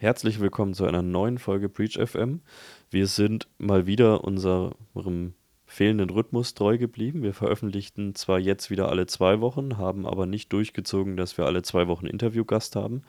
[0.00, 2.40] Herzlich willkommen zu einer neuen Folge Breach FM.
[2.88, 5.34] Wir sind mal wieder unserem
[5.66, 7.22] fehlenden Rhythmus treu geblieben.
[7.22, 11.60] Wir veröffentlichten zwar jetzt wieder alle zwei Wochen, haben aber nicht durchgezogen, dass wir alle
[11.60, 13.02] zwei Wochen Interviewgast haben.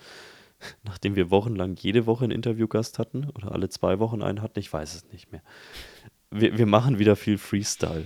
[0.84, 4.74] Nachdem wir wochenlang jede Woche einen Interviewgast hatten oder alle zwei Wochen einen hatten, ich
[4.74, 5.44] weiß es nicht mehr.
[6.30, 8.04] Wir, wir machen wieder viel Freestyle.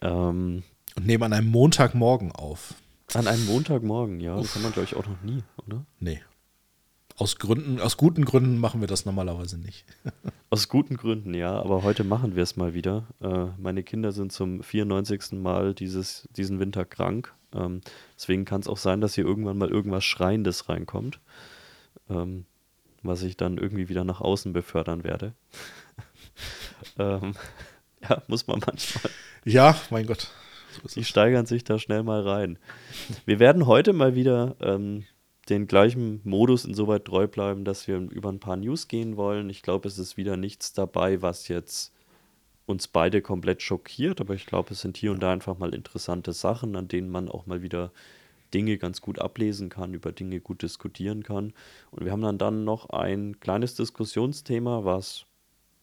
[0.00, 0.64] Ähm,
[0.96, 2.74] Und nehmen an einem Montagmorgen auf.
[3.14, 4.34] An einem Montagmorgen, ja.
[4.34, 4.42] Uff.
[4.42, 5.86] Das haben wir, glaube ich, auch noch nie, oder?
[6.00, 6.20] Nee.
[7.16, 9.84] Aus Gründen, aus guten Gründen machen wir das normalerweise nicht.
[10.50, 13.06] aus guten Gründen, ja, aber heute machen wir es mal wieder.
[13.20, 15.32] Äh, meine Kinder sind zum 94.
[15.32, 17.32] Mal dieses, diesen Winter krank.
[17.54, 17.82] Ähm,
[18.16, 21.20] deswegen kann es auch sein, dass hier irgendwann mal irgendwas Schreiendes reinkommt,
[22.10, 22.46] ähm,
[23.04, 25.34] was ich dann irgendwie wieder nach außen befördern werde.
[26.98, 27.34] ähm,
[28.02, 29.12] ja, muss man manchmal.
[29.44, 30.32] Ja, mein Gott.
[30.82, 32.58] So Die steigern sich da schnell mal rein.
[33.24, 35.04] Wir werden heute mal wieder ähm,
[35.48, 39.50] den gleichen Modus insoweit treu bleiben, dass wir über ein paar News gehen wollen.
[39.50, 41.92] Ich glaube, es ist wieder nichts dabei, was jetzt
[42.66, 46.32] uns beide komplett schockiert, aber ich glaube, es sind hier und da einfach mal interessante
[46.32, 47.92] Sachen, an denen man auch mal wieder
[48.54, 51.52] Dinge ganz gut ablesen kann, über Dinge gut diskutieren kann.
[51.90, 55.26] Und wir haben dann dann noch ein kleines Diskussionsthema, was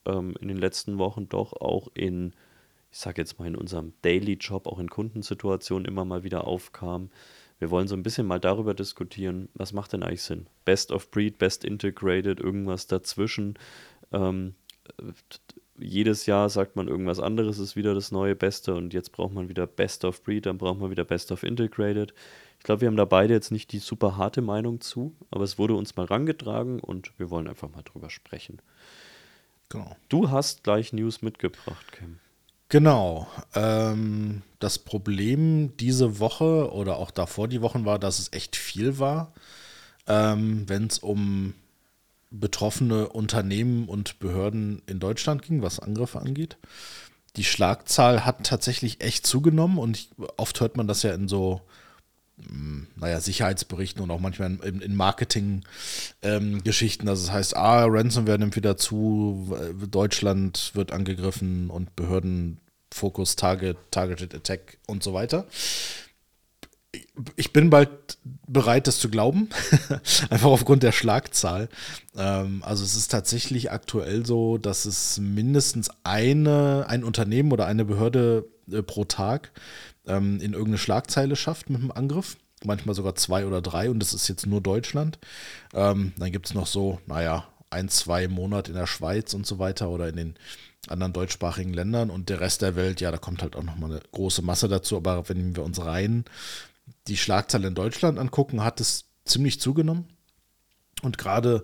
[0.05, 2.33] ähm, in den letzten Wochen doch auch in,
[2.91, 7.09] ich sage jetzt mal in unserem Daily Job, auch in Kundensituationen immer mal wieder aufkam.
[7.61, 10.47] Wir wollen so ein bisschen mal darüber diskutieren, was macht denn eigentlich Sinn?
[10.65, 13.53] Best of Breed, Best Integrated, irgendwas dazwischen.
[14.11, 14.55] Ähm,
[15.77, 19.47] jedes Jahr sagt man irgendwas anderes ist wieder das neue Beste und jetzt braucht man
[19.47, 22.15] wieder Best of Breed, dann braucht man wieder Best of Integrated.
[22.57, 25.59] Ich glaube, wir haben da beide jetzt nicht die super harte Meinung zu, aber es
[25.59, 28.59] wurde uns mal rangetragen und wir wollen einfach mal drüber sprechen.
[29.69, 29.95] Genau.
[30.09, 32.17] Du hast gleich News mitgebracht, Kim.
[32.71, 33.27] Genau.
[33.53, 38.97] Ähm, das Problem diese Woche oder auch davor die Wochen war, dass es echt viel
[38.97, 39.33] war,
[40.07, 41.53] ähm, wenn es um
[42.29, 46.55] betroffene Unternehmen und Behörden in Deutschland ging, was Angriffe angeht.
[47.35, 51.59] Die Schlagzahl hat tatsächlich echt zugenommen und ich, oft hört man das ja in so
[52.95, 58.55] naja, Sicherheitsberichten und auch manchmal in, in Marketing-Geschichten, ähm, dass es heißt, ah, Ransomware nimmt
[58.55, 59.55] wieder zu,
[59.89, 62.59] Deutschland wird angegriffen und Behörden
[62.93, 65.47] Focus, Target, Targeted Attack und so weiter.
[67.37, 67.89] Ich bin bald
[68.47, 69.47] bereit, das zu glauben,
[70.29, 71.69] einfach aufgrund der Schlagzahl.
[72.17, 77.85] Ähm, also es ist tatsächlich aktuell so, dass es mindestens eine, ein Unternehmen oder eine
[77.85, 79.51] Behörde äh, pro Tag
[80.07, 82.37] ähm, in irgendeine Schlagzeile schafft mit einem Angriff.
[82.63, 85.17] Manchmal sogar zwei oder drei und das ist jetzt nur Deutschland.
[85.73, 89.57] Ähm, dann gibt es noch so, naja, ein, zwei Monate in der Schweiz und so
[89.57, 90.35] weiter oder in den
[90.87, 94.01] anderen deutschsprachigen Ländern und der Rest der Welt, ja, da kommt halt auch nochmal eine
[94.11, 94.97] große Masse dazu.
[94.97, 96.25] Aber wenn wir uns rein
[97.07, 100.07] die Schlagzahl in Deutschland angucken, hat es ziemlich zugenommen.
[101.01, 101.63] Und gerade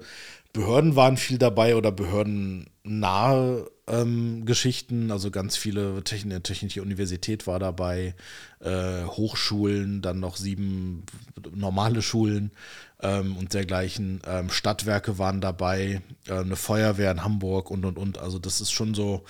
[0.53, 7.59] Behörden waren viel dabei oder behördennahe ähm, Geschichten, also ganz viele Techn Technische Universität war
[7.59, 8.15] dabei,
[8.59, 11.03] äh, Hochschulen, dann noch sieben
[11.55, 12.51] normale Schulen
[13.01, 14.21] ähm, und dergleichen.
[14.25, 18.17] Ähm, Stadtwerke waren dabei, äh, eine Feuerwehr in Hamburg und und und.
[18.17, 19.23] Also das ist schon so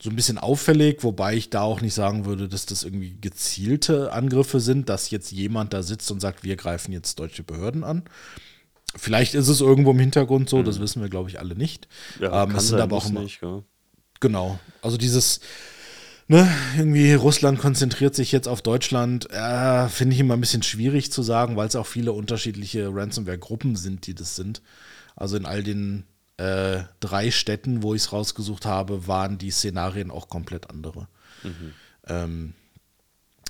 [0.00, 4.12] so ein bisschen auffällig, wobei ich da auch nicht sagen würde, dass das irgendwie gezielte
[4.12, 8.02] Angriffe sind, dass jetzt jemand da sitzt und sagt, wir greifen jetzt deutsche Behörden an.
[8.94, 10.64] Vielleicht ist es irgendwo im Hintergrund so, mhm.
[10.64, 11.88] das wissen wir, glaube ich, alle nicht.
[12.20, 13.62] Ja, ähm, es sind aber auch immer, nicht, ja.
[14.26, 14.58] Genau.
[14.82, 15.38] Also dieses,
[16.26, 21.12] ne, irgendwie Russland konzentriert sich jetzt auf Deutschland, äh, finde ich immer ein bisschen schwierig
[21.12, 24.62] zu sagen, weil es auch viele unterschiedliche Ransomware-Gruppen sind, die das sind.
[25.14, 26.06] Also in all den
[26.38, 31.06] äh, drei Städten, wo ich es rausgesucht habe, waren die Szenarien auch komplett andere.
[31.44, 31.72] Mhm.
[32.08, 32.54] Ähm,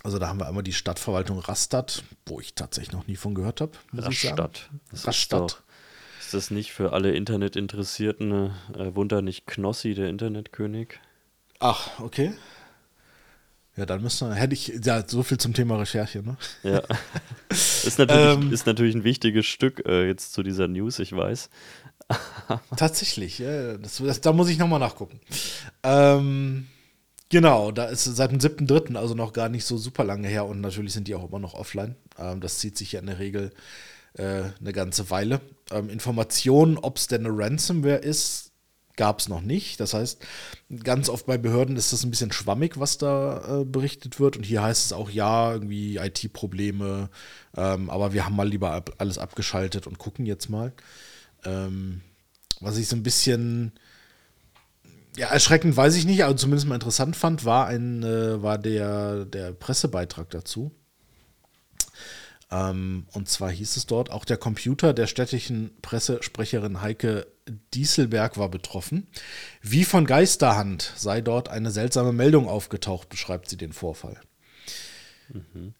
[0.04, 3.62] also da haben wir einmal die Stadtverwaltung Rastatt, wo ich tatsächlich noch nie von gehört
[3.62, 3.72] habe.
[3.94, 4.68] Rastatt.
[4.92, 5.62] Rastatt.
[6.36, 11.00] Das nicht für alle Internetinteressierten äh, Wunder nicht Knossi, der Internetkönig?
[11.60, 12.34] Ach, okay.
[13.74, 16.36] Ja, dann wir, hätte ich, ja, so viel zum Thema Recherche, ne?
[16.62, 16.82] Ja.
[17.48, 21.48] Ist natürlich, ähm, ist natürlich ein wichtiges Stück äh, jetzt zu dieser News, ich weiß.
[22.76, 25.20] Tatsächlich, ja, das, das, da muss ich nochmal nachgucken.
[25.84, 26.66] Ähm,
[27.30, 30.60] genau, da ist seit dem 7.3., also noch gar nicht so super lange her und
[30.60, 31.96] natürlich sind die auch immer noch offline.
[32.18, 33.52] Ähm, das zieht sich ja in der Regel
[34.18, 35.40] äh, eine ganze Weile.
[35.70, 38.52] Ähm, Informationen, ob es denn eine Ransomware ist,
[38.96, 39.78] gab es noch nicht.
[39.80, 40.24] Das heißt,
[40.82, 44.36] ganz oft bei Behörden ist das ein bisschen schwammig, was da äh, berichtet wird.
[44.36, 47.10] Und hier heißt es auch, ja, irgendwie IT-Probleme,
[47.56, 50.72] ähm, aber wir haben mal lieber ab, alles abgeschaltet und gucken jetzt mal.
[51.44, 52.00] Ähm,
[52.60, 53.72] was ich so ein bisschen
[55.16, 59.24] ja, erschreckend weiß ich nicht, aber zumindest mal interessant fand, war ein, äh, war der,
[59.24, 60.72] der Pressebeitrag dazu.
[62.50, 67.26] Ähm, und zwar hieß es dort, auch der Computer der städtischen Pressesprecherin Heike
[67.74, 69.08] Dieselberg war betroffen.
[69.62, 74.20] Wie von Geisterhand sei dort eine seltsame Meldung aufgetaucht, beschreibt sie den Vorfall.
[75.28, 75.74] Mhm.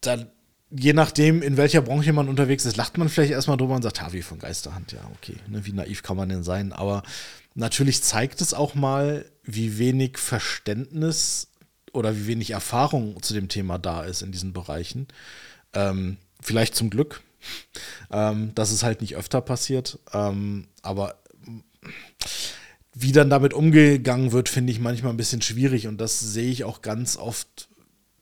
[0.00, 0.30] Dann,
[0.70, 4.02] je nachdem, in welcher Branche man unterwegs ist, lacht man vielleicht erstmal drüber und sagt,
[4.02, 6.72] ha, wie von Geisterhand, ja, okay, ne, wie naiv kann man denn sein?
[6.72, 7.02] Aber
[7.54, 11.48] natürlich zeigt es auch mal, wie wenig Verständnis
[11.94, 15.08] oder wie wenig Erfahrung zu dem Thema da ist in diesen Bereichen.
[15.72, 17.22] Ähm, vielleicht zum Glück,
[18.10, 19.98] ähm, dass es halt nicht öfter passiert.
[20.12, 21.16] Ähm, aber
[22.94, 26.64] wie dann damit umgegangen wird, finde ich manchmal ein bisschen schwierig und das sehe ich
[26.64, 27.68] auch ganz oft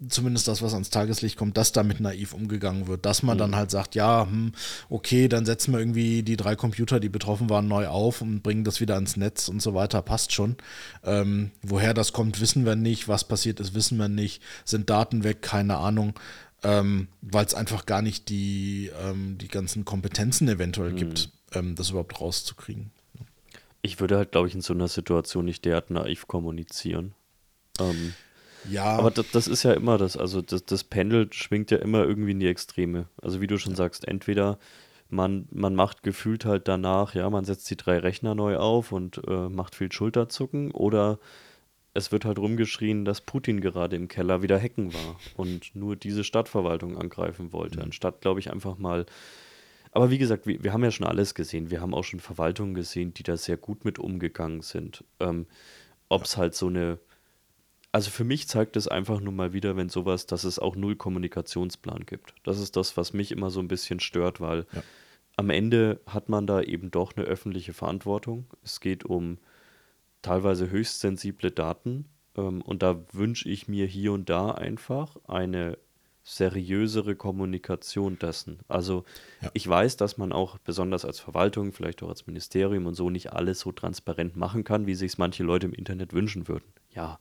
[0.08, 3.06] zumindest das, was ans Tageslicht kommt, dass damit naiv umgegangen wird.
[3.06, 3.40] Dass man mhm.
[3.40, 4.52] dann halt sagt, ja, hm,
[4.88, 8.64] okay, dann setzen wir irgendwie die drei Computer, die betroffen waren, neu auf und bringen
[8.64, 10.56] das wieder ans Netz und so weiter, passt schon.
[11.04, 13.08] Ähm, woher das kommt, wissen wir nicht.
[13.08, 14.42] Was passiert ist, wissen wir nicht.
[14.64, 16.14] Sind Daten weg, keine Ahnung.
[16.62, 20.96] Ähm, Weil es einfach gar nicht die, ähm, die ganzen Kompetenzen eventuell mhm.
[20.96, 22.90] gibt, ähm, das überhaupt rauszukriegen.
[23.82, 27.14] Ich würde halt, glaube ich, in so einer Situation nicht derart naiv kommunizieren.
[27.80, 28.14] Ähm,
[28.68, 28.84] ja.
[28.84, 32.32] Aber das, das, ist ja immer das, also das, das Pendel schwingt ja immer irgendwie
[32.32, 33.06] in die Extreme.
[33.20, 34.58] Also wie du schon sagst, entweder
[35.12, 39.20] man, man macht gefühlt halt danach, ja, man setzt die drei Rechner neu auf und
[39.28, 41.18] äh, macht viel Schulterzucken oder
[41.94, 46.24] es wird halt rumgeschrien, dass Putin gerade im Keller wieder hacken war und nur diese
[46.24, 47.84] Stadtverwaltung angreifen wollte, mhm.
[47.84, 49.04] anstatt, glaube ich, einfach mal.
[49.90, 51.70] Aber wie gesagt, wir, wir haben ja schon alles gesehen.
[51.70, 55.04] Wir haben auch schon Verwaltungen gesehen, die da sehr gut mit umgegangen sind.
[55.20, 55.46] Ähm,
[56.08, 56.38] Ob es ja.
[56.38, 56.98] halt so eine
[57.92, 60.96] also für mich zeigt es einfach nur mal wieder, wenn sowas, dass es auch null
[60.96, 62.34] Kommunikationsplan gibt.
[62.42, 64.82] Das ist das, was mich immer so ein bisschen stört, weil ja.
[65.36, 68.46] am Ende hat man da eben doch eine öffentliche Verantwortung.
[68.64, 69.38] Es geht um
[70.22, 75.76] teilweise höchst sensible Daten ähm, und da wünsche ich mir hier und da einfach eine
[76.24, 78.60] seriösere Kommunikation dessen.
[78.68, 79.04] Also
[79.42, 79.50] ja.
[79.52, 83.32] ich weiß, dass man auch besonders als Verwaltung, vielleicht auch als Ministerium und so nicht
[83.32, 86.64] alles so transparent machen kann, wie sich es manche Leute im Internet wünschen würden.
[86.94, 87.18] Ja,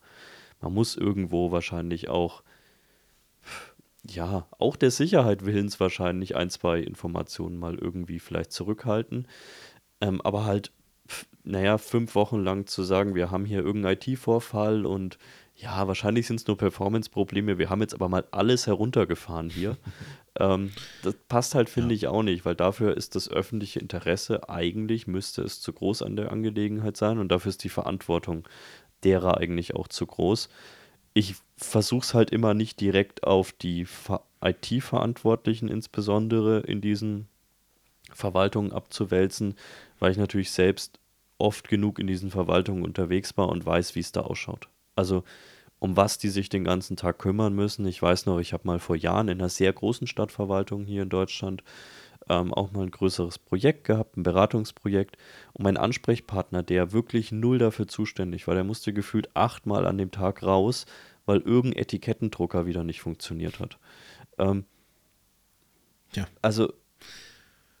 [0.62, 2.42] man muss irgendwo wahrscheinlich auch,
[4.08, 9.26] ja, auch der Sicherheit willens wahrscheinlich ein, zwei Informationen mal irgendwie vielleicht zurückhalten.
[10.00, 10.72] Ähm, aber halt,
[11.44, 15.18] naja, fünf Wochen lang zu sagen, wir haben hier irgendeinen IT-Vorfall und
[15.56, 19.76] ja, wahrscheinlich sind es nur Performance-Probleme, wir haben jetzt aber mal alles heruntergefahren hier.
[20.40, 20.72] ähm,
[21.02, 21.96] das passt halt, finde ja.
[21.96, 26.16] ich, auch nicht, weil dafür ist das öffentliche Interesse eigentlich, müsste es zu groß an
[26.16, 28.48] der Angelegenheit sein und dafür ist die Verantwortung
[29.04, 30.48] derer eigentlich auch zu groß.
[31.14, 33.86] Ich versuche es halt immer nicht direkt auf die
[34.42, 37.28] IT-Verantwortlichen insbesondere in diesen
[38.12, 39.56] Verwaltungen abzuwälzen,
[39.98, 40.98] weil ich natürlich selbst
[41.38, 44.68] oft genug in diesen Verwaltungen unterwegs war und weiß, wie es da ausschaut.
[44.94, 45.24] Also
[45.82, 47.84] um was die sich den ganzen Tag kümmern müssen.
[47.86, 51.08] Ich weiß noch, ich habe mal vor Jahren in einer sehr großen Stadtverwaltung hier in
[51.08, 51.64] Deutschland
[52.28, 55.16] ähm, auch mal ein größeres Projekt gehabt, ein Beratungsprojekt.
[55.52, 60.10] Und mein Ansprechpartner, der wirklich null dafür zuständig war, der musste gefühlt achtmal an dem
[60.10, 60.86] Tag raus,
[61.26, 63.78] weil irgendein Etikettendrucker wieder nicht funktioniert hat.
[64.38, 64.64] Ähm,
[66.14, 66.26] ja.
[66.42, 66.72] Also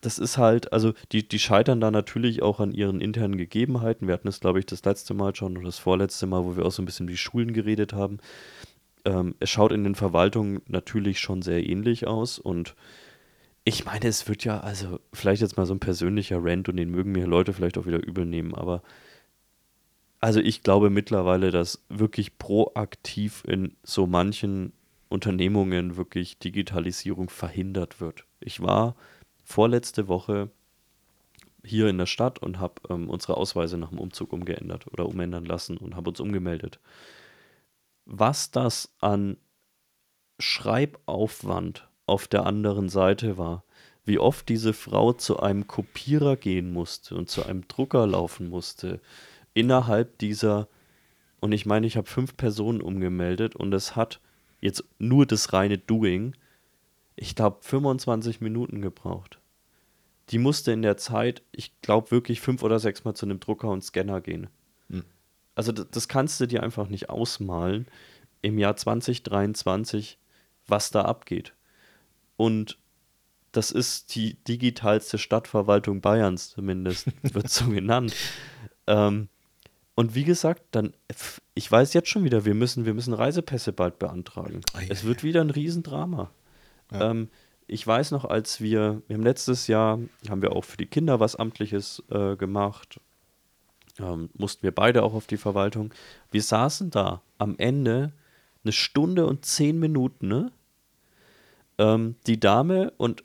[0.02, 4.08] das ist halt, also die, die scheitern da natürlich auch an ihren internen Gegebenheiten.
[4.08, 6.66] Wir hatten es, glaube ich, das letzte Mal schon oder das vorletzte Mal, wo wir
[6.66, 8.18] auch so ein bisschen die Schulen geredet haben.
[9.04, 12.74] Ähm, es schaut in den Verwaltungen natürlich schon sehr ähnlich aus und
[13.64, 16.90] ich meine, es wird ja, also vielleicht jetzt mal so ein persönlicher Rant und den
[16.90, 18.82] mögen mir Leute vielleicht auch wieder übel nehmen, aber
[20.20, 24.72] also ich glaube mittlerweile, dass wirklich proaktiv in so manchen
[25.08, 28.24] Unternehmungen wirklich Digitalisierung verhindert wird.
[28.40, 28.96] Ich war
[29.44, 30.50] vorletzte Woche
[31.64, 35.44] hier in der Stadt und habe ähm, unsere Ausweise nach dem Umzug umgeändert oder umändern
[35.44, 36.80] lassen und habe uns umgemeldet.
[38.04, 39.36] Was das an
[40.38, 43.64] Schreibaufwand auf der anderen Seite war.
[44.04, 49.00] Wie oft diese Frau zu einem Kopierer gehen musste und zu einem Drucker laufen musste.
[49.54, 50.68] Innerhalb dieser,
[51.40, 54.20] und ich meine, ich habe fünf Personen umgemeldet und es hat
[54.60, 56.34] jetzt nur das reine Doing,
[57.16, 59.38] ich glaube, 25 Minuten gebraucht.
[60.30, 63.68] Die musste in der Zeit, ich glaube, wirklich fünf oder sechs Mal zu einem Drucker
[63.68, 64.48] und Scanner gehen.
[64.88, 65.04] Hm.
[65.54, 67.86] Also das, das kannst du dir einfach nicht ausmalen
[68.40, 70.18] im Jahr 2023,
[70.66, 71.54] was da abgeht.
[72.42, 72.76] Und
[73.52, 78.16] das ist die digitalste Stadtverwaltung Bayerns, zumindest, wird so genannt.
[78.88, 79.28] Ähm,
[79.94, 80.92] und wie gesagt, dann,
[81.54, 84.60] ich weiß jetzt schon wieder, wir müssen, wir müssen Reisepässe bald beantragen.
[84.74, 86.32] Oh, es wird wieder ein Riesendrama.
[86.90, 87.12] Ja.
[87.12, 87.28] Ähm,
[87.68, 91.20] ich weiß noch, als wir, wir haben letztes Jahr, haben wir auch für die Kinder
[91.20, 92.98] was Amtliches äh, gemacht,
[94.00, 95.94] ähm, mussten wir beide auch auf die Verwaltung.
[96.32, 98.12] Wir saßen da am Ende
[98.64, 100.50] eine Stunde und zehn Minuten, ne?
[101.78, 103.24] Ähm, die Dame, und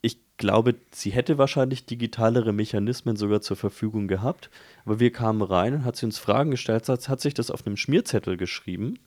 [0.00, 4.50] ich glaube, sie hätte wahrscheinlich digitalere Mechanismen sogar zur Verfügung gehabt.
[4.84, 7.66] Aber wir kamen rein und hat sie uns Fragen gestellt, hat, hat sich das auf
[7.66, 8.98] einem Schmierzettel geschrieben,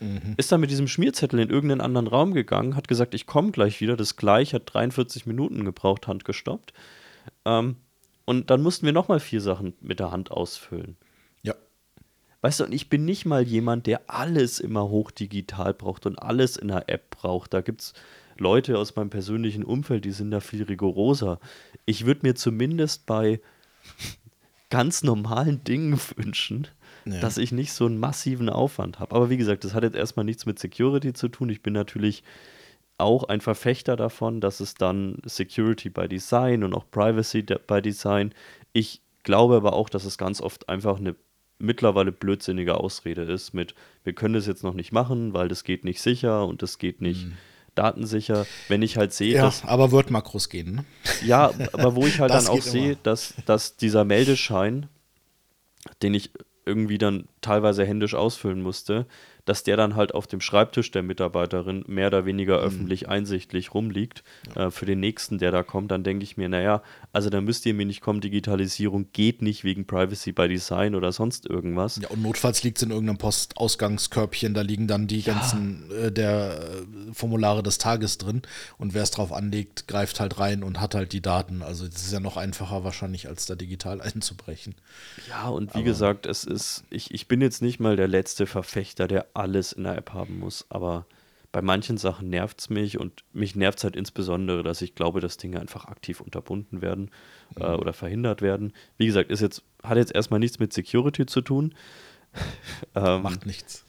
[0.00, 0.34] mhm.
[0.36, 3.80] ist dann mit diesem Schmierzettel in irgendeinen anderen Raum gegangen, hat gesagt, ich komme gleich
[3.80, 3.96] wieder.
[3.96, 6.72] Das gleich hat 43 Minuten gebraucht, handgestoppt.
[7.44, 7.76] Ähm,
[8.24, 10.96] und dann mussten wir nochmal vier Sachen mit der Hand ausfüllen.
[11.42, 11.54] Ja.
[12.42, 16.56] Weißt du, und ich bin nicht mal jemand, der alles immer hochdigital braucht und alles
[16.56, 17.52] in einer App braucht.
[17.52, 17.92] Da gibt es
[18.40, 21.38] Leute aus meinem persönlichen Umfeld, die sind da viel rigoroser.
[21.84, 23.40] Ich würde mir zumindest bei
[24.70, 26.66] ganz normalen Dingen wünschen,
[27.04, 27.20] ja.
[27.20, 29.14] dass ich nicht so einen massiven Aufwand habe.
[29.14, 31.50] Aber wie gesagt, das hat jetzt erstmal nichts mit Security zu tun.
[31.50, 32.22] Ich bin natürlich
[32.96, 38.34] auch ein Verfechter davon, dass es dann Security by Design und auch Privacy by Design.
[38.72, 41.14] Ich glaube aber auch, dass es ganz oft einfach eine
[41.58, 45.84] mittlerweile blödsinnige Ausrede ist mit, wir können das jetzt noch nicht machen, weil das geht
[45.84, 47.26] nicht sicher und das geht nicht.
[47.26, 47.36] Mhm
[47.74, 49.64] datensicher, wenn ich halt sehe, ja, dass.
[49.64, 50.84] aber wird Makros gehen, ne?
[51.24, 54.88] Ja, aber wo ich halt dann auch sehe, dass, dass dieser Meldeschein,
[56.02, 56.30] den ich
[56.66, 59.06] irgendwie dann teilweise händisch ausfüllen musste,
[59.50, 62.66] dass der dann halt auf dem Schreibtisch der Mitarbeiterin mehr oder weniger mhm.
[62.66, 64.22] öffentlich einsichtlich rumliegt
[64.54, 64.66] ja.
[64.66, 67.66] äh, für den nächsten, der da kommt, dann denke ich mir, naja, also da müsst
[67.66, 71.96] ihr mir nicht kommen, Digitalisierung geht nicht wegen Privacy by Design oder sonst irgendwas.
[72.00, 75.34] Ja, und notfalls liegt es in irgendeinem Postausgangskörbchen, da liegen dann die ja.
[75.34, 78.42] ganzen äh, der äh, Formulare des Tages drin
[78.78, 81.62] und wer es drauf anlegt, greift halt rein und hat halt die Daten.
[81.62, 84.76] Also das ist ja noch einfacher wahrscheinlich, als da digital einzubrechen.
[85.28, 88.46] Ja, und wie Aber gesagt, es ist, ich, ich bin jetzt nicht mal der letzte
[88.46, 91.06] Verfechter, der alles in der App haben muss, aber
[91.52, 95.20] bei manchen Sachen nervt es mich und mich nervt es halt insbesondere, dass ich glaube,
[95.20, 97.10] dass Dinge einfach aktiv unterbunden werden
[97.56, 97.80] äh, mhm.
[97.80, 98.72] oder verhindert werden.
[98.98, 101.74] Wie gesagt, ist jetzt, hat jetzt erstmal nichts mit Security zu tun.
[102.94, 103.84] ähm, Macht nichts.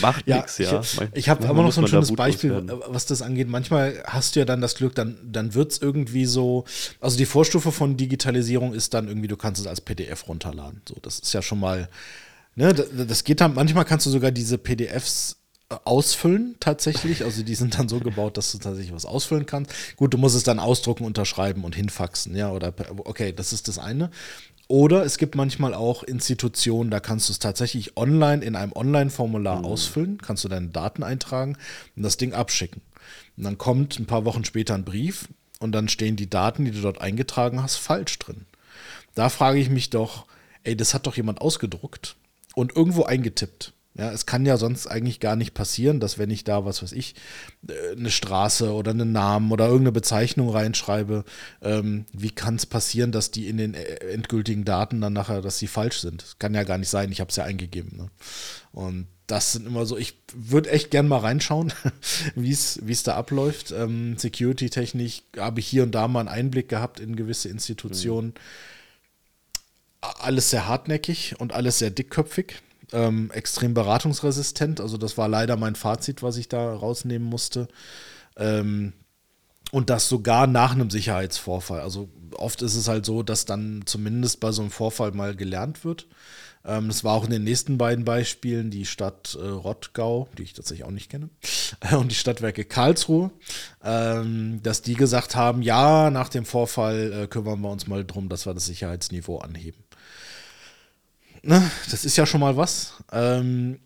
[0.00, 0.80] Macht ja, nichts, ja.
[0.80, 3.48] Ich, ich habe aber noch so ein schönes Beispiel, was das angeht.
[3.48, 6.64] Manchmal hast du ja dann das Glück, dann, dann wird es irgendwie so,
[7.00, 10.82] also die Vorstufe von Digitalisierung ist dann irgendwie, du kannst es als PDF runterladen.
[10.88, 11.88] So, das ist ja schon mal
[12.54, 15.36] Ne, das geht dann, manchmal kannst du sogar diese PDFs
[15.70, 17.24] äh, ausfüllen tatsächlich.
[17.24, 19.72] Also die sind dann so gebaut, dass du tatsächlich was ausfüllen kannst.
[19.96, 23.78] Gut, du musst es dann ausdrucken, unterschreiben und hinfaxen, ja, oder okay, das ist das
[23.78, 24.10] eine.
[24.68, 29.60] Oder es gibt manchmal auch Institutionen, da kannst du es tatsächlich online in einem Online-Formular
[29.60, 29.64] mhm.
[29.64, 31.56] ausfüllen, kannst du deine Daten eintragen
[31.96, 32.82] und das Ding abschicken.
[33.36, 35.28] Und dann kommt ein paar Wochen später ein Brief
[35.58, 38.46] und dann stehen die Daten, die du dort eingetragen hast, falsch drin.
[39.14, 40.26] Da frage ich mich doch,
[40.64, 42.16] ey, das hat doch jemand ausgedruckt
[42.54, 43.72] und irgendwo eingetippt.
[43.94, 46.92] Ja, es kann ja sonst eigentlich gar nicht passieren, dass wenn ich da, was weiß
[46.92, 47.14] ich,
[47.68, 51.24] äh, eine Straße oder einen Namen oder irgendeine Bezeichnung reinschreibe,
[51.60, 55.58] ähm, wie kann es passieren, dass die in den äh, endgültigen Daten dann nachher, dass
[55.58, 56.22] sie falsch sind?
[56.22, 57.98] Das kann ja gar nicht sein, ich habe es ja eingegeben.
[57.98, 58.08] Ne?
[58.72, 61.70] Und das sind immer so, ich würde echt gern mal reinschauen,
[62.34, 63.72] wie es da abläuft.
[63.72, 68.28] Ähm, Security-technisch habe ich hier und da mal einen Einblick gehabt in gewisse Institutionen.
[68.28, 68.72] Mhm
[70.02, 72.56] alles sehr hartnäckig und alles sehr dickköpfig,
[72.92, 74.80] ähm, extrem beratungsresistent.
[74.80, 77.68] Also das war leider mein Fazit, was ich da rausnehmen musste.
[78.36, 78.92] Ähm,
[79.70, 81.80] und das sogar nach einem Sicherheitsvorfall.
[81.80, 85.84] Also oft ist es halt so, dass dann zumindest bei so einem Vorfall mal gelernt
[85.84, 86.08] wird.
[86.64, 90.52] Ähm, das war auch in den nächsten beiden Beispielen die Stadt äh, Rottgau, die ich
[90.52, 91.30] tatsächlich auch nicht kenne,
[91.92, 93.30] und die Stadtwerke Karlsruhe,
[93.82, 98.28] ähm, dass die gesagt haben, ja, nach dem Vorfall äh, kümmern wir uns mal drum,
[98.28, 99.82] dass wir das Sicherheitsniveau anheben
[101.42, 102.94] ne, das ist ja schon mal was.
[103.12, 103.78] Ähm,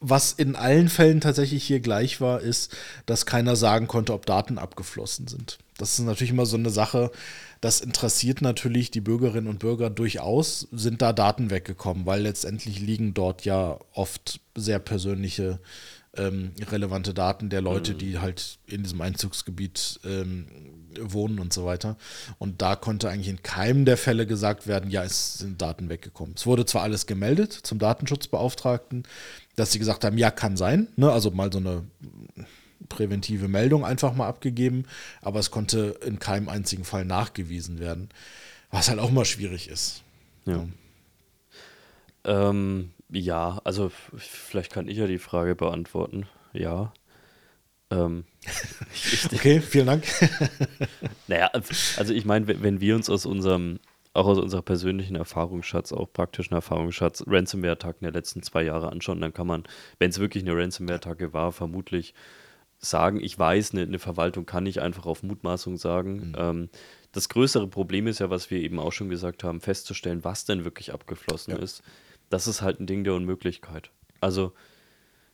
[0.00, 4.58] was in allen Fällen tatsächlich hier gleich war, ist, dass keiner sagen konnte, ob Daten
[4.58, 5.58] abgeflossen sind.
[5.78, 7.10] Das ist natürlich immer so eine Sache,
[7.60, 13.14] das interessiert natürlich die Bürgerinnen und Bürger durchaus, sind da Daten weggekommen, weil letztendlich liegen
[13.14, 15.58] dort ja oft sehr persönliche
[16.16, 17.98] ähm, relevante Daten der Leute, mhm.
[17.98, 20.46] die halt in diesem Einzugsgebiet ähm,
[21.00, 21.96] wohnen und so weiter.
[22.38, 26.34] Und da konnte eigentlich in keinem der Fälle gesagt werden, ja, es sind Daten weggekommen.
[26.36, 29.04] Es wurde zwar alles gemeldet zum Datenschutzbeauftragten,
[29.56, 31.10] dass sie gesagt haben, ja, kann sein, ne?
[31.10, 31.84] also mal so eine
[32.88, 34.84] präventive Meldung einfach mal abgegeben,
[35.22, 38.10] aber es konnte in keinem einzigen Fall nachgewiesen werden,
[38.70, 40.02] was halt auch mal schwierig ist.
[40.44, 40.66] Ja.
[42.24, 42.48] ja.
[42.48, 46.26] Ähm, ja, also vielleicht kann ich ja die Frage beantworten.
[46.52, 46.92] Ja.
[47.90, 48.24] Ähm,
[49.32, 50.04] okay, vielen Dank.
[51.26, 53.78] naja, also ich meine, wenn wir uns aus unserem,
[54.12, 59.32] auch aus unserer persönlichen Erfahrungsschatz, auch praktischen Erfahrungsschatz, Ransomware-Attacken der letzten zwei Jahre anschauen, dann
[59.32, 59.64] kann man,
[59.98, 62.14] wenn es wirklich eine Ransomware-Attacke war, vermutlich
[62.78, 66.28] sagen, ich weiß, eine, eine, Verwaltung kann nicht einfach auf Mutmaßung sagen.
[66.28, 66.34] Mhm.
[66.36, 66.68] Ähm,
[67.12, 70.64] das größere Problem ist ja, was wir eben auch schon gesagt haben, festzustellen, was denn
[70.64, 71.58] wirklich abgeflossen ja.
[71.58, 71.82] ist.
[72.28, 73.90] Das ist halt ein Ding der Unmöglichkeit.
[74.20, 74.52] Also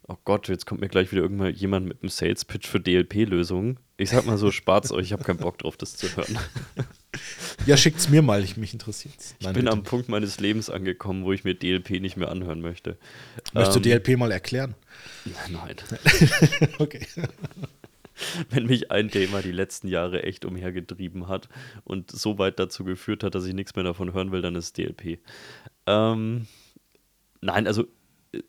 [0.09, 3.79] oh Gott, jetzt kommt mir gleich wieder irgendwann jemand mit einem Sales-Pitch für DLP-Lösungen.
[3.97, 6.39] Ich sag mal so, spart's euch, ich habe keinen Bock drauf, das zu hören.
[7.67, 11.33] Ja, schickt's mir mal, ich, mich interessiert Ich bin am Punkt meines Lebens angekommen, wo
[11.33, 12.97] ich mir DLP nicht mehr anhören möchte.
[13.53, 14.75] Möchtest ähm, du DLP mal erklären?
[15.51, 15.77] Nein.
[16.79, 17.07] okay.
[18.51, 21.49] Wenn mich ein Thema die letzten Jahre echt umhergetrieben hat
[21.85, 24.77] und so weit dazu geführt hat, dass ich nichts mehr davon hören will, dann ist
[24.79, 25.19] DLP.
[25.87, 26.47] Ähm,
[27.41, 27.87] nein, also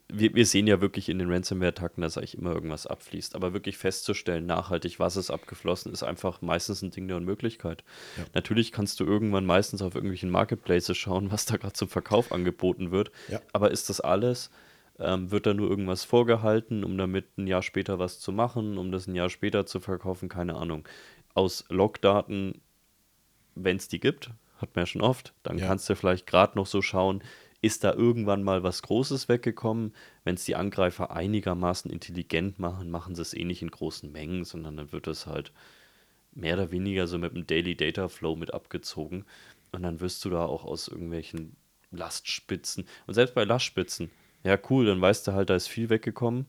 [0.08, 3.36] wir, wir, sehen ja wirklich in den Ransomware-Attacken, dass eigentlich immer irgendwas abfließt.
[3.36, 7.84] Aber wirklich festzustellen, nachhaltig, was ist abgeflossen, ist einfach meistens ein Ding der Unmöglichkeit.
[8.18, 8.24] Ja.
[8.34, 12.92] Natürlich kannst du irgendwann meistens auf irgendwelchen Marketplaces schauen, was da gerade zum Verkauf angeboten
[12.92, 13.12] wird.
[13.28, 13.42] Ja.
[13.52, 14.52] Aber ist das alles?
[15.00, 18.92] Ähm, wird da nur irgendwas vorgehalten, um damit ein Jahr später was zu machen, um
[18.92, 20.30] das ein Jahr später zu verkaufen?
[20.30, 20.88] Keine Ahnung.
[21.34, 22.62] Aus Logdaten,
[23.56, 25.68] wenn es die gibt, hat man ja schon oft, dann ja.
[25.68, 27.22] kannst du vielleicht gerade noch so schauen,
[27.64, 29.94] ist da irgendwann mal was Großes weggekommen.
[30.26, 34.44] Wenn es die Angreifer einigermaßen intelligent machen, machen sie es eh nicht in großen Mengen,
[34.44, 35.54] sondern dann wird es halt
[36.34, 39.26] mehr oder weniger so mit dem Daily Data Flow mit abgezogen.
[39.72, 41.56] Und dann wirst du da auch aus irgendwelchen
[41.92, 42.86] Lastspitzen.
[43.08, 44.12] Und selbst bei Lastspitzen,
[44.44, 46.46] ja cool, dann weißt du halt, da ist viel weggekommen.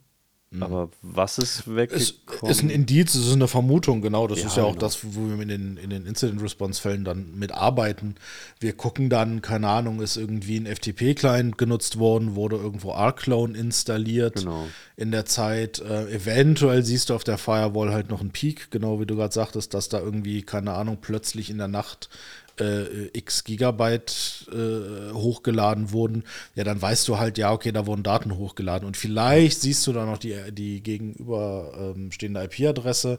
[0.51, 0.63] Mhm.
[0.63, 2.09] Aber was ist weggekommen?
[2.43, 4.29] Es ist ein Indiz, es ist eine Vermutung, genau.
[4.29, 4.81] Das ja, ist ja auch genau.
[4.81, 8.15] das, wo wir in den, in den Incident-Response-Fällen dann mitarbeiten.
[8.61, 14.37] Wir gucken dann, keine Ahnung, ist irgendwie ein FTP-Client genutzt worden, wurde irgendwo R-Clone installiert
[14.37, 14.67] genau.
[14.97, 15.81] in der Zeit.
[15.81, 19.35] Äh, eventuell siehst du auf der Firewall halt noch einen Peak, genau wie du gerade
[19.35, 22.09] sagtest, dass da irgendwie, keine Ahnung, plötzlich in der Nacht
[22.61, 28.03] äh, x Gigabyte äh, hochgeladen wurden, ja, dann weißt du halt, ja, okay, da wurden
[28.03, 28.87] Daten hochgeladen.
[28.87, 33.19] Und vielleicht siehst du da noch die, die gegenüberstehende ähm, IP-Adresse.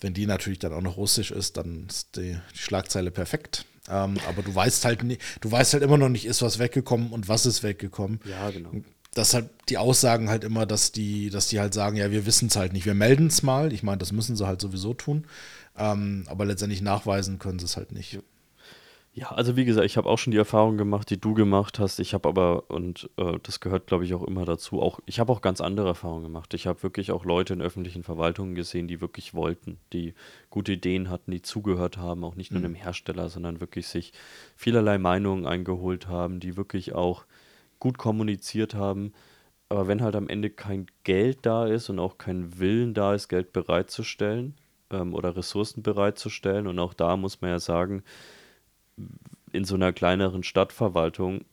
[0.00, 3.66] Wenn die natürlich dann auch noch russisch ist, dann ist die, die Schlagzeile perfekt.
[3.88, 7.10] Ähm, aber du weißt halt nicht, du weißt halt immer noch nicht, ist was weggekommen
[7.10, 8.20] und was ist weggekommen.
[8.24, 8.70] Ja, genau.
[9.14, 12.48] Das halt die Aussagen halt immer, dass die, dass die halt sagen, ja, wir wissen
[12.48, 13.72] es halt nicht, wir melden es mal.
[13.72, 15.26] Ich meine, das müssen sie halt sowieso tun.
[15.76, 18.14] Ähm, aber letztendlich nachweisen können sie es halt nicht.
[18.14, 18.20] Ja.
[19.14, 21.98] Ja, also wie gesagt, ich habe auch schon die Erfahrung gemacht, die du gemacht hast.
[21.98, 25.30] Ich habe aber, und äh, das gehört, glaube ich, auch immer dazu, auch, ich habe
[25.30, 26.54] auch ganz andere Erfahrungen gemacht.
[26.54, 30.14] Ich habe wirklich auch Leute in öffentlichen Verwaltungen gesehen, die wirklich wollten, die
[30.48, 32.66] gute Ideen hatten, die zugehört haben, auch nicht nur mhm.
[32.66, 34.14] einem Hersteller, sondern wirklich sich
[34.56, 37.26] vielerlei Meinungen eingeholt haben, die wirklich auch
[37.80, 39.12] gut kommuniziert haben.
[39.68, 43.28] Aber wenn halt am Ende kein Geld da ist und auch kein Willen da ist,
[43.28, 44.54] Geld bereitzustellen
[44.90, 48.02] ähm, oder Ressourcen bereitzustellen, und auch da muss man ja sagen,
[49.52, 51.44] in so einer kleineren Stadtverwaltung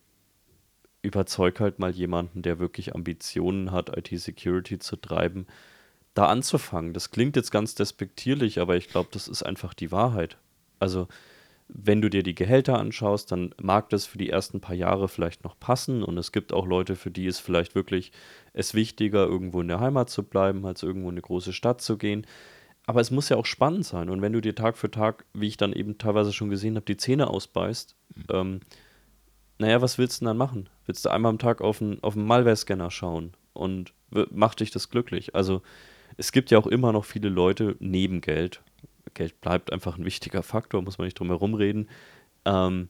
[1.01, 5.47] überzeug halt mal jemanden, der wirklich Ambitionen hat, IT-Security zu treiben,
[6.13, 6.93] da anzufangen.
[6.93, 10.37] Das klingt jetzt ganz despektierlich, aber ich glaube, das ist einfach die Wahrheit.
[10.79, 11.07] Also,
[11.69, 15.43] wenn du dir die Gehälter anschaust, dann mag das für die ersten paar Jahre vielleicht
[15.43, 18.11] noch passen und es gibt auch Leute, für die ist vielleicht wirklich
[18.53, 21.97] es wichtiger, irgendwo in der Heimat zu bleiben, als irgendwo in eine große Stadt zu
[21.97, 22.25] gehen.
[22.89, 24.09] Aber es muss ja auch spannend sein.
[24.09, 26.87] Und wenn du dir Tag für Tag, wie ich dann eben teilweise schon gesehen habe,
[26.87, 28.23] die Zähne ausbeißt, mhm.
[28.31, 28.59] ähm,
[29.59, 30.69] naja, was willst du denn dann machen?
[30.87, 33.93] Willst du einmal am Tag auf einen, auf einen Malware-Scanner schauen und
[34.31, 35.35] macht dich das glücklich?
[35.35, 35.61] Also
[36.17, 38.63] es gibt ja auch immer noch viele Leute neben Geld,
[39.13, 41.89] Geld bleibt einfach ein wichtiger Faktor, muss man nicht drum herum reden,
[42.45, 42.89] ähm,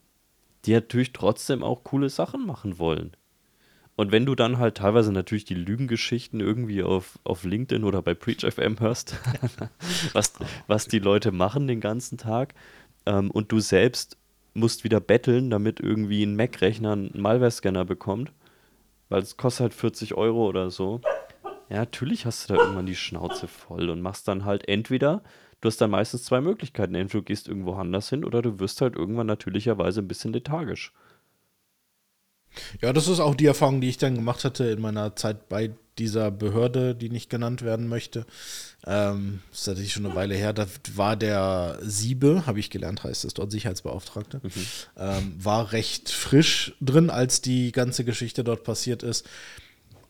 [0.64, 3.18] die natürlich trotzdem auch coole Sachen machen wollen.
[4.00, 8.14] Und wenn du dann halt teilweise natürlich die Lügengeschichten irgendwie auf, auf LinkedIn oder bei
[8.14, 9.18] Preach FM hörst,
[10.14, 10.32] was,
[10.68, 12.54] was die Leute machen den ganzen Tag,
[13.06, 14.16] ähm, und du selbst
[14.54, 18.32] musst wieder betteln, damit irgendwie ein Mac-Rechner einen Malware-Scanner bekommt,
[19.10, 21.02] weil es kostet halt 40 Euro oder so.
[21.68, 25.24] Ja, natürlich hast du da irgendwann die Schnauze voll und machst dann halt entweder,
[25.60, 28.80] du hast dann meistens zwei Möglichkeiten, entweder du gehst irgendwo anders hin oder du wirst
[28.80, 30.94] halt irgendwann natürlicherweise ein bisschen lethargisch.
[32.82, 35.72] Ja, das ist auch die Erfahrung, die ich dann gemacht hatte in meiner Zeit bei
[35.98, 38.26] dieser Behörde, die nicht genannt werden möchte.
[38.88, 40.54] Ähm, das ist natürlich schon eine Weile her.
[40.54, 44.52] Da war der Siebe, habe ich gelernt, heißt es dort, Sicherheitsbeauftragte, mhm.
[44.98, 49.26] ähm, war recht frisch drin, als die ganze Geschichte dort passiert ist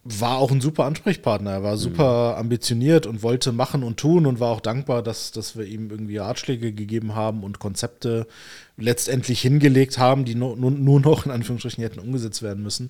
[0.04, 1.52] war auch ein super Ansprechpartner.
[1.52, 1.80] Er war mhm.
[1.80, 2.40] super mhm.
[2.40, 6.18] ambitioniert und wollte machen und tun und war auch dankbar, dass, dass wir ihm irgendwie
[6.18, 8.28] Ratschläge gegeben haben und Konzepte
[8.78, 12.90] letztendlich hingelegt haben, die nur, nur noch in Anführungsstrichen hätten umgesetzt werden müssen.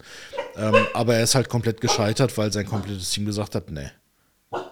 [0.55, 3.89] Ähm, aber er ist halt komplett gescheitert, weil sein komplettes Team gesagt hat, nee.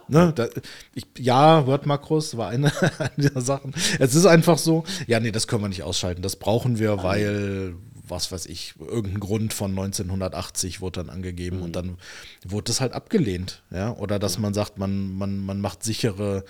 [0.07, 0.47] Ne, da,
[0.95, 2.71] ich, ja, Word-Makros war eine
[3.17, 3.73] dieser Sachen.
[3.99, 6.21] Es ist einfach so, ja, nee, das können wir nicht ausschalten.
[6.21, 7.75] Das brauchen wir, weil,
[8.09, 11.63] was weiß ich, irgendein Grund von 1980 wurde dann angegeben mhm.
[11.63, 11.97] und dann
[12.45, 13.63] wurde das halt abgelehnt.
[13.71, 13.93] Ja?
[13.93, 16.45] Oder dass man sagt, man, man, man macht sichere,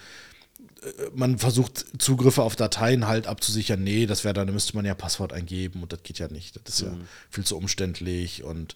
[0.81, 3.83] äh, man versucht Zugriffe auf Dateien halt abzusichern.
[3.83, 6.55] Nee, das wäre dann, müsste man ja Passwort eingeben und das geht ja nicht.
[6.55, 6.99] Das ist mhm.
[7.01, 8.75] ja viel zu umständlich und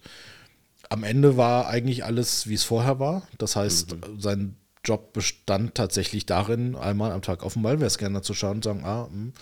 [0.88, 3.26] am Ende war eigentlich alles, wie es vorher war.
[3.38, 4.20] Das heißt, mhm.
[4.20, 8.84] sein Job bestand tatsächlich darin, einmal am Tag auf den Malware-Scanner zu schauen und sagen,
[8.84, 9.32] ah, mh, hm,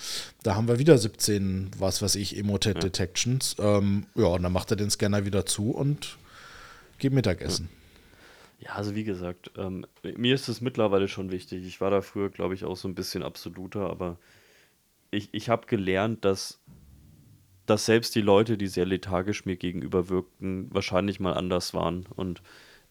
[0.42, 3.56] da haben wir wieder 17, was weiß ich, Emotet Detections.
[3.58, 3.78] Ja.
[3.78, 6.18] Ähm, ja, und dann macht er den Scanner wieder zu und
[6.98, 7.70] geht Mittagessen.
[8.58, 11.64] Ja, also wie gesagt, ähm, mir ist es mittlerweile schon wichtig.
[11.64, 14.18] Ich war da früher, glaube ich, auch so ein bisschen absoluter, aber
[15.10, 16.60] ich, ich habe gelernt, dass,
[17.64, 22.04] dass selbst die Leute, die sehr lethargisch mir gegenüber wirkten, wahrscheinlich mal anders waren.
[22.14, 22.42] Und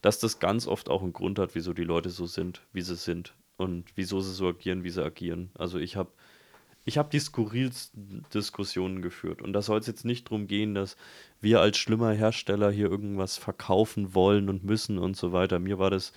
[0.02, 2.96] dass das ganz oft auch einen Grund hat, wieso die Leute so sind, wie sie
[2.96, 5.52] sind und wieso sie so agieren, wie sie agieren.
[5.56, 6.12] Also ich habe
[6.86, 9.42] ich habe die skurrilsten Diskussionen geführt.
[9.42, 10.98] Und da soll es jetzt nicht darum gehen, dass
[11.40, 15.60] wir als schlimmer Hersteller hier irgendwas verkaufen wollen und müssen und so weiter.
[15.60, 16.14] Mir war das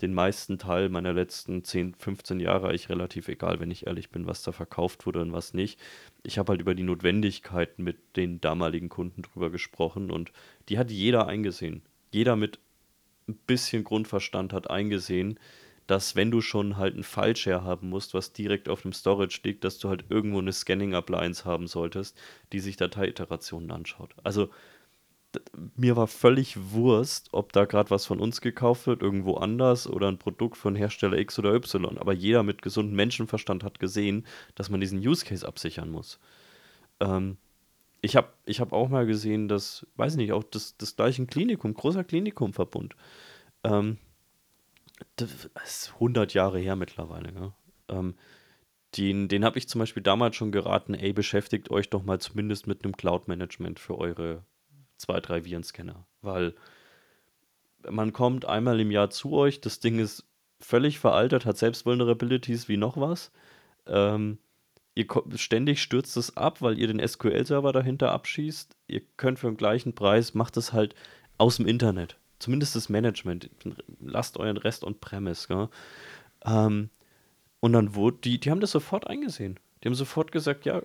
[0.00, 4.26] den meisten Teil meiner letzten 10, 15 Jahre eigentlich relativ egal, wenn ich ehrlich bin,
[4.26, 5.78] was da verkauft wurde und was nicht.
[6.22, 10.32] Ich habe halt über die Notwendigkeiten mit den damaligen Kunden drüber gesprochen und
[10.68, 11.82] die hat jeder eingesehen.
[12.10, 12.58] Jeder mit
[13.28, 15.38] ein bisschen Grundverstand hat eingesehen,
[15.86, 19.64] dass wenn du schon halt einen File-Share haben musst, was direkt auf dem Storage liegt,
[19.64, 22.18] dass du halt irgendwo eine Scanning-Appliance haben solltest,
[22.52, 24.14] die sich Dateiiterationen anschaut.
[24.22, 24.48] Also
[25.76, 30.08] mir war völlig Wurst, ob da gerade was von uns gekauft wird, irgendwo anders oder
[30.08, 31.98] ein Produkt von Hersteller X oder Y.
[31.98, 36.18] Aber jeder mit gesundem Menschenverstand hat gesehen, dass man diesen Use Case absichern muss.
[37.00, 37.36] Ähm,
[38.04, 41.24] ich habe ich hab auch mal gesehen, dass, weiß ich nicht, auch das, das gleiche
[41.24, 42.94] Klinikum, großer Klinikumverbund,
[43.64, 43.96] ähm,
[45.16, 47.54] das ist 100 Jahre her mittlerweile, ja.
[47.88, 48.14] Ähm,
[48.96, 52.66] den, den habe ich zum Beispiel damals schon geraten, ey, beschäftigt euch doch mal zumindest
[52.66, 54.44] mit einem Cloud-Management für eure
[54.98, 56.06] zwei, drei Virenscanner.
[56.20, 56.54] Weil
[57.90, 60.24] man kommt einmal im Jahr zu euch, das Ding ist
[60.60, 63.32] völlig veraltet, hat selbst Vulnerabilities wie noch was.
[63.86, 64.38] Ähm,
[64.94, 68.76] ihr ständig stürzt es ab, weil ihr den SQL-Server dahinter abschießt.
[68.86, 70.94] Ihr könnt für den gleichen Preis, macht es halt
[71.38, 72.16] aus dem Internet.
[72.38, 73.50] Zumindest das Management.
[74.00, 75.68] Lasst euren Rest on-premise.
[76.44, 76.90] Ähm,
[77.60, 79.58] und dann wurde, die, die haben das sofort eingesehen.
[79.82, 80.82] Die haben sofort gesagt, ja,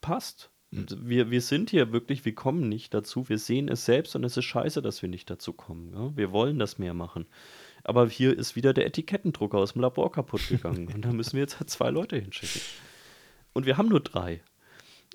[0.00, 0.50] passt.
[0.70, 0.86] Mhm.
[1.02, 3.28] Wir, wir sind hier wirklich, wir kommen nicht dazu.
[3.28, 5.92] Wir sehen es selbst und es ist scheiße, dass wir nicht dazu kommen.
[5.94, 6.16] Ja?
[6.16, 7.26] Wir wollen das mehr machen.
[7.82, 10.88] Aber hier ist wieder der Etikettendrucker aus dem Labor kaputt gegangen.
[10.94, 12.60] und da müssen wir jetzt halt zwei Leute hinschicken.
[13.54, 14.42] Und wir haben nur drei.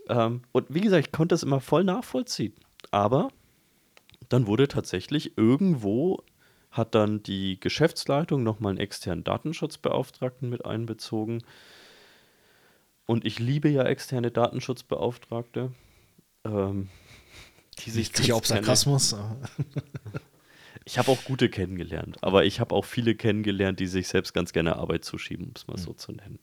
[0.07, 2.55] Ähm, und wie gesagt, ich konnte das immer voll nachvollziehen.
[2.89, 3.29] Aber
[4.29, 6.23] dann wurde tatsächlich irgendwo
[6.71, 11.43] hat dann die Geschäftsleitung nochmal einen externen Datenschutzbeauftragten mit einbezogen.
[13.05, 15.71] Und ich liebe ja externe Datenschutzbeauftragte.
[16.45, 16.89] Ähm,
[17.79, 19.15] die sich sicher auf Sarkasmus.
[20.85, 24.53] ich habe auch gute kennengelernt, aber ich habe auch viele kennengelernt, die sich selbst ganz
[24.53, 25.81] gerne Arbeit zuschieben, um es mal mhm.
[25.81, 26.39] so zu nennen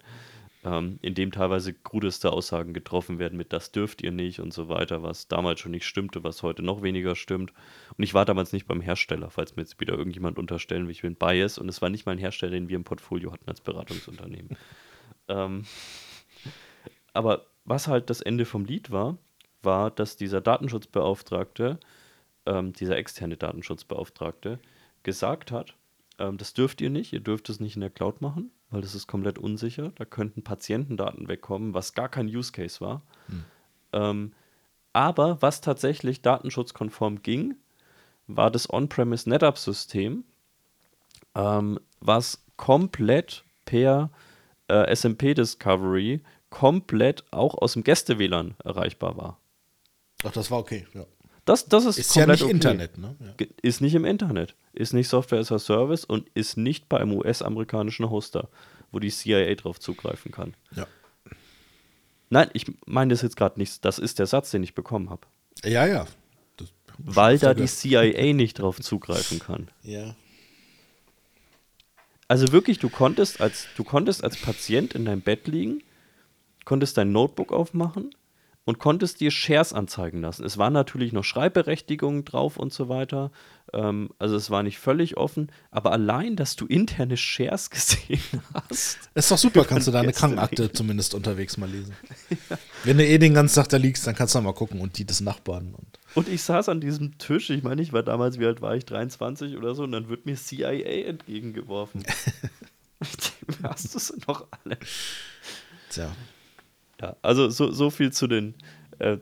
[0.67, 4.69] ähm, in dem teilweise krudeste Aussagen getroffen werden mit das dürft ihr nicht und so
[4.69, 7.53] weiter, was damals schon nicht stimmte, was heute noch weniger stimmt.
[7.97, 11.03] Und ich war damals nicht beim Hersteller, falls mir jetzt wieder irgendjemand unterstellen will, ich
[11.03, 14.57] bin Bias und es war nicht mein Hersteller, den wir im Portfolio hatten als Beratungsunternehmen.
[15.29, 15.65] ähm,
[17.13, 19.19] aber was halt das Ende vom Lied war,
[19.63, 21.79] war, dass dieser Datenschutzbeauftragte,
[22.45, 24.59] ähm, dieser externe Datenschutzbeauftragte,
[25.05, 25.77] gesagt hat,
[26.19, 28.95] ähm, das dürft ihr nicht, ihr dürft es nicht in der Cloud machen weil das
[28.95, 29.91] ist komplett unsicher.
[29.95, 33.01] Da könnten Patientendaten wegkommen, was gar kein Use Case war.
[33.29, 33.45] Hm.
[33.95, 34.33] Ähm,
[34.93, 37.55] aber was tatsächlich datenschutzkonform ging,
[38.27, 40.25] war das On-Premise NetApp-System,
[41.35, 44.11] ähm, was komplett per
[44.69, 49.39] äh, SMP-Discovery komplett auch aus dem Gäste-WLAN erreichbar war.
[50.23, 51.07] Ach, das war okay, ja.
[51.47, 52.51] Das, das ist, ist ja nicht okay.
[52.51, 53.15] Internet, ne?
[53.21, 53.47] Ja.
[53.63, 58.11] Ist nicht im Internet, ist nicht Software as a Service und ist nicht beim US-amerikanischen
[58.11, 58.49] Hoster,
[58.91, 60.55] wo die CIA drauf zugreifen kann.
[60.75, 60.89] Ja.
[62.31, 63.85] Nein, ich meine das jetzt gerade nicht.
[63.85, 65.23] Das ist der Satz, den ich bekommen habe.
[65.65, 66.07] Ja, ja.
[66.99, 69.69] Weil da die CIA nicht drauf zugreifen kann.
[69.85, 70.17] Ja.
[72.27, 75.85] Also wirklich, du konntest als, du konntest als Patient in deinem Bett liegen,
[76.65, 78.11] konntest dein Notebook aufmachen,
[78.67, 80.45] und konntest dir Shares anzeigen lassen.
[80.45, 83.31] Es waren natürlich noch Schreibberechtigungen drauf und so weiter.
[83.73, 88.21] Ähm, also es war nicht völlig offen, aber allein, dass du interne Shares gesehen
[88.53, 88.99] hast.
[89.15, 91.95] Ist doch super, kannst du da eine Krankenakte zumindest unterwegs mal lesen.
[92.51, 92.59] ja.
[92.83, 95.05] Wenn du eh den ganzen Tag da liegst, dann kannst du mal gucken und die
[95.05, 95.73] des Nachbarn.
[95.73, 98.75] Und, und ich saß an diesem Tisch, ich meine, ich war damals, wie alt war
[98.75, 102.03] ich, 23 oder so, und dann wird mir CIA entgegengeworfen.
[103.63, 104.77] hast du sie noch alle?
[105.91, 106.11] Tja.
[107.01, 108.55] Ja, also so, so viel zu den.
[108.99, 109.19] Äh,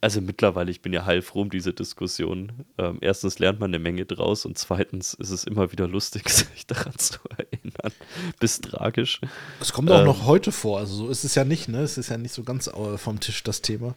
[0.00, 2.52] also mittlerweile, ich bin ja heilfroh um diese Diskussion.
[2.78, 6.66] Ähm, erstens lernt man eine Menge draus und zweitens ist es immer wieder lustig, sich
[6.66, 7.92] daran zu erinnern.
[8.38, 9.20] Bis tragisch.
[9.60, 11.80] Es kommt auch ähm, noch heute vor, also so ist es ja nicht, ne?
[11.80, 13.94] Es ist ja nicht so ganz äh, vom Tisch das Thema.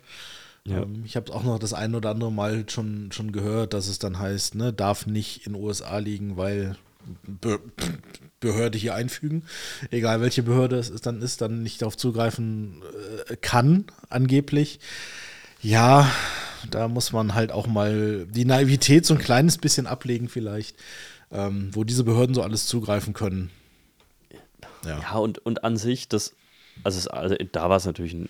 [0.65, 0.83] Ja.
[0.83, 3.87] Ähm, ich habe es auch noch das ein oder andere Mal schon, schon gehört, dass
[3.87, 6.77] es dann heißt, ne, darf nicht in USA liegen, weil
[7.23, 7.59] Be
[8.39, 9.43] Behörde hier einfügen,
[9.91, 12.81] egal welche Behörde es ist, dann ist, dann nicht darauf zugreifen
[13.27, 14.79] äh, kann, angeblich.
[15.61, 16.09] Ja,
[16.71, 20.77] da muss man halt auch mal die Naivität so ein kleines bisschen ablegen, vielleicht,
[21.31, 23.51] ähm, wo diese Behörden so alles zugreifen können.
[24.85, 26.33] Ja, ja und, und an sich, das,
[26.83, 28.29] also, es, also da war es natürlich ein,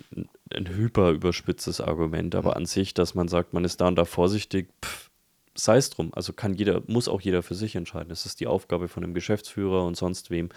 [0.53, 4.05] ein hyper überspitztes Argument, aber an sich, dass man sagt, man ist da und da
[4.05, 5.08] vorsichtig, pff,
[5.55, 6.11] sei es drum.
[6.13, 8.11] Also kann jeder, muss auch jeder für sich entscheiden.
[8.11, 10.49] Es ist die Aufgabe von einem Geschäftsführer und sonst wem,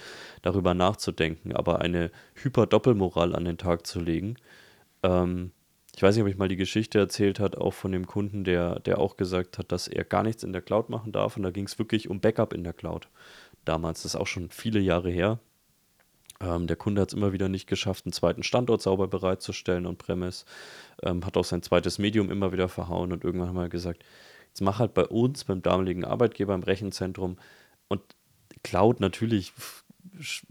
[0.42, 1.55] darüber nachzudenken.
[1.55, 4.37] Aber eine Hyper-Doppelmoral an den Tag zu legen,
[5.02, 5.52] ähm,
[5.94, 8.81] ich weiß nicht, ob ich mal die Geschichte erzählt hat, auch von dem Kunden, der,
[8.81, 11.37] der auch gesagt hat, dass er gar nichts in der Cloud machen darf.
[11.37, 13.09] Und da ging es wirklich um Backup in der Cloud.
[13.64, 15.38] Damals, das ist auch schon viele Jahre her.
[16.40, 19.98] Ähm, der Kunde hat es immer wieder nicht geschafft, einen zweiten Standort sauber bereitzustellen und
[19.98, 20.44] Premise.
[21.02, 24.02] Ähm, hat auch sein zweites Medium immer wieder verhauen und irgendwann wir gesagt,
[24.53, 27.38] Jetzt mach halt bei uns, beim damaligen Arbeitgeber im Rechenzentrum
[27.88, 28.03] und
[28.62, 29.55] Cloud natürlich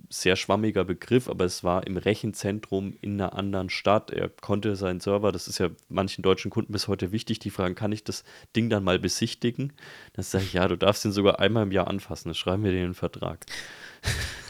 [0.09, 4.09] sehr schwammiger Begriff, aber es war im Rechenzentrum in einer anderen Stadt.
[4.09, 7.75] Er konnte seinen Server, das ist ja manchen deutschen Kunden bis heute wichtig, die fragen,
[7.75, 8.23] kann ich das
[8.55, 9.73] Ding dann mal besichtigen?
[10.13, 12.71] Dann sage ich, ja, du darfst ihn sogar einmal im Jahr anfassen, das schreiben wir
[12.71, 13.45] dir in den Vertrag.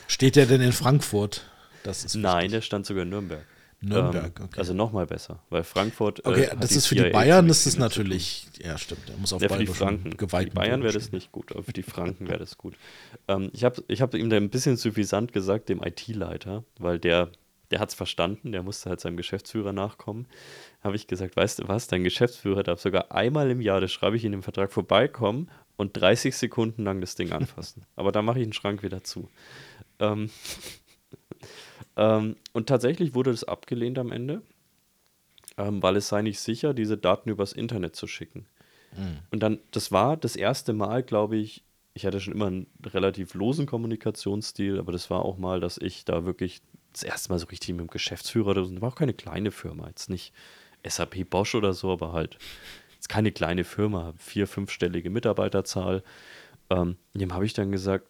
[0.08, 1.46] Steht der denn in Frankfurt?
[2.16, 3.46] Nein, der stand sogar in Nürnberg.
[3.84, 4.60] Nürnberg, ähm, okay.
[4.60, 6.24] Also nochmal besser, weil Frankfurt.
[6.24, 9.34] Äh, okay, äh, das ist für die Bayern, das ist natürlich, ja, stimmt, er muss
[9.34, 10.12] auf ja, für die Franken.
[10.18, 12.76] Für die Bayern wäre das nicht gut, aber für die Franken wäre das gut.
[13.28, 17.32] Ähm, ich habe ich hab ihm da ein bisschen suffisant gesagt, dem IT-Leiter, weil der,
[17.72, 20.28] der hat es verstanden, der musste halt seinem Geschäftsführer nachkommen.
[20.84, 24.16] Habe ich gesagt, weißt du was, dein Geschäftsführer darf sogar einmal im Jahr, das schreibe
[24.16, 27.84] ich in dem Vertrag, vorbeikommen und 30 Sekunden lang das Ding anfassen.
[27.96, 29.28] aber da mache ich den Schrank wieder zu.
[29.98, 30.30] Ähm,
[31.98, 34.42] ähm, und tatsächlich wurde das abgelehnt am Ende,
[35.58, 38.46] ähm, weil es sei nicht sicher, diese Daten übers Internet zu schicken.
[38.96, 39.20] Mhm.
[39.32, 43.34] Und dann, das war das erste Mal, glaube ich, ich hatte schon immer einen relativ
[43.34, 46.62] losen Kommunikationsstil, aber das war auch mal, dass ich da wirklich
[46.94, 50.10] das erste Mal so richtig mit dem Geschäftsführer, das war auch keine kleine Firma, jetzt
[50.10, 50.34] nicht
[50.88, 52.38] SAP Bosch oder so, aber halt
[52.94, 56.04] jetzt keine kleine Firma, vier, fünfstellige Mitarbeiterzahl.
[56.70, 58.08] Ähm, dem habe ich dann gesagt,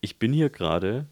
[0.00, 1.06] ich bin hier gerade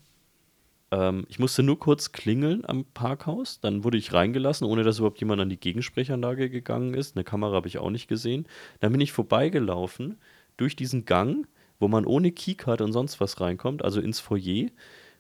[0.90, 5.20] ähm, ich musste nur kurz klingeln am Parkhaus, dann wurde ich reingelassen, ohne dass überhaupt
[5.20, 7.16] jemand an die Gegensprechanlage gegangen ist.
[7.16, 8.46] Eine Kamera habe ich auch nicht gesehen.
[8.80, 10.18] Dann bin ich vorbeigelaufen
[10.56, 11.46] durch diesen Gang,
[11.78, 14.68] wo man ohne Keycard und sonst was reinkommt, also ins Foyer.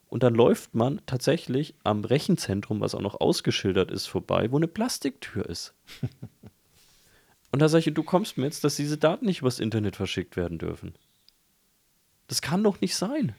[0.08, 4.66] Und dann läuft man tatsächlich am Rechenzentrum, was auch noch ausgeschildert ist, vorbei, wo eine
[4.66, 5.72] Plastiktür ist.
[7.52, 10.36] und da sage ich, du kommst mir jetzt, dass diese Daten nicht übers Internet verschickt
[10.36, 10.94] werden dürfen.
[12.26, 13.36] Das kann doch nicht sein.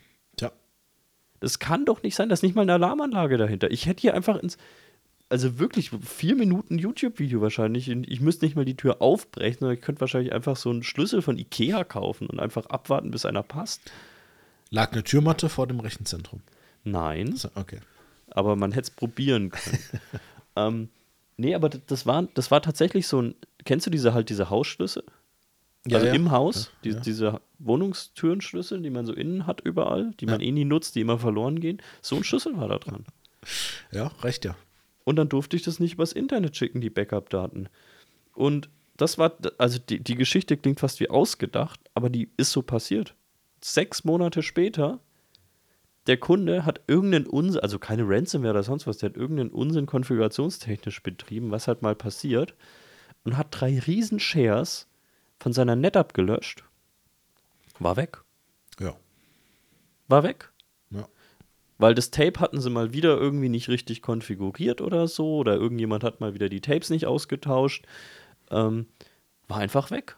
[1.41, 3.69] Das kann doch nicht sein, dass nicht mal eine Alarmanlage dahinter.
[3.71, 4.57] Ich hätte hier einfach ins,
[5.27, 7.89] also wirklich vier Minuten YouTube-Video wahrscheinlich.
[7.89, 11.21] Ich müsste nicht mal die Tür aufbrechen, sondern ich könnte wahrscheinlich einfach so einen Schlüssel
[11.21, 13.81] von Ikea kaufen und einfach abwarten, bis einer passt.
[14.69, 16.41] Lag eine Türmatte vor dem Rechenzentrum?
[16.83, 17.35] Nein.
[17.55, 17.79] Okay.
[18.29, 19.79] Aber man hätte es probieren können.
[20.55, 20.89] ähm,
[21.37, 23.35] nee, aber das war, das war tatsächlich so ein.
[23.65, 25.03] Kennst du diese halt diese Hausschlüssel?
[25.87, 26.13] Ja, also ja.
[26.13, 30.65] im Haus, die, diese Wohnungstürenschlüssel, die man so innen hat überall, die man eh nie
[30.65, 31.81] nutzt, die immer verloren gehen.
[32.01, 33.05] So ein Schlüssel war da dran.
[33.91, 34.55] Ja, recht ja.
[35.03, 37.67] Und dann durfte ich das nicht übers Internet schicken, die Backup-Daten.
[38.35, 42.61] Und das war, also die, die Geschichte klingt fast wie ausgedacht, aber die ist so
[42.61, 43.15] passiert.
[43.59, 44.99] Sechs Monate später,
[46.05, 49.87] der Kunde hat irgendeinen Unsinn, also keine Ransomware oder sonst was, der hat irgendeinen Unsinn
[49.87, 52.53] konfigurationstechnisch betrieben, was halt mal passiert,
[53.23, 54.87] und hat drei riesen Shares
[55.41, 56.63] von seiner NetApp gelöscht.
[57.79, 58.23] War weg.
[58.79, 58.95] Ja.
[60.07, 60.51] War weg.
[60.91, 61.07] Ja.
[61.79, 66.03] Weil das Tape hatten sie mal wieder irgendwie nicht richtig konfiguriert oder so, oder irgendjemand
[66.03, 67.87] hat mal wieder die Tapes nicht ausgetauscht.
[68.51, 68.85] Ähm,
[69.47, 70.15] war einfach weg.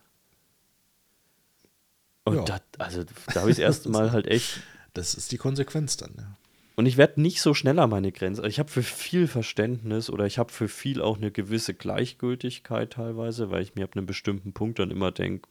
[2.25, 2.43] Und ja.
[2.43, 4.59] da, also, da habe ich das erste Mal halt echt.
[4.93, 6.37] Das ist die Konsequenz dann, ja.
[6.75, 8.41] Und ich werde nicht so schnell an meine Grenze.
[8.41, 12.93] Also ich habe für viel Verständnis oder ich habe für viel auch eine gewisse Gleichgültigkeit
[12.93, 15.47] teilweise, weil ich mir ab einem bestimmten Punkt dann immer denke,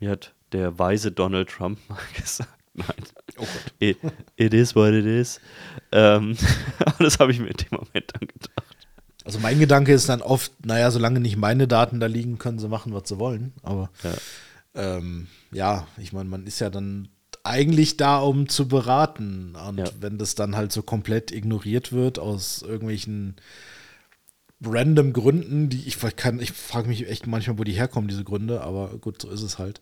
[0.00, 2.88] mir hat der weise Donald Trump mal gesagt, nein,
[3.38, 3.46] oh
[3.78, 3.98] it,
[4.36, 5.40] it is what it is.
[5.92, 6.36] Ähm,
[6.98, 8.76] das habe ich mir in dem Moment dann gedacht.
[9.24, 12.68] Also mein Gedanke ist dann oft, naja, solange nicht meine Daten da liegen, können sie
[12.68, 13.52] machen, was sie wollen.
[13.62, 14.14] Aber ja,
[14.74, 17.08] ähm, ja ich meine, man ist ja dann
[17.46, 19.56] eigentlich da, um zu beraten.
[19.56, 19.86] Und ja.
[20.00, 23.36] wenn das dann halt so komplett ignoriert wird aus irgendwelchen
[24.64, 28.62] random Gründen, die ich kann, ich frage mich echt manchmal, wo die herkommen, diese Gründe,
[28.62, 29.80] aber gut, so ist es halt.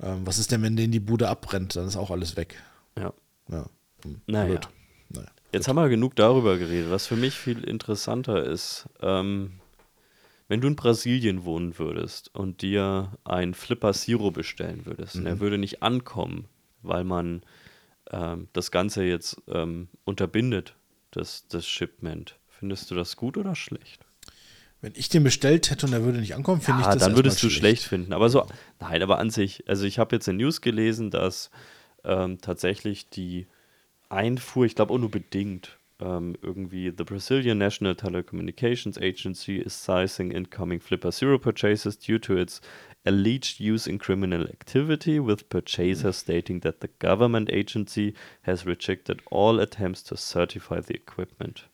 [0.00, 1.76] Ähm, was ist denn, wenn denen die Bude abbrennt?
[1.76, 2.56] Dann ist auch alles weg.
[2.96, 3.12] Ja.
[3.50, 3.66] Ja.
[4.04, 4.20] Hm.
[4.26, 4.60] Naja.
[5.08, 5.28] naja.
[5.52, 6.90] Jetzt haben wir genug darüber geredet.
[6.90, 9.52] Was für mich viel interessanter ist, ähm,
[10.48, 15.20] wenn du in Brasilien wohnen würdest und dir ein Flipper Zero bestellen würdest mhm.
[15.20, 15.40] und er mhm.
[15.40, 16.46] würde nicht ankommen,
[16.82, 17.42] weil man
[18.10, 20.74] ähm, das Ganze jetzt ähm, unterbindet,
[21.10, 24.04] das, das Shipment, findest du das gut oder schlecht?
[24.80, 27.16] Wenn ich den bestellt hätte und er würde nicht ankommen, finde ja, ich das dann
[27.16, 27.82] würdest du schlecht.
[27.82, 28.12] finden.
[28.12, 28.46] Aber so,
[28.78, 31.50] nein, aber an sich, also ich habe jetzt in News gelesen, dass
[32.04, 33.48] ähm, tatsächlich die
[34.08, 40.30] Einfuhr, ich glaube auch nur bedingt, ähm, irgendwie the Brazilian National Telecommunications Agency is sizing
[40.30, 42.60] incoming Flipper Zero purchases due to its
[43.04, 49.60] alleged use in criminal activity, with purchasers stating that the government agency has rejected all
[49.60, 51.64] attempts to certify the equipment.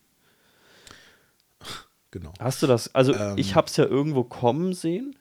[2.11, 2.33] Genau.
[2.39, 2.95] Hast du das?
[2.95, 5.17] Also, ähm, ich habe es ja irgendwo kommen sehen.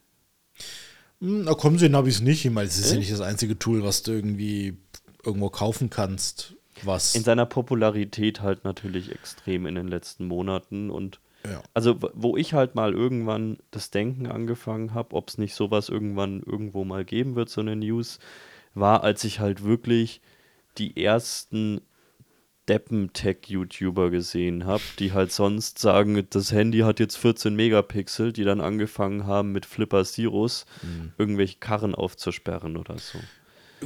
[1.21, 2.45] Hm, na, kommen sehen habe ich es nicht.
[2.45, 2.93] Ich meine, es ist äh?
[2.93, 4.77] ja nicht das einzige Tool, was du irgendwie
[5.25, 6.53] irgendwo kaufen kannst.
[6.83, 11.62] Was in seiner Popularität halt natürlich extrem in den letzten Monaten und ja.
[11.73, 16.41] also wo ich halt mal irgendwann das Denken angefangen habe, ob es nicht sowas irgendwann
[16.41, 18.19] irgendwo mal geben wird, so eine News,
[18.73, 20.21] war, als ich halt wirklich
[20.77, 21.82] die ersten
[22.69, 28.62] Deppen-Tech-YouTuber gesehen habe, die halt sonst sagen, das Handy hat jetzt 14 Megapixel, die dann
[28.62, 31.12] angefangen haben mit Flipper Zeros mhm.
[31.17, 33.19] irgendwelche Karren aufzusperren oder so.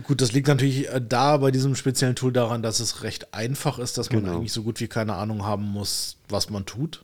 [0.04, 3.80] Gut, das liegt natürlich äh, da bei diesem speziellen Tool daran, dass es recht einfach
[3.80, 4.38] ist, dass man genau.
[4.38, 7.04] eigentlich so gut wie keine Ahnung haben muss, was man tut.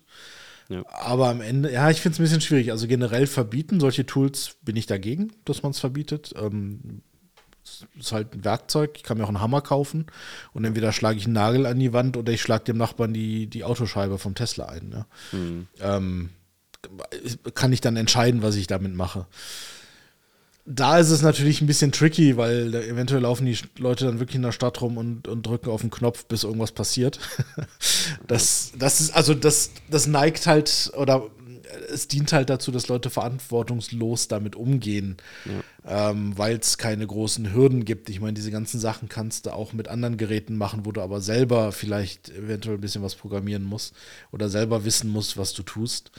[0.69, 0.83] Ja.
[0.87, 2.71] Aber am Ende, ja, ich finde es ein bisschen schwierig.
[2.71, 6.33] Also generell verbieten solche Tools bin ich dagegen, dass man es verbietet.
[6.37, 7.01] Ähm,
[7.97, 8.91] ist halt ein Werkzeug.
[8.95, 10.07] Ich kann mir auch einen Hammer kaufen
[10.53, 13.47] und entweder schlage ich einen Nagel an die Wand oder ich schlage dem Nachbarn die,
[13.47, 14.89] die Autoscheibe vom Tesla ein.
[14.89, 15.05] Ne?
[15.31, 15.67] Mhm.
[15.79, 16.29] Ähm,
[17.53, 19.27] kann ich dann entscheiden, was ich damit mache.
[20.65, 24.43] Da ist es natürlich ein bisschen tricky, weil eventuell laufen die Leute dann wirklich in
[24.43, 27.19] der Stadt rum und, und drücken auf den Knopf, bis irgendwas passiert.
[28.27, 31.29] das, das ist, also das, das neigt halt oder
[31.91, 35.17] es dient halt dazu, dass Leute verantwortungslos damit umgehen,
[35.85, 36.09] ja.
[36.09, 38.09] ähm, weil es keine großen Hürden gibt.
[38.09, 41.21] Ich meine, diese ganzen Sachen kannst du auch mit anderen Geräten machen, wo du aber
[41.21, 43.93] selber vielleicht eventuell ein bisschen was programmieren musst
[44.31, 46.11] oder selber wissen musst, was du tust.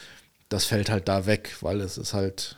[0.49, 2.57] Das fällt halt da weg, weil es ist halt,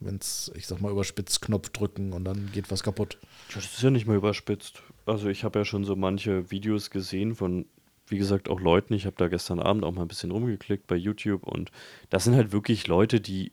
[0.00, 3.18] wenn es, ich sag mal, überspitzt Knopf drücken und dann geht was kaputt.
[3.54, 4.82] Das ist ja nicht mal überspitzt.
[5.06, 7.66] Also ich habe ja schon so manche Videos gesehen von
[8.10, 10.96] wie gesagt, auch Leuten, ich habe da gestern Abend auch mal ein bisschen rumgeklickt bei
[10.96, 11.70] YouTube und
[12.10, 13.52] das sind halt wirklich Leute, die,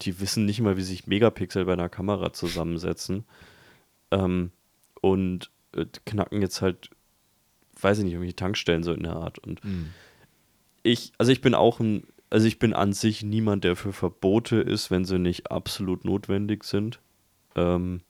[0.00, 3.24] die wissen nicht mal, wie sich Megapixel bei einer Kamera zusammensetzen
[4.10, 4.50] ähm,
[5.00, 6.90] und äh, knacken jetzt halt,
[7.80, 9.90] weiß ich nicht, irgendwelche Tankstellen so in der Art und mhm.
[10.82, 14.56] ich, also ich bin auch ein, also ich bin an sich niemand, der für Verbote
[14.56, 16.98] ist, wenn sie nicht absolut notwendig sind.
[17.54, 18.00] Ähm,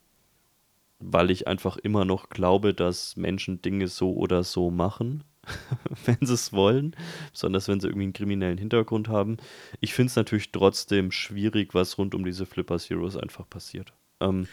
[1.00, 5.24] weil ich einfach immer noch glaube, dass Menschen Dinge so oder so machen.
[6.04, 6.94] wenn sie es wollen,
[7.32, 9.38] besonders wenn sie irgendwie einen kriminellen Hintergrund haben.
[9.80, 13.92] Ich finde es natürlich trotzdem schwierig, was rund um diese Flipper Zeros einfach passiert.
[14.20, 14.46] Ähm,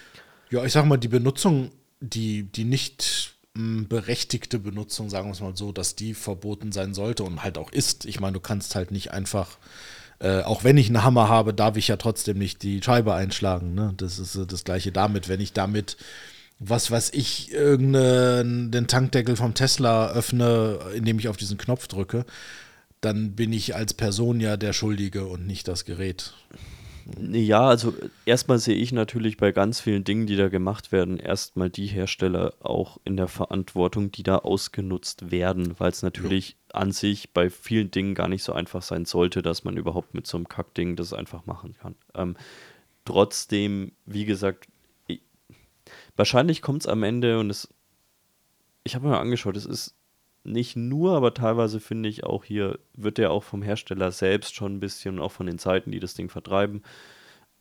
[0.49, 5.55] ja, ich sag mal, die Benutzung, die, die nicht berechtigte Benutzung, sagen wir es mal
[5.55, 8.05] so, dass die verboten sein sollte und halt auch ist.
[8.05, 9.57] Ich meine, du kannst halt nicht einfach
[10.19, 13.73] äh, auch wenn ich einen Hammer habe, darf ich ja trotzdem nicht die Scheibe einschlagen.
[13.73, 13.93] Ne?
[13.95, 15.29] Das ist äh, das gleiche damit.
[15.29, 15.95] Wenn ich damit
[16.59, 22.25] was weiß ich, irgendeinen den Tankdeckel vom Tesla öffne, indem ich auf diesen Knopf drücke,
[22.99, 26.33] dann bin ich als Person ja der Schuldige und nicht das Gerät.
[27.17, 27.93] Ja, also
[28.25, 32.53] erstmal sehe ich natürlich bei ganz vielen Dingen, die da gemacht werden, erstmal die Hersteller
[32.59, 36.79] auch in der Verantwortung, die da ausgenutzt werden, weil es natürlich ja.
[36.79, 40.27] an sich bei vielen Dingen gar nicht so einfach sein sollte, dass man überhaupt mit
[40.27, 41.95] so einem Kackding das einfach machen kann.
[42.15, 42.35] Ähm,
[43.05, 44.67] trotzdem, wie gesagt,
[46.15, 47.73] Wahrscheinlich kommt es am Ende und es.
[48.83, 49.95] Ich habe mir angeschaut, es ist
[50.43, 54.75] nicht nur, aber teilweise finde ich auch hier, wird der auch vom Hersteller selbst schon
[54.75, 56.83] ein bisschen, auch von den Seiten, die das Ding vertreiben,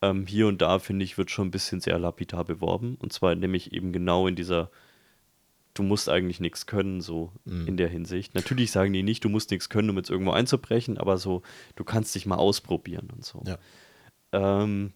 [0.00, 2.96] ähm, hier und da, finde ich, wird schon ein bisschen sehr lapidar beworben.
[3.00, 4.70] Und zwar nämlich eben genau in dieser,
[5.74, 7.66] du musst eigentlich nichts können, so mhm.
[7.66, 8.34] in der Hinsicht.
[8.34, 11.42] Natürlich sagen die nicht, du musst nichts können, um jetzt irgendwo einzubrechen, aber so,
[11.74, 13.42] du kannst dich mal ausprobieren und so.
[13.46, 13.58] Ja.
[14.32, 14.92] Ähm,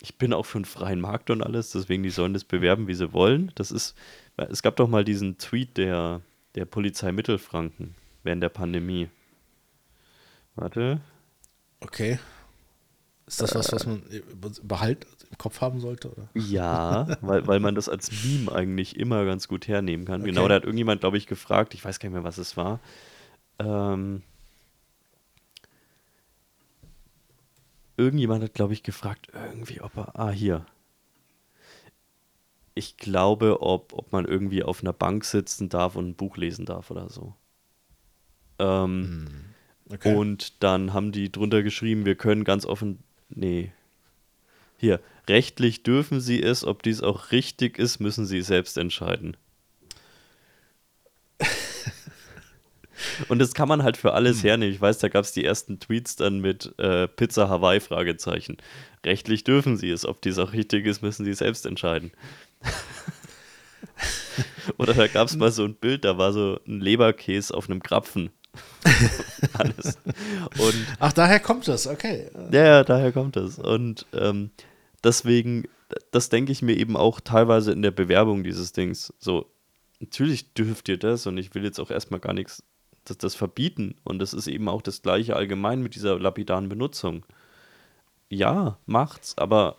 [0.00, 2.94] ich bin auch für einen freien Markt und alles, deswegen die sollen das bewerben, wie
[2.94, 3.50] sie wollen.
[3.54, 3.96] Das ist,
[4.36, 6.20] es gab doch mal diesen Tweet der,
[6.58, 7.94] der Polizei Mittelfranken
[8.24, 9.08] während der Pandemie.
[10.56, 11.00] Warte.
[11.80, 12.18] Okay.
[13.26, 14.02] Ist das was, was man
[14.62, 16.10] behalt im Kopf haben sollte?
[16.10, 16.28] Oder?
[16.34, 20.22] Ja, weil, weil man das als Meme eigentlich immer ganz gut hernehmen kann.
[20.22, 20.30] Okay.
[20.30, 22.80] Genau, da hat irgendjemand, glaube ich, gefragt, ich weiß gar nicht mehr, was es war.
[23.60, 24.22] Ähm,
[27.96, 30.66] irgendjemand hat, glaube ich, gefragt, irgendwie, ob er, ah, hier.
[32.78, 36.64] Ich glaube, ob, ob man irgendwie auf einer Bank sitzen darf und ein Buch lesen
[36.64, 37.34] darf oder so.
[38.60, 39.94] Ähm, hm.
[39.94, 40.14] Okay.
[40.14, 42.98] Und dann haben die drunter geschrieben, wir können ganz offen,
[43.30, 43.72] nee,
[44.78, 49.36] hier, rechtlich dürfen sie es, ob dies auch richtig ist, müssen sie selbst entscheiden.
[53.28, 54.42] Und das kann man halt für alles hm.
[54.50, 54.74] hernehmen.
[54.74, 58.58] Ich weiß, da gab es die ersten Tweets dann mit äh, Pizza Hawaii Fragezeichen.
[59.04, 62.12] Rechtlich dürfen sie es, ob dies auch richtig ist, müssen sie selbst entscheiden.
[64.78, 67.82] Oder da gab es mal so ein Bild, da war so ein Leberkäse auf einem
[67.82, 68.30] Krapfen.
[69.52, 69.98] Alles.
[70.58, 72.30] Und, Ach, daher kommt das, okay.
[72.50, 73.58] Ja, ja, daher kommt das.
[73.58, 74.50] Und ähm,
[75.04, 75.64] deswegen,
[76.10, 79.12] das denke ich mir eben auch teilweise in der Bewerbung dieses Dings.
[79.18, 79.46] So,
[80.00, 82.62] natürlich dürft ihr das und ich will jetzt auch erstmal gar nichts
[83.04, 83.96] das, das verbieten.
[84.04, 87.24] Und das ist eben auch das gleiche allgemein mit dieser lapidaren Benutzung.
[88.28, 89.76] Ja, macht's, aber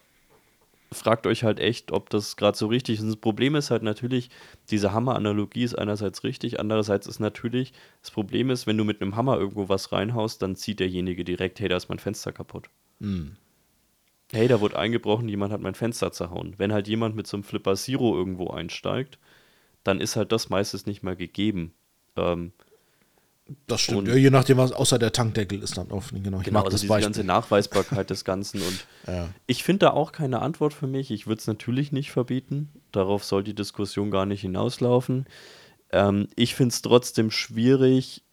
[0.92, 3.08] fragt euch halt echt, ob das gerade so richtig ist.
[3.08, 4.30] Das Problem ist halt natürlich,
[4.70, 9.16] diese Hammer-Analogie ist einerseits richtig, andererseits ist natürlich, das Problem ist, wenn du mit einem
[9.16, 12.70] Hammer irgendwo was reinhaust, dann zieht derjenige direkt, hey, da ist mein Fenster kaputt.
[13.00, 13.38] Mhm.
[14.32, 16.54] Hey, da wurde eingebrochen, jemand hat mein Fenster zerhauen.
[16.58, 19.18] Wenn halt jemand mit so einem Flipper Zero irgendwo einsteigt,
[19.84, 21.74] dann ist halt das meistens nicht mehr gegeben.
[22.16, 22.52] Ähm,
[23.68, 24.08] das stimmt.
[24.08, 26.24] ja, je nachdem, was außer der Tankdeckel ist dann offen.
[26.24, 27.06] Genau, ich genau, mag also das diese Beispiel.
[27.06, 28.62] ganze Nachweisbarkeit des Ganzen.
[28.62, 29.30] Und ja.
[29.47, 31.12] ich finde da auch keine Antwort für mich.
[31.12, 32.70] Ich würde es natürlich nicht verbieten.
[32.91, 35.26] Darauf soll die Diskussion gar nicht hinauslaufen.
[35.91, 38.24] Ähm, ich finde es trotzdem schwierig,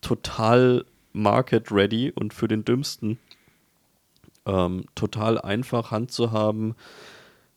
[0.00, 3.18] total market ready und für den Dümmsten
[4.46, 6.76] ähm, total einfach Hand zu haben,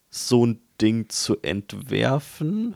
[0.10, 2.76] so ein Ding zu entwerfen.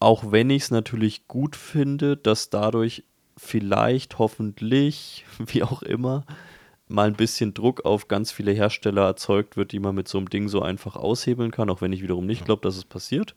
[0.00, 3.04] Auch wenn ich es natürlich gut finde, dass dadurch
[3.38, 6.24] vielleicht, hoffentlich, wie auch immer,
[6.88, 10.30] mal ein bisschen Druck auf ganz viele Hersteller erzeugt wird, die man mit so einem
[10.30, 13.34] Ding so einfach aushebeln kann, auch wenn ich wiederum nicht glaube, dass es passiert.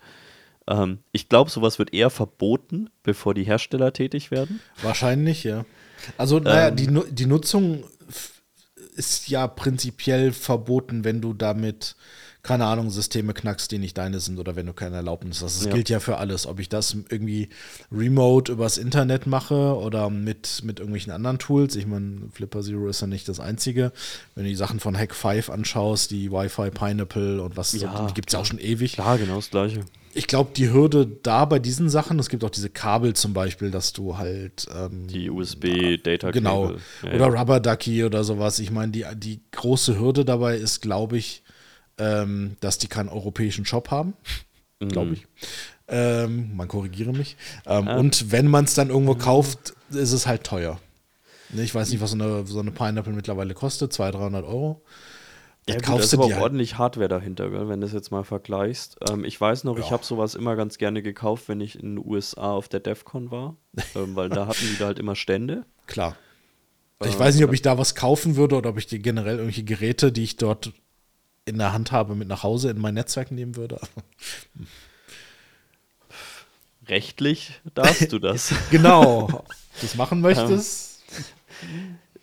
[0.68, 4.62] Ähm, ich glaube, sowas wird eher verboten, bevor die Hersteller tätig werden.
[4.82, 5.66] Wahrscheinlich, ja.
[6.18, 7.84] Also, naja, ähm, die, die Nutzung
[9.02, 11.96] ist ja prinzipiell verboten, wenn du damit
[12.44, 15.58] keine Ahnung, Systeme knackst, die nicht deine sind oder wenn du keine Erlaubnis hast.
[15.58, 15.74] Das ja.
[15.74, 16.48] gilt ja für alles.
[16.48, 17.50] Ob ich das irgendwie
[17.92, 21.76] remote übers Internet mache oder mit, mit irgendwelchen anderen Tools.
[21.76, 23.92] Ich meine, Flipper Zero ist ja nicht das einzige.
[24.34, 28.08] Wenn du die Sachen von Hack 5 anschaust, die Wi-Fi Pineapple und was, ja, so,
[28.08, 28.94] die gibt es ja auch schon ewig.
[28.94, 29.82] Klar, genau das Gleiche.
[30.14, 33.72] Ich glaube, die Hürde da bei diesen Sachen, es gibt auch diese Kabel zum Beispiel,
[33.72, 34.68] dass du halt.
[34.76, 36.74] Ähm, die USB-Data Genau.
[37.04, 38.60] Ja, oder Rubber Ducky oder sowas.
[38.60, 41.44] Ich meine, die, die große Hürde dabei ist, glaube ich,
[41.98, 44.14] ähm, dass die keinen europäischen Shop haben,
[44.80, 44.90] mhm.
[44.90, 45.28] glaube ich.
[45.88, 47.36] Ähm, man korrigiere mich.
[47.66, 47.98] Ähm, ah.
[47.98, 50.80] Und wenn man es dann irgendwo kauft, ist es halt teuer.
[51.50, 54.82] Ne, ich weiß nicht, was so eine, so eine Pineapple mittlerweile kostet, 200, 300 Euro.
[55.70, 56.42] Ja, gut, kaufst da ist aber halt.
[56.42, 58.98] ordentlich Hardware dahinter, gell, wenn du das jetzt mal vergleichst.
[59.10, 59.84] Ähm, ich weiß noch, ja.
[59.84, 63.30] ich habe sowas immer ganz gerne gekauft, wenn ich in den USA auf der DEFCON
[63.30, 63.56] war,
[63.96, 65.66] ähm, weil da hatten die da halt immer Stände.
[65.86, 66.16] Klar.
[67.04, 69.36] Ich äh, weiß nicht, ob ich da was kaufen würde oder ob ich die generell
[69.36, 70.72] irgendwelche Geräte, die ich dort
[71.46, 73.80] in der Hand habe, mit nach Hause in mein Netzwerk nehmen würde.
[76.88, 78.54] Rechtlich darfst du das.
[78.72, 79.46] genau.
[79.80, 81.04] Das machen möchtest.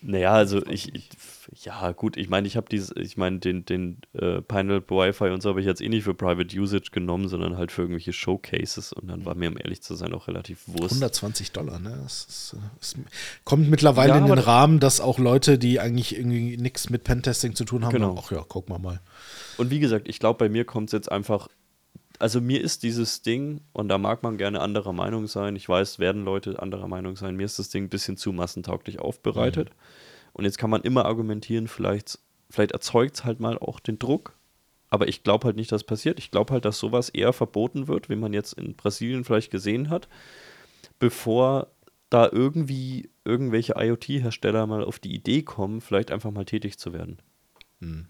[0.01, 1.09] naja, also ich, ich
[1.55, 5.43] ja, gut, ich meine, ich habe dieses, ich meine, den, den äh, Pineapple Wi-Fi und
[5.43, 8.93] so habe ich jetzt eh nicht für Private Usage genommen, sondern halt für irgendwelche Showcases
[8.93, 10.93] und dann war mir, um ehrlich zu sein, auch relativ wurscht.
[10.95, 11.99] 120 Dollar, ne?
[12.03, 12.97] Das, ist, das
[13.45, 17.55] kommt mittlerweile ja, in den Rahmen, dass auch Leute, die eigentlich irgendwie nichts mit Pentesting
[17.55, 18.17] zu tun haben, genau.
[18.19, 19.01] ach ja, guck mal mal.
[19.57, 21.49] Und wie gesagt, ich glaube, bei mir kommt es jetzt einfach
[22.21, 26.01] also mir ist dieses Ding, und da mag man gerne anderer Meinung sein, ich weiß,
[26.01, 29.69] werden Leute anderer Meinung sein, mir ist das Ding ein bisschen zu massentauglich aufbereitet.
[29.69, 30.08] Mhm.
[30.39, 34.35] Und jetzt kann man immer argumentieren, vielleicht, vielleicht erzeugt es halt mal auch den Druck.
[34.89, 36.21] Aber ich glaube halt nicht, dass passiert.
[36.21, 39.91] Ich glaube halt, dass sowas eher verboten wird, wie man jetzt in Brasilien vielleicht gesehen
[39.91, 40.09] hat,
[41.01, 41.67] bevor
[42.09, 47.19] da irgendwie irgendwelche IoT-Hersteller mal auf die Idee kommen, vielleicht einfach mal tätig zu werden.
[47.81, 48.07] Hm.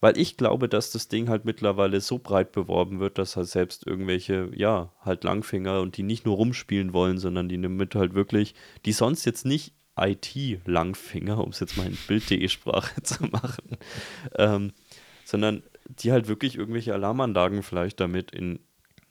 [0.00, 3.86] Weil ich glaube, dass das Ding halt mittlerweile so breit beworben wird, dass halt selbst
[3.86, 8.56] irgendwelche, ja, halt Langfinger und die nicht nur rumspielen wollen, sondern die damit halt wirklich,
[8.84, 13.76] die sonst jetzt nicht IT-Langfinger, um es jetzt mal in Bild.de-Sprache zu machen,
[14.36, 14.72] ähm,
[15.24, 18.60] sondern die halt wirklich irgendwelche Alarmanlagen vielleicht damit in,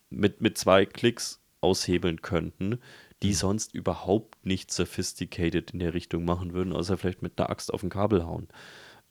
[0.10, 2.80] mit, mit zwei Klicks aushebeln könnten,
[3.22, 3.34] die mhm.
[3.34, 7.84] sonst überhaupt nicht sophisticated in der Richtung machen würden, außer vielleicht mit einer Axt auf
[7.84, 8.48] ein Kabel hauen.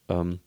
[0.08, 0.40] Ähm,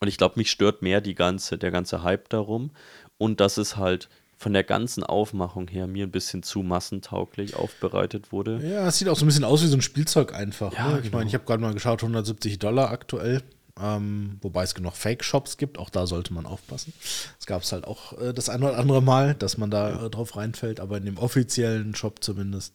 [0.00, 2.70] und ich glaube, mich stört mehr die ganze, der ganze Hype darum
[3.18, 4.08] und dass es halt
[4.38, 8.60] von der ganzen Aufmachung her mir ein bisschen zu massentauglich aufbereitet wurde.
[8.62, 10.72] Ja, es sieht auch so ein bisschen aus wie so ein Spielzeug einfach.
[10.74, 10.96] Ja, ne?
[10.98, 11.18] Ich genau.
[11.18, 13.42] meine, ich habe gerade mal geschaut, 170 Dollar aktuell.
[13.78, 16.94] Ähm, wobei es genug Fake-Shops gibt, auch da sollte man aufpassen.
[17.38, 20.10] Es gab es halt auch äh, das ein oder andere Mal, dass man da äh,
[20.10, 22.72] drauf reinfällt, aber in dem offiziellen Shop zumindest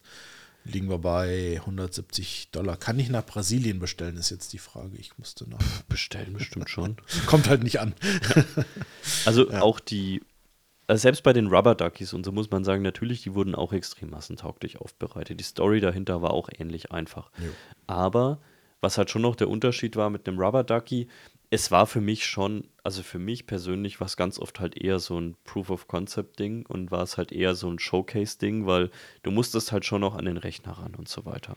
[0.64, 2.76] liegen wir bei 170 Dollar.
[2.76, 4.96] Kann ich nach Brasilien bestellen, ist jetzt die Frage.
[4.96, 5.58] Ich musste nach.
[5.88, 6.96] Bestellen bestimmt schon.
[7.26, 7.94] Kommt halt nicht an.
[9.24, 9.60] Also ja.
[9.60, 10.22] auch die,
[10.86, 13.72] also selbst bei den Rubber Duckies und so muss man sagen, natürlich, die wurden auch
[13.72, 15.38] extrem massentauglich aufbereitet.
[15.38, 17.30] Die Story dahinter war auch ähnlich einfach.
[17.38, 17.50] Jo.
[17.86, 18.40] Aber
[18.80, 21.08] was halt schon noch der Unterschied war mit einem Rubber Ducky,
[21.50, 24.98] es war für mich schon, also für mich persönlich war es ganz oft halt eher
[24.98, 28.66] so ein Proof of Concept Ding und war es halt eher so ein Showcase Ding,
[28.66, 28.90] weil
[29.22, 31.56] du musstest halt schon noch an den Rechner ran und so weiter.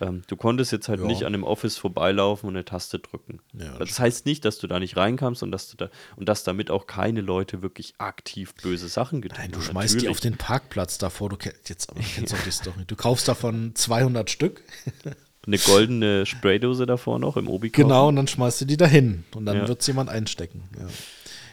[0.00, 1.06] Ähm, du konntest jetzt halt ja.
[1.06, 3.40] nicht an dem Office vorbeilaufen und eine Taste drücken.
[3.52, 6.28] Ja, das, das heißt nicht, dass du da nicht reinkamst und dass du da und
[6.28, 9.50] dass damit auch keine Leute wirklich aktiv böse Sachen getan haben.
[9.50, 10.02] Nein, du schmeißt Natürlich.
[10.02, 11.28] die auf den Parkplatz davor.
[11.28, 12.84] Du kennst jetzt aber kennst doch die Story.
[12.86, 14.62] Du kaufst davon 200 Stück.
[15.46, 17.70] Eine goldene Spraydose davor noch im obi.
[17.70, 19.68] Genau, und dann schmeißt du die dahin und dann ja.
[19.68, 20.68] wird es jemand einstecken.
[20.78, 20.86] Ja.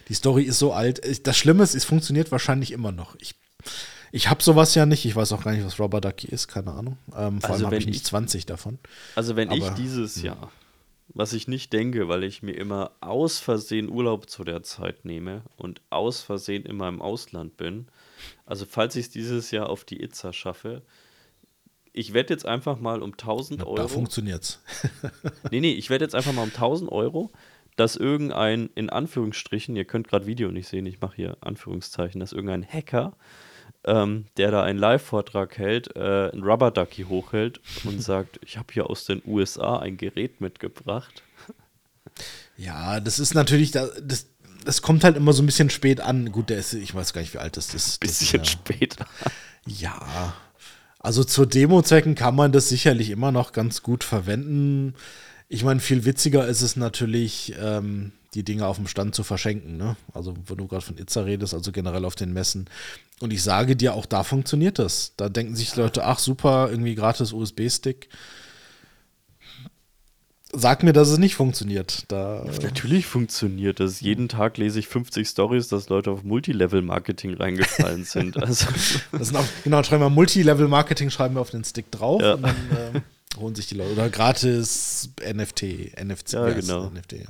[0.10, 1.02] Die Story ist so alt.
[1.26, 3.16] Das Schlimme ist, es funktioniert wahrscheinlich immer noch.
[3.20, 3.34] Ich,
[4.12, 5.06] ich habe sowas ja nicht.
[5.06, 6.98] Ich weiß auch gar nicht, was Rubber Ducky ist, keine Ahnung.
[7.16, 8.80] Ähm, vor also allem habe ich nicht 20 davon.
[9.16, 10.34] Also wenn Aber, ich dieses ja.
[10.34, 10.52] Jahr,
[11.10, 15.44] was ich nicht denke, weil ich mir immer aus Versehen Urlaub zu der Zeit nehme
[15.58, 17.88] und aus Versehen immer im Ausland bin,
[18.46, 20.84] also falls ich es dieses Jahr auf die Itza schaffe,
[21.94, 23.76] ich werde jetzt einfach mal um 1000 Euro.
[23.76, 24.62] Da funktioniert's.
[25.52, 27.32] nee, nee, ich werde jetzt einfach mal um 1000 Euro,
[27.76, 32.34] dass irgendein, in Anführungsstrichen, ihr könnt gerade Video nicht sehen, ich mache hier Anführungszeichen, dass
[32.34, 33.16] irgendein Hacker,
[33.86, 38.74] ähm, der da einen Live-Vortrag hält, äh, ein Rubber Ducky hochhält und sagt, ich habe
[38.74, 41.24] hier aus den USA ein Gerät mitgebracht.
[42.58, 44.28] Ja, das ist natürlich, das,
[44.66, 46.32] das kommt halt immer so ein bisschen spät an.
[46.32, 48.00] Gut, der ist, ich weiß gar nicht, wie alt das ist.
[48.00, 48.96] Bisschen das, ja, spät.
[49.68, 50.34] Ja,
[51.00, 54.96] also zu Demo-Zwecken kann man das sicherlich immer noch ganz gut verwenden.
[55.48, 59.78] Ich meine, viel witziger ist es natürlich, ähm, die Dinge auf dem Stand zu verschenken.
[59.78, 59.96] Ne?
[60.14, 62.70] Also, wenn du gerade von Itza redest, also generell auf den Messen.
[63.20, 65.14] Und ich sage dir, auch da funktioniert das.
[65.18, 68.10] Da denken sich Leute, ach super, irgendwie gratis USB-Stick
[70.52, 72.06] sag mir, dass es nicht funktioniert.
[72.08, 74.02] Da, Natürlich funktioniert das.
[74.02, 78.42] Jeden Tag lese ich 50 Stories, dass Leute auf Multilevel-Marketing reingefallen sind.
[78.42, 78.68] Also.
[79.12, 82.34] Das sind auch, genau, schreiben wir Multilevel-Marketing, schreiben wir auf den Stick drauf ja.
[82.34, 82.56] und dann
[82.96, 83.94] äh, holen sich die Leute.
[83.94, 86.34] Oder gratis NFT, NFC.
[86.34, 86.90] Ja, genau.
[86.90, 87.28] NFT, ja.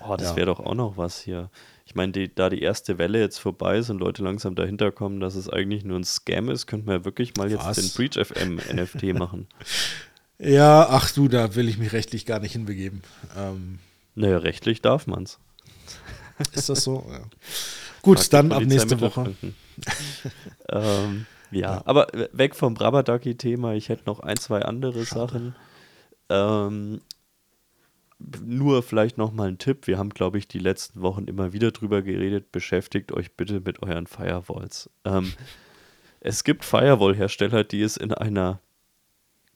[0.00, 0.36] Oh, das ja.
[0.36, 1.50] wäre doch auch noch was hier.
[1.84, 5.36] Ich meine, da die erste Welle jetzt vorbei ist und Leute langsam dahinter kommen, dass
[5.36, 7.76] es eigentlich nur ein Scam ist, könnten wir wirklich mal jetzt was?
[7.76, 9.46] den Breach FM NFT machen.
[10.38, 13.02] Ja, ach du, da will ich mich rechtlich gar nicht hinbegeben.
[13.36, 13.78] Ähm,
[14.14, 15.38] naja, rechtlich darf man's.
[16.52, 17.06] Ist das so?
[17.08, 17.20] Ja.
[18.02, 19.34] Gut, Frag dann ab nächste Woche.
[20.68, 23.74] ähm, ja, ja, aber weg vom Brabadaki-Thema.
[23.74, 25.20] Ich hätte noch ein, zwei andere Schade.
[25.20, 25.56] Sachen.
[26.28, 27.00] Ähm,
[28.18, 29.86] nur vielleicht noch mal ein Tipp.
[29.86, 32.52] Wir haben, glaube ich, die letzten Wochen immer wieder drüber geredet.
[32.52, 34.90] Beschäftigt euch bitte mit euren Firewalls.
[35.04, 35.32] Ähm,
[36.20, 38.60] es gibt Firewall-Hersteller, die es in einer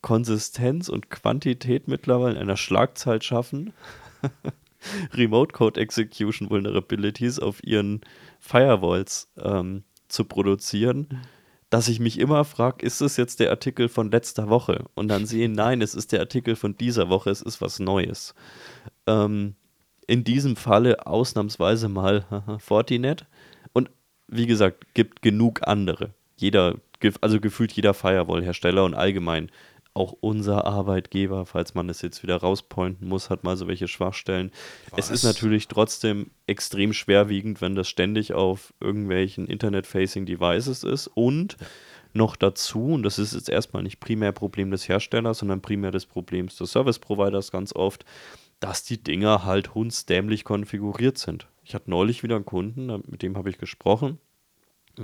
[0.01, 3.73] Konsistenz und Quantität mittlerweile in einer Schlagzahl schaffen,
[5.13, 8.01] Remote Code Execution Vulnerabilities auf ihren
[8.39, 11.21] Firewalls ähm, zu produzieren,
[11.71, 14.83] dass ich mich immer frage, ist es jetzt der Artikel von letzter Woche?
[14.93, 18.35] Und dann sehe, nein, es ist der Artikel von dieser Woche, es ist was Neues.
[19.07, 19.55] Ähm,
[20.05, 22.25] in diesem Falle ausnahmsweise mal
[22.59, 23.25] Fortinet.
[23.71, 23.89] Und
[24.27, 26.13] wie gesagt, gibt genug andere.
[26.35, 26.75] Jeder,
[27.21, 29.49] also gefühlt jeder Firewall-Hersteller und allgemein
[29.93, 34.51] auch unser Arbeitgeber, falls man es jetzt wieder rauspointen muss, hat mal so welche Schwachstellen.
[34.91, 35.05] Was?
[35.05, 41.57] Es ist natürlich trotzdem extrem schwerwiegend, wenn das ständig auf irgendwelchen Internet-Facing Devices ist und
[41.59, 41.67] ja.
[42.13, 46.05] noch dazu, und das ist jetzt erstmal nicht primär Problem des Herstellers, sondern primär des
[46.05, 48.05] Problems des Service-Providers ganz oft,
[48.61, 51.47] dass die Dinger halt hundsdämlich konfiguriert sind.
[51.65, 54.19] Ich hatte neulich wieder einen Kunden, mit dem habe ich gesprochen,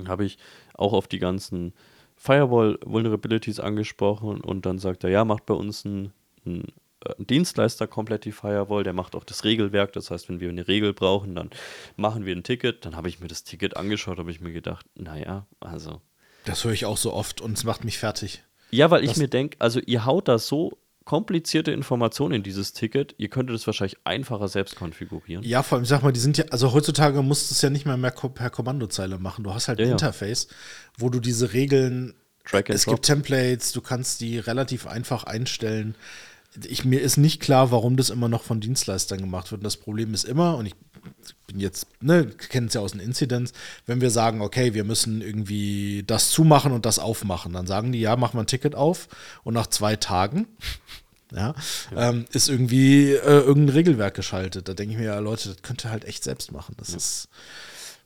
[0.08, 0.38] habe ich
[0.74, 1.74] auch auf die ganzen
[2.18, 6.12] Firewall-Vulnerabilities angesprochen und dann sagt er, ja, macht bei uns ein,
[6.46, 6.66] ein,
[7.06, 9.94] äh, Dienstleister komplett die Firewall, der macht auch das Regelwerk.
[9.94, 11.52] Das heißt, wenn wir eine Regel brauchen, dann
[11.96, 12.86] machen wir ein Ticket.
[12.86, 16.02] Dann habe ich mir das Ticket angeschaut, habe ich mir gedacht, naja, also.
[16.46, 18.44] Das höre ich auch so oft und es macht mich fertig.
[18.72, 22.74] Ja, weil das ich mir denke, also ihr haut das so komplizierte Informationen in dieses
[22.74, 23.16] Ticket.
[23.18, 25.42] Ihr könntet es wahrscheinlich einfacher selbst konfigurieren.
[25.42, 27.86] Ja, vor allem, sag mal, die sind ja, also heutzutage musst du es ja nicht
[27.86, 29.46] mehr, mehr per Kommandozeile machen.
[29.46, 30.50] Du hast halt ein ja, Interface,
[30.98, 32.14] wo du diese Regeln,
[32.68, 35.96] es gibt Templates, du kannst die relativ einfach einstellen.
[36.66, 39.60] Ich, mir ist nicht klar, warum das immer noch von Dienstleistern gemacht wird.
[39.60, 40.76] Und das Problem ist immer, und ich
[41.46, 43.54] bin jetzt, ne, kennen es ja aus den Incidents,
[43.86, 48.00] wenn wir sagen, okay, wir müssen irgendwie das zumachen und das aufmachen, dann sagen die,
[48.00, 49.08] ja, mach mal ein Ticket auf
[49.44, 50.48] und nach zwei Tagen
[51.32, 51.56] ja,
[51.92, 52.10] ja.
[52.10, 54.68] Ähm, ist irgendwie äh, irgendein Regelwerk geschaltet.
[54.68, 56.76] Da denke ich mir, ja, Leute, das könnt ihr halt echt selbst machen.
[56.78, 56.98] Das ja.
[56.98, 57.30] ist.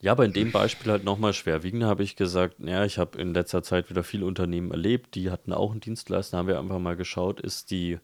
[0.01, 3.35] Ja, aber in dem Beispiel halt nochmal schwerwiegend habe ich gesagt, ja, ich habe in
[3.35, 6.95] letzter Zeit wieder viele Unternehmen erlebt, die hatten auch einen Dienstleister, haben wir einfach mal
[6.95, 7.99] geschaut, ist die,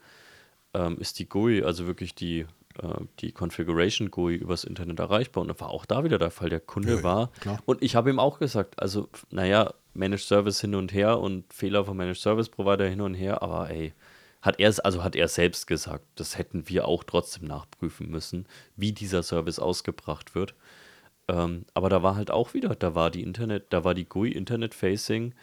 [0.77, 2.41] ähm, ist die GUI, also wirklich die,
[2.81, 6.49] äh, die Configuration GUI übers Internet erreichbar und dann war auch da wieder der Fall,
[6.49, 7.59] der Kunde Ja, war klar.
[7.65, 11.83] und ich habe ihm auch gesagt, also naja, Managed Service hin und her und Fehler
[11.85, 13.93] vom Managed Service Provider hin und her, aber ey,
[14.43, 18.45] hat er es, also hat er selbst gesagt, das hätten wir auch trotzdem nachprüfen müssen,
[18.75, 20.53] wie dieser Service ausgebracht wird.
[21.27, 24.31] Ähm, aber da war halt auch wieder, da war die Internet, da war die GUI
[24.31, 25.33] Internet Facing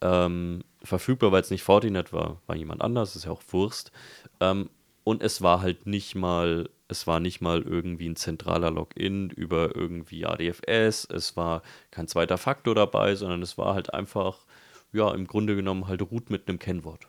[0.00, 3.92] ähm, verfügbar, weil es nicht Fortinet war, war jemand anders, ist ja auch Wurst.
[4.40, 4.70] Ähm,
[5.04, 9.74] und es war halt nicht mal, es war nicht mal irgendwie ein zentraler Login über
[9.74, 14.46] irgendwie ADFS, es war kein zweiter Faktor dabei, sondern es war halt einfach,
[14.92, 17.08] ja, im Grunde genommen halt Root mit einem Kennwort.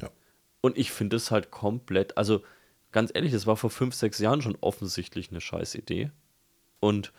[0.00, 0.08] Ja.
[0.60, 2.42] Und ich finde es halt komplett, also
[2.92, 6.10] ganz ehrlich, das war vor fünf, sechs Jahren schon offensichtlich eine scheiß Idee.
[6.80, 7.12] Und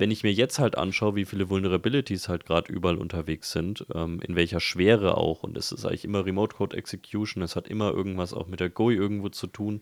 [0.00, 4.20] wenn ich mir jetzt halt anschaue, wie viele Vulnerabilities halt gerade überall unterwegs sind, ähm,
[4.22, 7.92] in welcher Schwere auch, und es ist eigentlich immer Remote Code Execution, es hat immer
[7.92, 9.80] irgendwas auch mit der GUI irgendwo zu tun,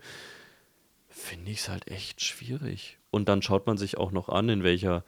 [1.09, 2.99] finde ich es halt echt schwierig.
[3.13, 5.05] Und dann schaut man sich auch noch an, in welcher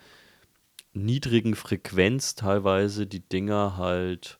[0.92, 4.38] niedrigen Frequenz teilweise die Dinger halt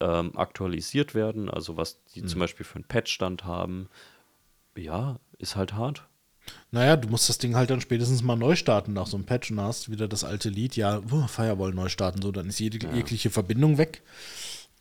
[0.00, 3.88] ähm, aktualisiert werden, also was die zum Beispiel für einen Patchstand haben.
[4.76, 6.09] Ja, ist halt hart.
[6.70, 9.50] Naja, du musst das Ding halt dann spätestens mal neu starten nach so einem Patch
[9.50, 12.78] und hast wieder das alte Lied, ja, uh, Firewall neu starten, so, dann ist jede,
[12.94, 14.02] jegliche Verbindung weg,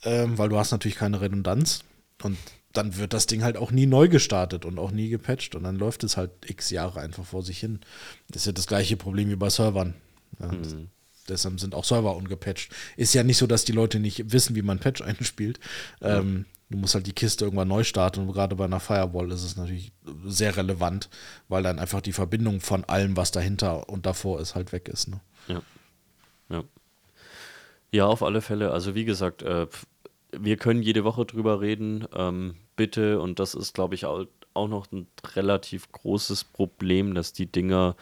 [0.03, 1.81] ähm, weil du hast natürlich keine Redundanz
[2.23, 2.37] und
[2.73, 5.77] dann wird das Ding halt auch nie neu gestartet und auch nie gepatcht und dann
[5.77, 7.79] läuft es halt x Jahre einfach vor sich hin.
[8.29, 9.95] Das ist ja das gleiche Problem wie bei Servern.
[10.39, 10.51] Ja,
[11.29, 12.71] Deshalb sind auch Server ungepatcht.
[12.97, 15.59] Ist ja nicht so, dass die Leute nicht wissen, wie man Patch einspielt.
[16.01, 19.43] Ähm, du musst halt die Kiste irgendwann neu starten und gerade bei einer Firewall ist
[19.43, 19.91] es natürlich
[20.25, 21.09] sehr relevant,
[21.47, 25.07] weil dann einfach die Verbindung von allem, was dahinter und davor ist, halt weg ist.
[25.07, 25.19] Ne?
[25.47, 25.61] Ja.
[26.49, 26.63] Ja.
[27.91, 28.71] Ja, auf alle Fälle.
[28.71, 29.65] Also wie gesagt, äh,
[30.31, 32.05] wir können jede Woche drüber reden.
[32.13, 37.51] Ähm, bitte, und das ist, glaube ich, auch noch ein relativ großes Problem, dass die
[37.51, 37.95] Dinger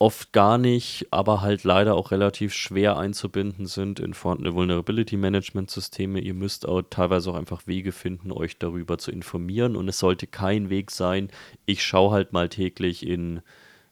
[0.00, 5.70] oft gar nicht, aber halt leider auch relativ schwer einzubinden sind in vorhandene Vulnerability Management
[5.70, 6.20] Systeme.
[6.20, 9.76] Ihr müsst auch teilweise auch einfach Wege finden, euch darüber zu informieren.
[9.76, 11.28] Und es sollte kein Weg sein,
[11.66, 13.42] ich schaue halt mal täglich in,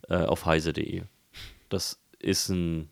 [0.08, 1.02] äh, auf heise.de.
[1.68, 2.88] Das ist ein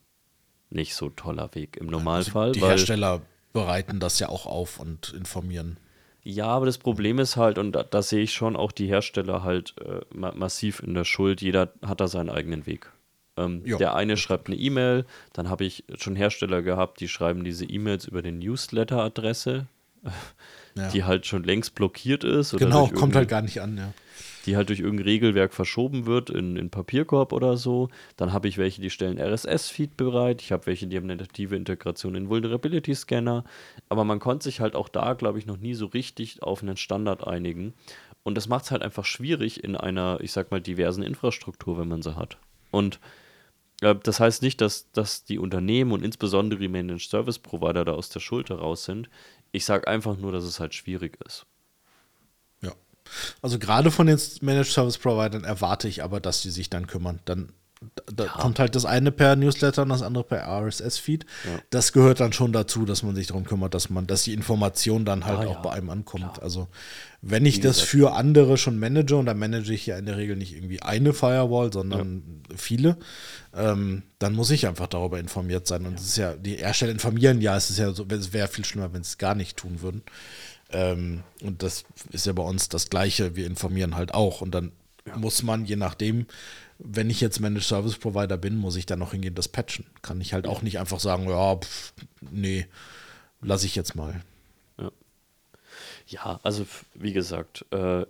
[0.68, 2.48] nicht so toller Weg im Normalfall.
[2.48, 3.22] Also die weil, Hersteller
[3.54, 5.78] bereiten das ja auch auf und informieren.
[6.22, 9.42] ja, aber das Problem ist halt, und da, da sehe ich schon auch die Hersteller
[9.42, 11.40] halt äh, ma massiv in der Schuld.
[11.40, 12.92] Jeder hat da seinen eigenen Weg.
[13.36, 17.64] Ähm, der eine schreibt eine E-Mail, dann habe ich schon Hersteller gehabt, die schreiben diese
[17.66, 19.66] E-Mails über den Newsletter-Adresse,
[20.74, 20.88] Ja.
[20.88, 22.54] die halt schon längst blockiert ist.
[22.54, 23.92] Oder genau, kommt halt gar nicht an, ja.
[24.44, 27.88] die halt durch irgendein Regelwerk verschoben wird in, in Papierkorb oder so.
[28.16, 30.42] Dann habe ich welche, die stellen RSS-Feed bereit.
[30.42, 33.44] Ich habe welche, die haben eine native Integration in Vulnerability-Scanner.
[33.88, 36.76] Aber man konnte sich halt auch da, glaube ich, noch nie so richtig auf einen
[36.76, 37.74] Standard einigen.
[38.22, 41.88] Und das macht es halt einfach schwierig in einer, ich sag mal, diversen Infrastruktur, wenn
[41.88, 42.38] man sie hat.
[42.70, 43.00] Und
[43.80, 48.08] das heißt nicht, dass, dass die Unternehmen und insbesondere die Managed Service Provider da aus
[48.08, 49.10] der Schuld heraus sind.
[49.52, 51.46] Ich sage einfach nur, dass es halt schwierig ist.
[52.62, 52.72] Ja.
[53.42, 57.20] Also gerade von den Managed Service Providern erwarte ich aber, dass die sich dann kümmern.
[57.26, 57.52] Dann
[58.06, 58.30] da Ja.
[58.32, 61.24] kommt halt das eine per Newsletter und das andere per RSS-Feed.
[61.44, 61.60] Ja.
[61.70, 65.04] Das gehört dann schon dazu, dass man sich darum kümmert, dass man, dass die Information
[65.04, 66.24] dann halt Ja, auch ja, bei einem ankommt.
[66.34, 66.42] klar.
[66.42, 66.68] Also
[67.20, 70.36] wenn ich das für andere schon manage, und dann manage ich ja in der Regel
[70.36, 72.96] nicht irgendwie eine Firewall, sondern viele,
[73.54, 75.84] ähm, dann muss ich einfach darüber informiert sein.
[75.86, 78.64] Und es ist ja, die Hersteller informieren ja, es ist ja so, es wäre viel
[78.64, 80.02] schlimmer, wenn sie es gar nicht tun würden.
[80.70, 83.36] Ähm, und das ist ja bei uns das Gleiche.
[83.36, 84.40] Wir informieren halt auch.
[84.40, 84.72] Und dann
[85.16, 86.26] muss man, je nachdem,
[86.78, 89.86] wenn ich jetzt Managed Service Provider bin, muss ich dann noch hingehen, das patchen.
[90.02, 91.92] Kann ich halt auch nicht einfach sagen, ja, pff,
[92.30, 92.66] nee,
[93.40, 94.22] lasse ich jetzt mal.
[96.06, 98.06] Ja, also f- wie gesagt, äh,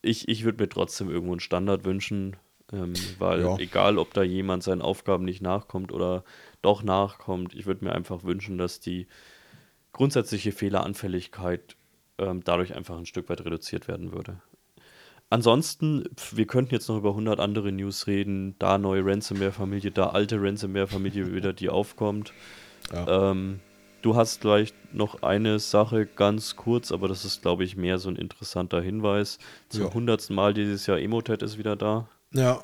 [0.00, 2.36] ich, ich würde mir trotzdem irgendwo einen Standard wünschen,
[2.72, 3.56] ähm, weil Ja.
[3.58, 6.24] egal, ob da jemand seinen Aufgaben nicht nachkommt oder
[6.62, 9.06] doch nachkommt, ich würde mir einfach wünschen, dass die
[9.92, 11.76] grundsätzliche Fehleranfälligkeit
[12.18, 14.40] ähm, dadurch einfach ein Stück weit reduziert werden würde.
[15.32, 20.36] Ansonsten, wir könnten jetzt noch über 100 andere News reden, da neue Ransomware-Familie, da alte
[20.42, 22.34] Ransomware-Familie wieder, die aufkommt.
[22.92, 23.30] Ja.
[23.30, 23.60] Ähm,
[24.02, 28.10] du hast vielleicht noch eine Sache ganz kurz, aber das ist, glaube ich, mehr so
[28.10, 29.38] ein interessanter Hinweis.
[29.70, 29.94] Zum Ja.
[29.94, 32.08] hundertsten Mal dieses Jahr Emotet ist wieder da.
[32.34, 32.60] Ja.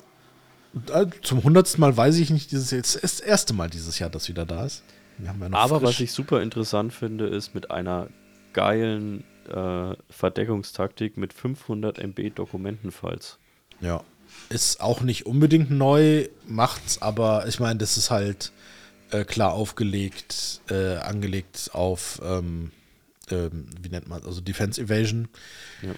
[0.93, 4.11] Äh, Zum hundertsten Mal weiß ich nicht, dieses jetzt ist das erste Mal dieses Jahr,
[4.11, 4.83] dass wieder da ist.
[5.23, 8.09] Ja Aber was frisch- ich super interessant finde, ist mit einer
[8.53, 13.37] geilen äh, Verdeckungstaktik mit 500 MB Dokumentenfiles.
[13.81, 14.03] Ja.
[14.49, 18.51] ist auch nicht unbedingt neu, macht's, aber ich meine, das ist halt
[19.11, 22.71] äh, klar aufgelegt, äh, angelegt auf, ähm,
[23.31, 25.29] ähm, wie nennt man, also Defense Evasion.
[25.81, 25.93] Ja.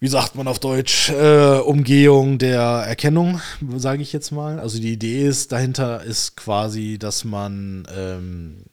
[0.00, 1.08] Wie sagt man auf Deutsch?
[1.10, 3.40] Äh, Umgehung der Erkennung,
[3.76, 4.58] sage ich jetzt mal.
[4.60, 8.64] Also die Idee ist, dahinter ist quasi, dass man ähm,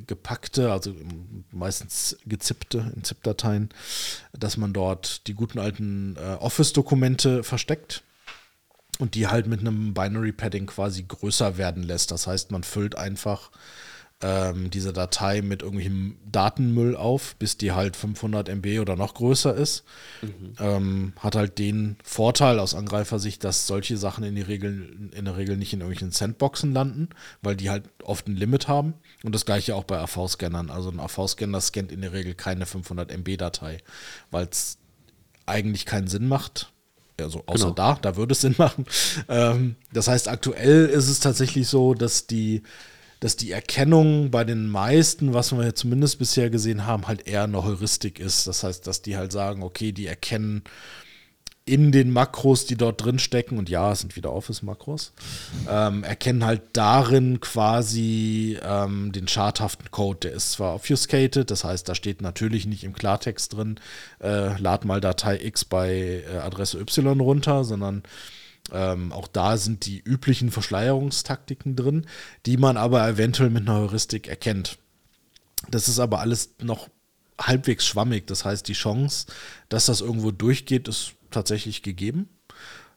[0.00, 0.94] gepackte, also
[1.50, 3.70] meistens gezippte in ZIP-Dateien,
[4.32, 8.02] dass man dort die guten alten äh, Office-Dokumente versteckt
[8.98, 12.10] und die halt mit einem Binary Padding quasi größer werden lässt.
[12.10, 13.50] Das heißt, man füllt einfach
[14.22, 19.54] ähm, diese Datei mit irgendwelchem Datenmüll auf, bis die halt 500 MB oder noch größer
[19.54, 19.84] ist.
[20.22, 20.54] Mhm.
[20.60, 25.36] Ähm, hat halt den Vorteil aus Angreifersicht, dass solche Sachen in, die Regel, in der
[25.36, 27.08] Regel nicht in irgendwelchen Sandboxen landen,
[27.42, 28.94] weil die halt oft ein Limit haben.
[29.24, 30.70] Und das gleiche auch bei AV-Scannern.
[30.70, 33.78] Also ein AV-Scanner scannt in der Regel keine 500 MB-Datei,
[34.30, 34.78] weil es
[35.46, 36.72] eigentlich keinen Sinn macht,
[37.20, 37.74] also außer genau.
[37.74, 38.86] da, da würde es Sinn machen.
[39.28, 42.62] Ähm, das heißt, aktuell ist es tatsächlich so, dass die,
[43.20, 47.62] dass die Erkennung bei den meisten, was wir zumindest bisher gesehen haben, halt eher eine
[47.64, 48.46] Heuristik ist.
[48.46, 50.62] Das heißt, dass die halt sagen, okay, die erkennen
[51.64, 55.12] in den Makros, die dort drin stecken, und ja, es sind wieder Office-Makros,
[55.68, 60.20] ähm, erkennen halt darin quasi ähm, den schadhaften Code.
[60.20, 63.78] Der ist zwar obfuscated, das heißt, da steht natürlich nicht im Klartext drin,
[64.20, 68.02] äh, lad mal Datei X bei äh, Adresse Y runter, sondern
[68.72, 72.06] ähm, auch da sind die üblichen Verschleierungstaktiken drin,
[72.44, 74.78] die man aber eventuell mit einer Heuristik erkennt.
[75.70, 76.88] Das ist aber alles noch
[77.40, 78.26] halbwegs schwammig.
[78.26, 79.26] Das heißt, die Chance,
[79.68, 82.28] dass das irgendwo durchgeht, ist tatsächlich gegeben.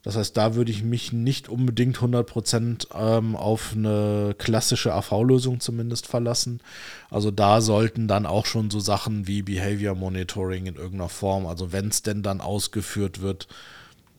[0.06, 6.06] Das heißt, da würde ich mich nicht unbedingt 100% ähm, auf eine klassische AV-Lösung zumindest
[6.06, 6.62] verlassen.
[7.10, 11.72] Also da sollten dann auch schon so Sachen wie Behavior Monitoring in irgendeiner Form, also
[11.72, 13.48] wenn es denn dann ausgeführt wird,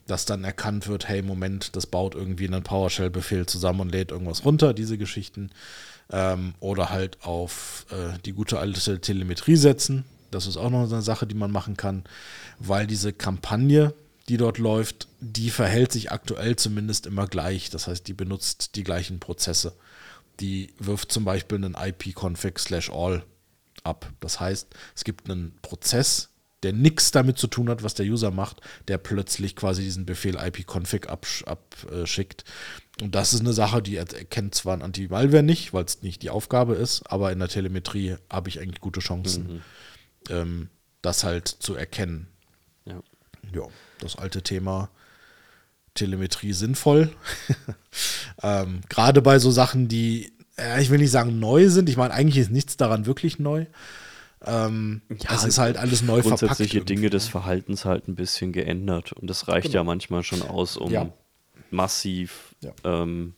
[0.07, 4.43] dass dann erkannt wird, hey, Moment, das baut irgendwie einen PowerShell-Befehl zusammen und lädt irgendwas
[4.43, 5.51] runter, diese Geschichten.
[6.09, 10.03] Ähm, oder halt auf äh, die gute alte Telemetrie setzen.
[10.31, 12.03] Das ist auch noch eine Sache, die man machen kann,
[12.59, 13.93] weil diese Kampagne,
[14.29, 17.69] die dort läuft, die verhält sich aktuell zumindest immer gleich.
[17.69, 19.75] Das heißt, die benutzt die gleichen Prozesse.
[20.39, 23.23] Die wirft zum Beispiel einen IP-Config slash all
[23.83, 24.11] ab.
[24.19, 26.29] Das heißt, es gibt einen Prozess,
[26.63, 30.35] der nichts damit zu tun hat, was der User macht, der plötzlich quasi diesen Befehl
[30.35, 32.43] IP-Config abschickt.
[33.01, 36.31] Und das ist eine Sache, die erkennt zwar ein Antimalware nicht, weil es nicht die
[36.31, 39.61] Aufgabe ist, aber in der Telemetrie habe ich eigentlich gute Chancen, mhm.
[40.29, 40.69] ähm,
[41.01, 42.27] das halt zu erkennen.
[42.85, 43.01] Ja.
[43.53, 43.67] ja
[43.99, 44.89] das alte Thema
[45.93, 47.09] Telemetrie sinnvoll.
[48.43, 52.13] ähm, Gerade bei so Sachen, die, äh, ich will nicht sagen neu sind, ich meine,
[52.13, 53.65] eigentlich ist nichts daran wirklich neu.
[54.45, 56.39] Ähm, ja, es ist halt alles neu verpackt.
[56.41, 59.77] Grundsätzliche Dinge des Verhaltens halt ein bisschen geändert und das reicht genau.
[59.77, 61.11] ja manchmal schon aus, um ja.
[61.71, 62.71] massiv, ja.
[62.83, 63.33] Ähm,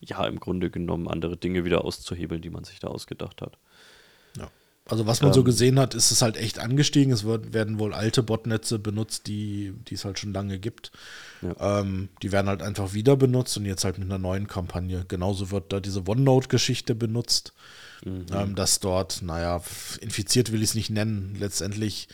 [0.00, 3.56] ja, im Grunde genommen andere Dinge wieder auszuhebeln, die man sich da ausgedacht hat.
[4.84, 7.12] Also was man ähm, so gesehen hat, ist es halt echt angestiegen.
[7.12, 10.90] Es wird, werden wohl alte Botnetze benutzt, die, die es halt schon lange gibt.
[11.40, 11.80] Ja.
[11.80, 15.04] Ähm, die werden halt einfach wieder benutzt und jetzt halt mit einer neuen Kampagne.
[15.06, 17.52] Genauso wird da diese OneNote-Geschichte benutzt,
[18.04, 18.26] mhm.
[18.32, 19.62] ähm, dass dort, naja,
[20.00, 21.36] infiziert will ich es nicht nennen.
[21.38, 22.08] Letztendlich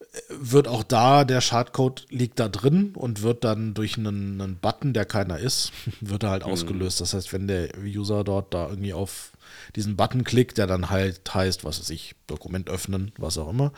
[0.00, 0.04] äh,
[0.40, 4.92] wird auch da, der Schadcode liegt da drin und wird dann durch einen, einen Button,
[4.92, 6.52] der keiner ist, wird er halt mhm.
[6.52, 7.00] ausgelöst.
[7.00, 9.31] Das heißt, wenn der User dort da irgendwie auf
[9.76, 13.72] diesen Button klickt, der dann halt heißt, was weiß ich, Dokument öffnen, was auch immer,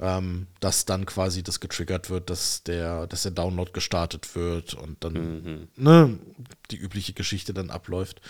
[0.00, 5.02] ähm, dass dann quasi das getriggert wird, dass der, dass der Download gestartet wird und
[5.02, 5.68] dann mhm.
[5.76, 6.18] ne,
[6.70, 8.20] die übliche Geschichte dann abläuft.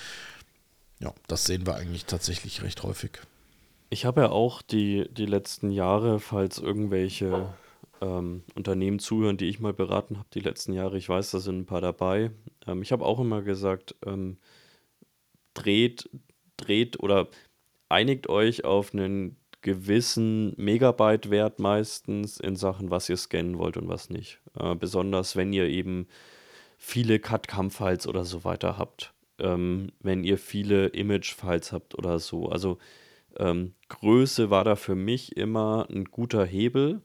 [1.01, 3.21] Ja, das sehen wir eigentlich tatsächlich recht häufig.
[3.91, 7.53] Ich habe ja auch die, die letzten Jahre, falls irgendwelche
[8.01, 11.61] ähm, Unternehmen zuhören, die ich mal beraten habe, die letzten Jahre, ich weiß, da sind
[11.61, 12.31] ein paar dabei.
[12.67, 14.39] Ähm, ich habe auch immer gesagt, ähm,
[15.55, 16.09] dreht
[16.67, 17.29] dreht oder
[17.89, 24.11] einigt euch auf einen gewissen Megabyte-Wert meistens in Sachen, was ihr scannen wollt und was
[24.11, 24.41] nicht.
[24.59, 26.07] Äh, besonders wenn ihr eben
[26.77, 29.15] viele Cut-Cam-Files oder so weiter habt.
[29.39, 32.49] Ähm, wenn ihr viele Image-Files habt oder so.
[32.49, 32.79] Also
[33.39, 37.01] ähm, Größe war da für mich immer ein guter Hebel,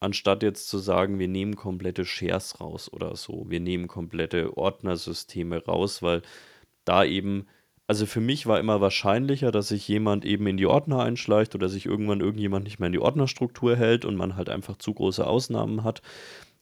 [0.00, 3.44] anstatt jetzt zu sagen, wir nehmen komplette Shares raus oder so.
[3.48, 6.22] Wir nehmen komplette Ordnersysteme raus, weil
[6.84, 7.46] da eben
[7.86, 11.68] also für mich war immer wahrscheinlicher, dass sich jemand eben in die Ordner einschleicht oder
[11.68, 15.26] sich irgendwann irgendjemand nicht mehr in die Ordnerstruktur hält und man halt einfach zu große
[15.26, 16.00] Ausnahmen hat.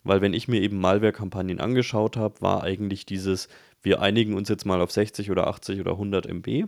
[0.05, 3.49] Weil wenn ich mir eben Malware-Kampagnen angeschaut habe, war eigentlich dieses,
[3.83, 6.67] wir einigen uns jetzt mal auf 60 oder 80 oder 100 MB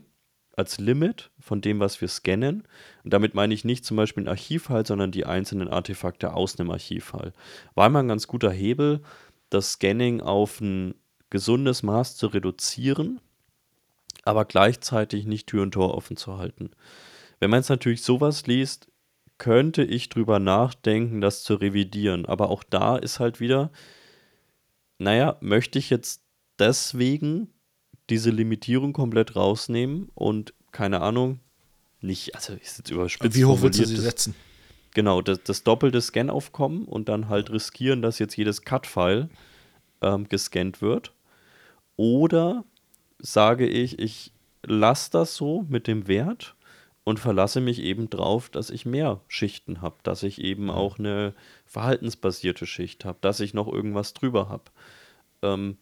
[0.57, 2.63] als Limit von dem, was wir scannen.
[3.03, 6.71] Und damit meine ich nicht zum Beispiel ein Archivfile, sondern die einzelnen Artefakte aus einem
[6.71, 7.33] Archivfile.
[7.75, 9.01] War immer ein ganz guter Hebel,
[9.51, 10.95] das Scanning auf ein
[11.31, 13.21] gesundes Maß zu reduzieren,
[14.25, 16.70] aber gleichzeitig nicht Tür und Tor offen zu halten.
[17.41, 18.89] Wenn man jetzt natürlich sowas liest,
[19.39, 22.27] könnte ich drüber nachdenken, das zu revidieren.
[22.27, 23.70] Aber auch da ist halt wieder,
[24.99, 26.22] naja, möchte ich jetzt
[26.59, 27.49] deswegen
[28.11, 31.41] diese Limitierung komplett rausnehmen und keine Ahnung,
[32.01, 33.35] nicht, also ich sitze überspitzt.
[33.35, 34.35] Wie hoch willst du sie setzen?
[34.95, 39.29] Genau, das, das doppelte Scan-Aufkommen und dann halt riskieren, dass jetzt jedes Cut-File
[40.03, 41.12] ähm, gescannt wird.
[41.97, 42.64] Oder
[43.19, 46.55] sage ich, ich lasse das so mit dem Wert
[47.05, 51.35] und verlasse mich eben drauf, dass ich mehr Schichten habe, dass ich eben auch eine
[51.67, 54.65] verhaltensbasierte Schicht habe, dass ich noch irgendwas drüber habe.
[55.43, 55.77] Ähm,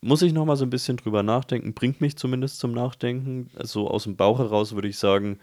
[0.00, 3.50] muss ich noch mal so ein bisschen drüber nachdenken, bringt mich zumindest zum Nachdenken.
[3.56, 5.38] Also aus dem Bauch heraus würde ich sagen,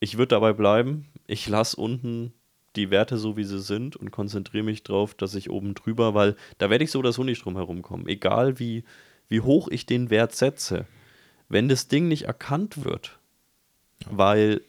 [0.00, 1.08] ich würde dabei bleiben.
[1.26, 2.32] Ich lasse unten
[2.76, 6.36] die Werte so, wie sie sind und konzentriere mich darauf, dass ich oben drüber, weil
[6.58, 8.06] da werde ich so oder so nicht drum herum kommen.
[8.06, 8.84] Egal wie,
[9.28, 10.86] wie hoch ich den Wert setze,
[11.48, 13.18] wenn das Ding nicht erkannt wird,
[14.10, 14.62] weil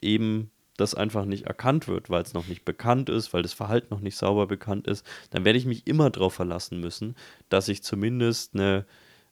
[0.00, 3.88] eben das einfach nicht erkannt wird, weil es noch nicht bekannt ist, weil das Verhalten
[3.90, 7.16] noch nicht sauber bekannt ist, dann werde ich mich immer darauf verlassen müssen,
[7.48, 8.86] dass ich zumindest eine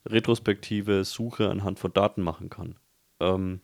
[0.05, 2.75] retrospektive Suche anhand von Daten machen kann.
[3.19, 3.61] Ähm,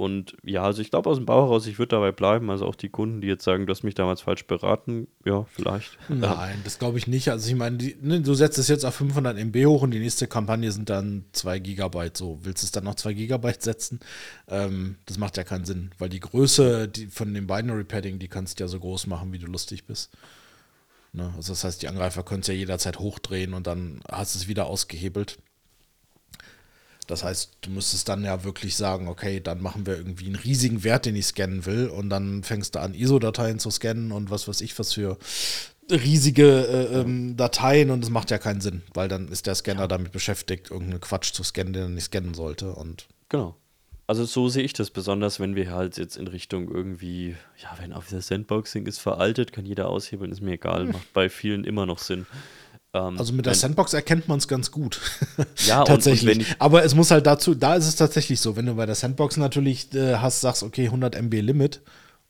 [0.00, 2.50] und ja, also ich glaube aus dem Bauch heraus, ich würde dabei bleiben.
[2.50, 5.98] Also auch die Kunden, die jetzt sagen, du hast mich damals falsch beraten, ja, vielleicht.
[6.08, 7.28] Nein, das glaube ich nicht.
[7.28, 10.26] Also ich meine, ne, du setzt es jetzt auf 500 MB hoch und die nächste
[10.26, 12.16] Kampagne sind dann 2 Gigabyte.
[12.16, 14.00] So, willst du es dann noch 2 Gigabyte setzen?
[14.48, 18.28] Ähm, das macht ja keinen Sinn, weil die Größe die, von dem Binary Padding, die
[18.28, 20.16] kannst du ja so groß machen, wie du lustig bist.
[21.12, 21.30] Ne?
[21.36, 24.48] Also das heißt, die Angreifer können es ja jederzeit hochdrehen und dann hast du es
[24.48, 25.38] wieder ausgehebelt.
[27.10, 30.84] Das heißt, du müsstest dann ja wirklich sagen, okay, dann machen wir irgendwie einen riesigen
[30.84, 34.46] Wert, den ich scannen will und dann fängst du an, ISO-Dateien zu scannen und was
[34.46, 35.18] weiß ich, was für
[35.90, 39.88] riesige äh, ähm, Dateien und es macht ja keinen Sinn, weil dann ist der Scanner
[39.88, 42.72] damit beschäftigt, irgendeinen Quatsch zu scannen, den er nicht scannen sollte.
[42.72, 43.56] Und genau.
[44.06, 47.92] Also so sehe ich das, besonders wenn wir halt jetzt in Richtung irgendwie, ja, wenn
[47.92, 51.86] auf dieser Sandboxing ist veraltet, kann jeder aushebeln, ist mir egal, macht bei vielen immer
[51.86, 52.26] noch Sinn.
[52.92, 55.00] Ähm, also mit der Sandbox erkennt man es ganz gut.
[55.66, 56.38] Ja, tatsächlich.
[56.38, 58.86] Und, und Aber es muss halt dazu, da ist es tatsächlich so, wenn du bei
[58.86, 61.82] der Sandbox natürlich äh, hast, sagst, okay, 100 MB Limit,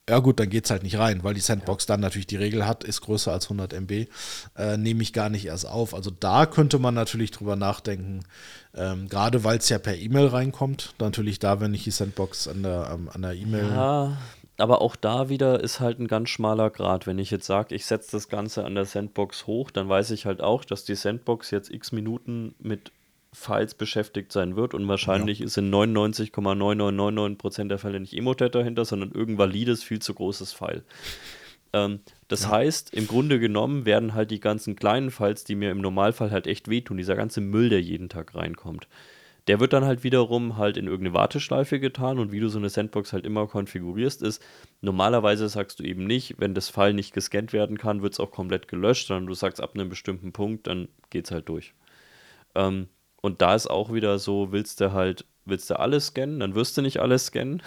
[0.09, 1.95] ja gut, dann geht es halt nicht rein, weil die Sandbox ja.
[1.95, 4.09] dann natürlich die Regel hat, ist größer als 100 MB,
[4.57, 5.95] äh, nehme ich gar nicht erst auf.
[5.95, 8.25] Also da könnte man natürlich drüber nachdenken,
[8.75, 12.65] ähm, gerade weil es ja per E-Mail reinkommt, natürlich da, wenn ich die Sandbox an
[12.65, 14.19] der, ähm, an der E-Mail ja
[14.61, 17.07] aber auch da wieder ist halt ein ganz schmaler Grad.
[17.07, 20.27] Wenn ich jetzt sage, ich setze das Ganze an der Sandbox hoch, dann weiß ich
[20.27, 22.93] halt auch, dass die Sandbox jetzt x Minuten mit
[23.33, 25.47] Files beschäftigt sein wird und wahrscheinlich ja.
[25.47, 30.83] ist in 99,9999% der Fälle nicht Emotet dahinter, sondern irgendein valides, viel zu großes File.
[31.73, 32.51] Ähm, das ja.
[32.51, 36.47] heißt, im Grunde genommen werden halt die ganzen kleinen Files, die mir im Normalfall halt
[36.49, 38.89] echt wehtun, dieser ganze Müll, der jeden Tag reinkommt,
[39.49, 42.69] der wird dann halt wiederum halt in irgendeine Warteschleife getan und wie du so eine
[42.69, 44.43] Sandbox halt immer konfigurierst, ist,
[44.81, 48.31] normalerweise sagst du eben nicht, wenn das File nicht gescannt werden kann, wird es auch
[48.31, 51.75] komplett gelöscht, sondern du sagst ab einem bestimmten Punkt, dann geht es halt durch.
[52.55, 52.89] Ähm,
[53.23, 56.77] und da ist auch wieder so, willst du halt, willst du alles scannen, dann wirst
[56.77, 57.63] du nicht alles scannen.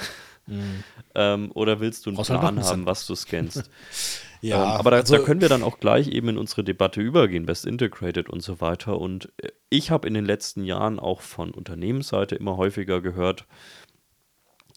[0.48, 0.84] Mhm.
[1.16, 3.70] ähm, oder willst du einen Außer Plan haben, was du scannst?
[4.44, 7.00] Ja, ähm, aber da, also, da, können wir dann auch gleich eben in unsere Debatte
[7.02, 9.00] übergehen, Best Integrated und so weiter.
[9.00, 13.46] Und äh, ich habe in den letzten Jahren auch von Unternehmensseite immer häufiger gehört,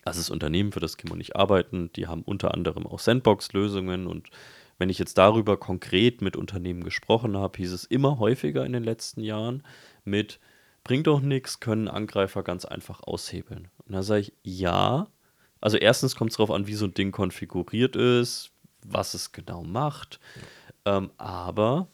[0.05, 4.07] also das Unternehmen, für das kann man nicht arbeiten, die haben unter anderem auch Sandbox-Lösungen
[4.07, 4.29] und
[4.79, 8.85] wenn ich jetzt darüber konkret mit Unternehmen gesprochen habe, hieß es immer häufiger in den
[8.85, 9.65] letzten Jahren
[10.05, 10.39] mit,
[10.85, 13.69] bringt doch nichts, können Angreifer ganz einfach aushebeln.
[13.79, 15.09] Und da sage ich, ja,
[15.61, 18.53] also erstens kommt es darauf an, wie so ein Ding konfiguriert ist,
[18.89, 20.21] was es genau macht.
[20.85, 21.89] Ähm, aber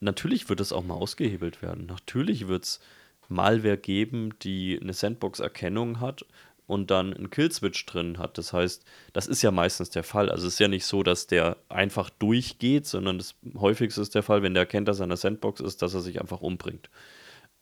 [0.00, 1.86] natürlich wird es auch mal ausgehebelt werden.
[1.86, 2.80] Natürlich wird es
[3.28, 6.24] Malware geben, die eine Sandbox-Erkennung hat
[6.66, 8.38] und dann einen Killswitch drin hat.
[8.38, 10.30] Das heißt, das ist ja meistens der Fall.
[10.30, 14.22] Also es ist ja nicht so, dass der einfach durchgeht, sondern das häufigste ist der
[14.22, 16.90] Fall, wenn der erkennt, dass er eine Sandbox ist, dass er sich einfach umbringt.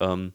[0.01, 0.33] Ähm,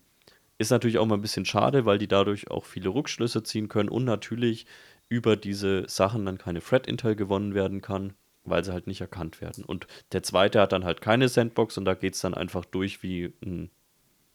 [0.58, 3.90] ist natürlich auch mal ein bisschen schade, weil die dadurch auch viele Rückschlüsse ziehen können
[3.90, 4.66] und natürlich
[5.10, 9.64] über diese Sachen dann keine Thread-Intel gewonnen werden kann, weil sie halt nicht erkannt werden.
[9.64, 13.04] Und der zweite hat dann halt keine Sandbox und da geht es dann einfach durch
[13.04, 13.70] wie ein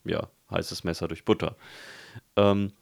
[0.04, 1.56] ja, heißes Messer durch Butter.
[2.36, 2.72] Ähm,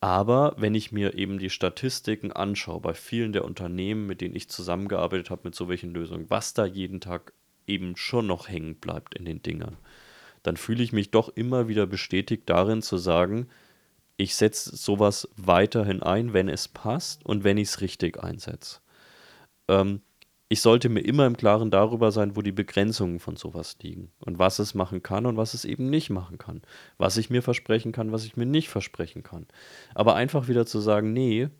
[0.00, 4.48] aber wenn ich mir eben die Statistiken anschaue, bei vielen der Unternehmen, mit denen ich
[4.48, 7.32] zusammengearbeitet habe mit so welchen Lösungen, was da jeden Tag
[7.66, 9.76] eben schon noch hängen bleibt in den Dingern,
[10.48, 13.48] dann fühle ich mich doch immer wieder bestätigt darin zu sagen,
[14.16, 18.78] ich setze sowas weiterhin ein, wenn es passt und wenn ich es richtig einsetze.
[19.68, 20.00] Ähm,
[20.48, 24.38] ich sollte mir immer im Klaren darüber sein, wo die Begrenzungen von sowas liegen und
[24.38, 26.62] was es machen kann und was es eben nicht machen kann.
[26.96, 29.46] Was ich mir versprechen kann, was ich mir nicht versprechen kann.
[29.94, 31.50] Aber einfach wieder zu sagen, nee,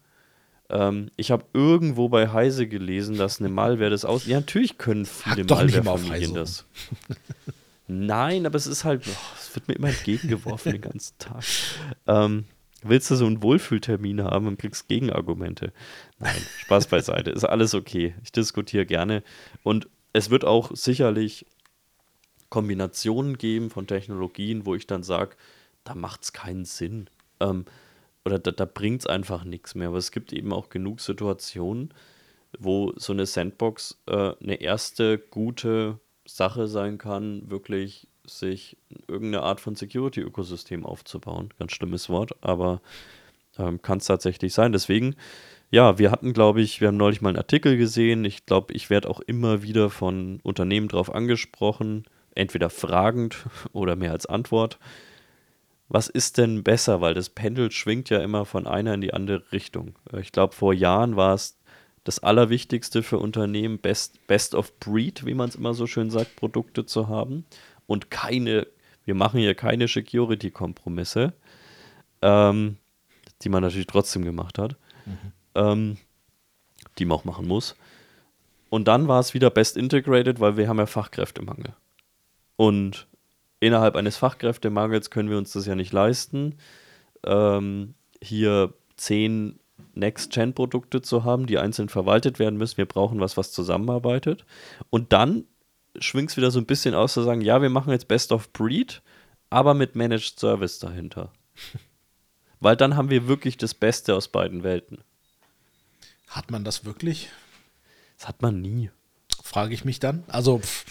[0.70, 4.24] ähm, ich habe irgendwo bei Heise gelesen, dass eine Malware das aus.
[4.24, 6.64] Ja, natürlich können viele Malware-Familien das.
[7.88, 11.42] Nein, aber es ist halt, es wird mir immer entgegengeworfen den ganzen Tag.
[12.06, 12.44] Ähm,
[12.82, 15.72] willst du so einen Wohlfühltermin haben und kriegst Gegenargumente?
[16.18, 17.30] Nein, Spaß beiseite.
[17.30, 18.14] Ist alles okay.
[18.22, 19.22] Ich diskutiere gerne.
[19.62, 21.46] Und es wird auch sicherlich
[22.50, 25.36] Kombinationen geben von Technologien, wo ich dann sage,
[25.84, 27.08] da macht es keinen Sinn.
[27.40, 27.64] Ähm,
[28.26, 29.88] oder da, da bringt es einfach nichts mehr.
[29.88, 31.94] Aber es gibt eben auch genug Situationen,
[32.58, 35.98] wo so eine Sandbox äh, eine erste gute
[36.28, 38.76] Sache sein kann, wirklich sich
[39.08, 41.54] irgendeine Art von Security-Ökosystem aufzubauen.
[41.58, 42.82] Ganz schlimmes Wort, aber
[43.58, 44.72] ähm, kann es tatsächlich sein.
[44.72, 45.16] Deswegen,
[45.70, 48.24] ja, wir hatten, glaube ich, wir haben neulich mal einen Artikel gesehen.
[48.24, 52.04] Ich glaube, ich werde auch immer wieder von Unternehmen darauf angesprochen,
[52.34, 54.78] entweder fragend oder mehr als Antwort.
[55.88, 57.00] Was ist denn besser?
[57.00, 59.94] Weil das Pendel schwingt ja immer von einer in die andere Richtung.
[60.20, 61.57] Ich glaube, vor Jahren war es
[62.08, 66.36] das Allerwichtigste für Unternehmen, Best, Best of Breed, wie man es immer so schön sagt,
[66.36, 67.44] Produkte zu haben
[67.86, 68.66] und keine,
[69.04, 71.34] wir machen hier keine Security-Kompromisse,
[72.22, 72.78] ähm,
[73.42, 75.32] die man natürlich trotzdem gemacht hat, mhm.
[75.54, 75.96] ähm,
[76.98, 77.76] die man auch machen muss.
[78.70, 81.74] Und dann war es wieder Best Integrated, weil wir haben ja Fachkräftemangel.
[82.56, 83.06] Und
[83.60, 86.54] innerhalb eines Fachkräftemangels können wir uns das ja nicht leisten,
[87.26, 87.92] ähm,
[88.22, 89.60] hier zehn
[89.94, 92.76] Next-Gen-Produkte zu haben, die einzeln verwaltet werden müssen.
[92.76, 94.44] Wir brauchen was, was zusammenarbeitet.
[94.90, 95.44] Und dann
[95.98, 98.52] schwingt es wieder so ein bisschen aus zu sagen, ja, wir machen jetzt Best of
[98.52, 99.02] Breed,
[99.50, 101.32] aber mit Managed Service dahinter.
[102.60, 104.98] Weil dann haben wir wirklich das Beste aus beiden Welten.
[106.28, 107.30] Hat man das wirklich?
[108.18, 108.90] Das hat man nie.
[109.42, 110.24] Frage ich mich dann.
[110.26, 110.84] Also, pff,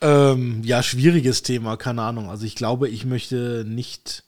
[0.00, 2.30] ähm, ja, schwieriges Thema, keine Ahnung.
[2.30, 4.24] Also ich glaube, ich möchte nicht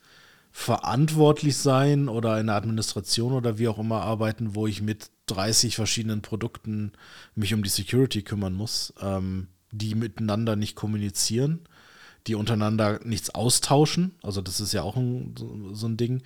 [0.53, 5.77] verantwortlich sein oder in der Administration oder wie auch immer arbeiten, wo ich mit 30
[5.77, 6.93] verschiedenen Produkten
[7.35, 11.61] mich um die Security kümmern muss, ähm, die miteinander nicht kommunizieren,
[12.27, 14.17] die untereinander nichts austauschen.
[14.23, 15.35] Also das ist ja auch ein,
[15.73, 16.23] so, ein Ding.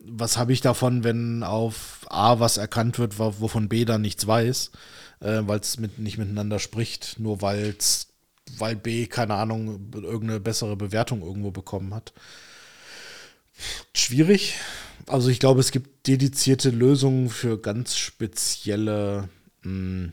[0.00, 4.72] Was habe ich davon, wenn auf A was erkannt wird, wovon B dann nichts weiß,
[5.20, 7.76] äh, weil es mit, nicht miteinander spricht, nur weil
[8.76, 12.12] B, keine Ahnung, irgendeine bessere Bewertung irgendwo bekommen hat.
[13.94, 14.56] Schwierig.
[15.06, 19.28] Also ich glaube, es gibt dedizierte Lösungen für ganz spezielle
[19.62, 20.12] mh, hm,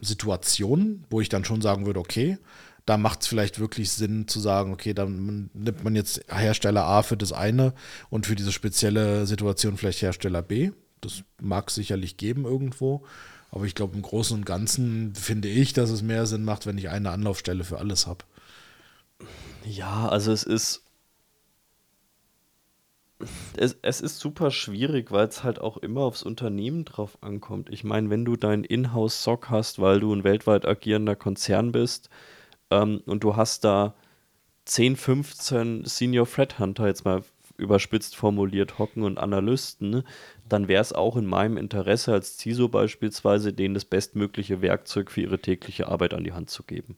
[0.00, 2.38] Situationen, wo ich dann schon sagen würde, okay,
[2.84, 7.02] da macht es vielleicht wirklich Sinn zu sagen, okay, dann nimmt man jetzt Hersteller A
[7.02, 7.72] für das eine
[8.10, 10.70] und für diese spezielle Situation vielleicht Hersteller B.
[11.00, 13.04] Das mag es sicherlich geben irgendwo.
[13.50, 16.78] Aber ich glaube, im Großen und Ganzen finde ich, dass es mehr Sinn macht, wenn
[16.78, 18.24] ich eine Anlaufstelle für alles habe.
[19.64, 20.82] Ja, also es ist
[23.56, 27.70] es, es ist super schwierig, weil es halt auch immer aufs Unternehmen drauf ankommt.
[27.70, 32.10] Ich meine, wenn du deinen Inhouse-Sock hast, weil du ein weltweit agierender Konzern bist
[32.70, 33.94] ähm, und du hast da
[34.66, 37.22] 10, 15 Senior Threat Hunter jetzt mal
[37.56, 40.02] überspitzt formuliert hocken und Analysten,
[40.48, 45.22] dann wäre es auch in meinem Interesse als CISO beispielsweise, denen das bestmögliche Werkzeug für
[45.22, 46.96] ihre tägliche Arbeit an die Hand zu geben.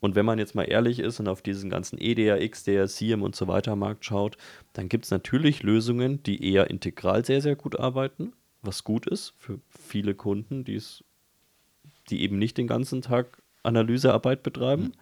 [0.00, 3.34] Und wenn man jetzt mal ehrlich ist und auf diesen ganzen EDR, XDR, CM und
[3.34, 4.36] so weiter Markt schaut,
[4.72, 8.32] dann gibt es natürlich Lösungen, die eher integral sehr, sehr gut arbeiten,
[8.62, 11.02] was gut ist für viele Kunden, die's,
[12.10, 14.92] die eben nicht den ganzen Tag Analysearbeit betreiben, mhm.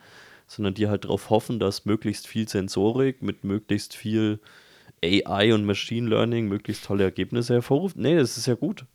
[0.47, 4.41] sondern die halt darauf hoffen, dass möglichst viel Sensorik mit möglichst viel
[5.05, 7.97] AI und Machine Learning möglichst tolle Ergebnisse hervorruft.
[7.97, 8.87] Nee, das ist ja gut.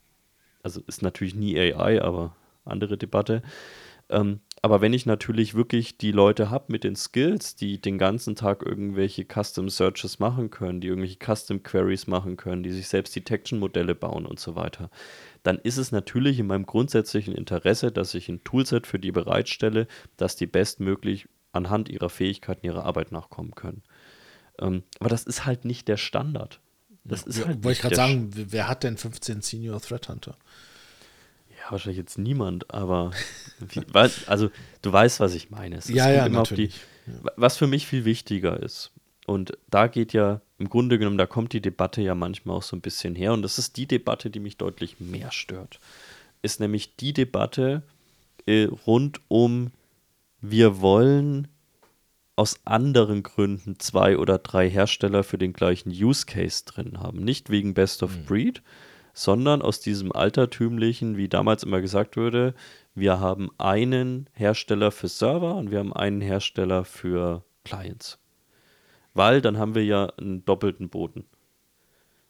[0.62, 3.42] Also ist natürlich nie AI, aber andere Debatte.
[4.10, 8.34] Ähm, aber wenn ich natürlich wirklich die Leute habe mit den Skills, die den ganzen
[8.34, 13.14] Tag irgendwelche Custom Searches machen können, die irgendwelche Custom Queries machen können, die sich selbst
[13.14, 14.90] Detection-Modelle bauen und so weiter,
[15.42, 19.86] dann ist es natürlich in meinem grundsätzlichen Interesse, dass ich ein Toolset für die bereitstelle,
[20.16, 23.82] dass die bestmöglich anhand ihrer Fähigkeiten ihrer Arbeit nachkommen können.
[24.60, 26.60] Ähm, aber das ist halt nicht der Standard.
[27.04, 30.36] Das ist halt Wollte ich gerade sagen, wer hat denn 15 Senior Threat Hunter?
[31.70, 33.12] wahrscheinlich jetzt niemand, aber
[33.60, 33.82] wie,
[34.26, 34.50] also
[34.82, 35.76] du weißt, was ich meine.
[35.76, 36.74] Es ja, ja, natürlich.
[37.06, 38.92] Die, was für mich viel wichtiger ist.
[39.26, 42.76] Und da geht ja im Grunde genommen, da kommt die Debatte ja manchmal auch so
[42.76, 43.32] ein bisschen her.
[43.32, 45.80] Und das ist die Debatte, die mich deutlich mehr stört.
[46.42, 47.82] Ist nämlich die Debatte
[48.46, 49.70] äh, rund um,
[50.40, 51.48] wir wollen
[52.38, 57.24] aus anderen Gründen zwei oder drei Hersteller für den gleichen Use Case drin haben.
[57.24, 58.24] Nicht wegen Best of mhm.
[58.26, 58.62] Breed,
[59.12, 62.54] sondern aus diesem altertümlichen, wie damals immer gesagt wurde,
[62.94, 68.20] wir haben einen Hersteller für Server und wir haben einen Hersteller für Clients.
[69.14, 71.24] Weil dann haben wir ja einen doppelten Boden.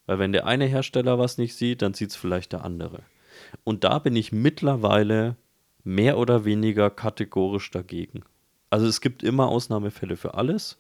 [0.07, 3.03] Weil wenn der eine Hersteller was nicht sieht, dann sieht es vielleicht der andere.
[3.63, 5.37] Und da bin ich mittlerweile
[5.85, 8.25] mehr oder weniger kategorisch dagegen.
[8.71, 10.79] Also es gibt immer Ausnahmefälle für alles,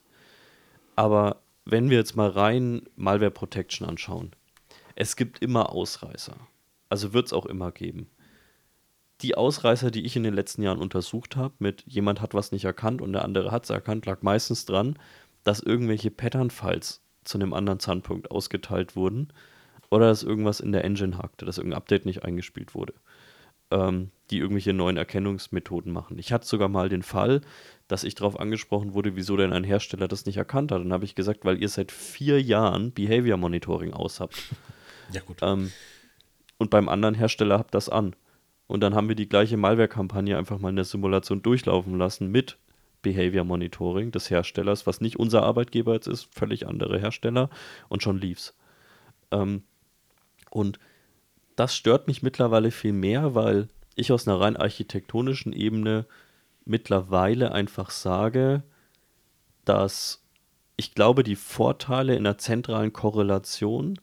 [0.97, 4.33] aber wenn wir jetzt mal rein Malware Protection anschauen,
[4.95, 6.37] es gibt immer Ausreißer.
[6.89, 8.09] Also wird es auch immer geben.
[9.21, 12.65] Die Ausreißer, die ich in den letzten Jahren untersucht habe, mit jemand hat was nicht
[12.65, 14.99] erkannt und der andere hat es erkannt, lag meistens dran,
[15.45, 19.33] dass irgendwelche Pattern-Files zu einem anderen Zeitpunkt ausgeteilt wurden
[19.91, 22.95] oder dass irgendwas in der Engine hakte, dass irgendein Update nicht eingespielt wurde
[23.71, 26.19] ähm, die irgendwelche neuen Erkennungsmethoden machen.
[26.19, 27.41] Ich hatte sogar mal den Fall,
[27.87, 30.79] dass ich darauf angesprochen wurde, wieso denn ein Hersteller das nicht erkannt hat.
[30.79, 34.37] Und dann habe ich gesagt, weil ihr seit vier Jahren Behavior Monitoring aus habt.
[35.11, 35.39] Ja, gut.
[35.41, 35.73] Ähm,
[36.59, 38.15] und beim anderen Hersteller habt das an.
[38.67, 42.59] Und dann haben wir die gleiche Malware-Kampagne einfach mal in der Simulation durchlaufen lassen mit
[43.01, 47.49] Behavior Monitoring des Herstellers, was nicht unser Arbeitgeber jetzt ist, völlig andere Hersteller
[47.89, 48.55] und schon lief's.
[49.31, 49.63] Ähm,
[50.51, 50.79] und
[51.59, 56.07] das stört mich mittlerweile viel mehr, weil ich aus einer rein architektonischen Ebene
[56.65, 58.63] mittlerweile einfach sage,
[59.65, 60.25] dass
[60.77, 63.99] ich glaube, die Vorteile in der zentralen Korrelation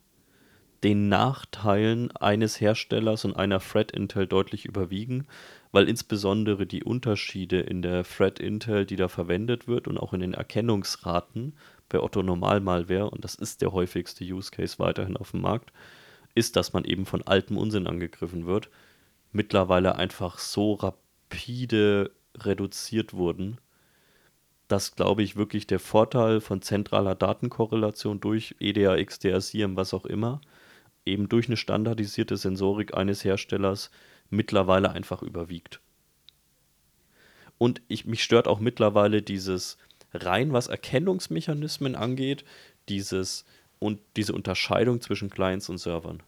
[0.84, 5.26] den Nachteilen eines Herstellers und einer Thread Intel deutlich überwiegen,
[5.72, 10.20] weil insbesondere die Unterschiede in der Thread Intel, die da verwendet wird und auch in
[10.20, 11.54] den Erkennungsraten
[11.88, 15.72] bei Otto Normalmalware, und das ist der häufigste Use Case weiterhin auf dem Markt,
[16.36, 18.70] ist, dass man eben von altem Unsinn angegriffen wird,
[19.32, 23.58] mittlerweile einfach so rapide reduziert wurden,
[24.68, 30.06] dass, glaube ich, wirklich der Vorteil von zentraler Datenkorrelation durch EDA, XDR, SIEM, was auch
[30.06, 30.42] immer,
[31.06, 33.92] eben durch eine standardisierte Sensorik eines Herstellers
[34.30, 35.82] mittlerweile einfach überwiegt.
[37.58, 39.78] Und ich, mich stört auch mittlerweile dieses
[40.14, 42.44] rein, was Erkennungsmechanismen angeht,
[42.90, 43.46] dieses
[43.80, 46.24] und diese Unterscheidung zwischen Clients und Servern.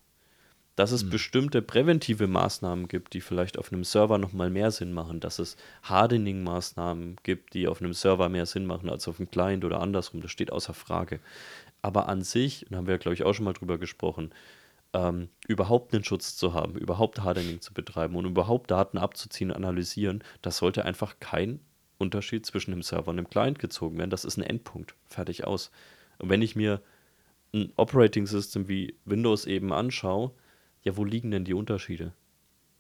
[0.76, 1.10] Dass es mhm.
[1.10, 5.58] bestimmte präventive Maßnahmen gibt, die vielleicht auf einem Server nochmal mehr Sinn machen, dass es
[5.84, 10.22] Hardening-Maßnahmen gibt, die auf einem Server mehr Sinn machen als auf einem Client oder andersrum,
[10.22, 11.20] das steht außer Frage.
[11.82, 14.32] Aber an sich, und haben wir, glaube ich, auch schon mal drüber gesprochen,
[14.94, 19.58] ähm, überhaupt einen Schutz zu haben, überhaupt Hardening zu betreiben und überhaupt Daten abzuziehen und
[19.58, 21.60] analysieren, das sollte einfach kein
[21.98, 24.10] Unterschied zwischen dem Server und dem Client gezogen werden.
[24.10, 24.96] Das ist ein Endpunkt.
[25.06, 25.72] Fertig aus.
[26.20, 26.82] Und wenn ich mir
[27.62, 30.32] ein Operating System wie Windows eben anschaue,
[30.84, 32.14] ja, wo liegen denn die Unterschiede?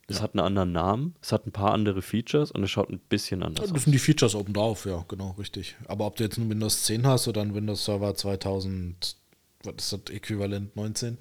[0.09, 0.23] Es ja.
[0.23, 3.43] hat einen anderen Namen, es hat ein paar andere Features und es schaut ein bisschen
[3.43, 3.73] anders aus.
[3.73, 5.75] Das sind die Features oben drauf, ja, genau, richtig.
[5.87, 9.17] Aber ob du jetzt ein Windows 10 hast oder ein Windows Server 2000,
[9.63, 11.17] was ist das äquivalent 19?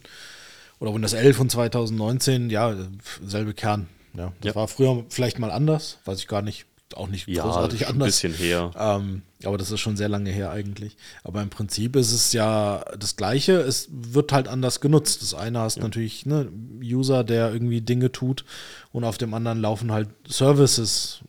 [0.79, 2.77] Oder Windows 11 und 2019, ja,
[3.25, 3.89] selbe Kern.
[4.15, 4.55] Ja, das ja.
[4.55, 8.23] war früher vielleicht mal anders, weiß ich gar nicht auch nicht ja, großartig anders.
[8.25, 8.71] Ein bisschen her.
[8.77, 10.97] Ähm, aber das ist schon sehr lange her eigentlich.
[11.25, 13.55] Aber im Prinzip ist es ja das Gleiche.
[13.55, 15.23] Es wird halt anders genutzt.
[15.23, 15.83] Das eine hast ja.
[15.83, 16.51] natürlich ne,
[16.83, 18.45] User, der irgendwie Dinge tut
[18.93, 21.21] und auf dem anderen laufen halt Services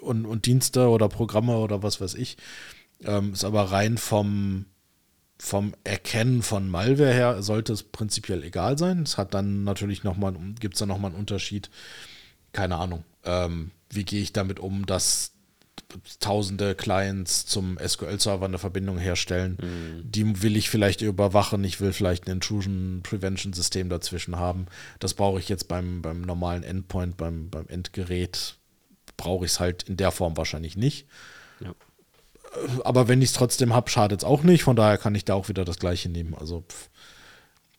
[0.00, 2.36] und, und Dienste oder Programme oder was weiß ich.
[3.04, 4.66] Ähm, ist aber rein vom,
[5.38, 9.02] vom Erkennen von Malware her sollte es prinzipiell egal sein.
[9.02, 11.70] Es hat dann natürlich nochmal, gibt es da nochmal einen Unterschied.
[12.52, 13.04] Keine Ahnung.
[13.24, 15.34] Ähm, wie gehe ich damit um, dass
[16.20, 19.58] tausende Clients zum SQL-Server eine Verbindung herstellen.
[19.60, 20.10] Mhm.
[20.10, 21.62] Die will ich vielleicht überwachen.
[21.64, 24.66] Ich will vielleicht ein Intrusion Prevention System dazwischen haben.
[24.98, 28.56] Das brauche ich jetzt beim, beim normalen Endpoint, beim, beim Endgerät.
[29.16, 31.06] Brauche ich es halt in der Form wahrscheinlich nicht.
[31.60, 31.74] Ja.
[32.84, 34.64] Aber wenn ich es trotzdem habe, schadet es auch nicht.
[34.64, 36.34] Von daher kann ich da auch wieder das Gleiche nehmen.
[36.34, 36.88] Also pff,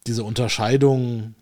[0.07, 1.35] diese Unterscheidung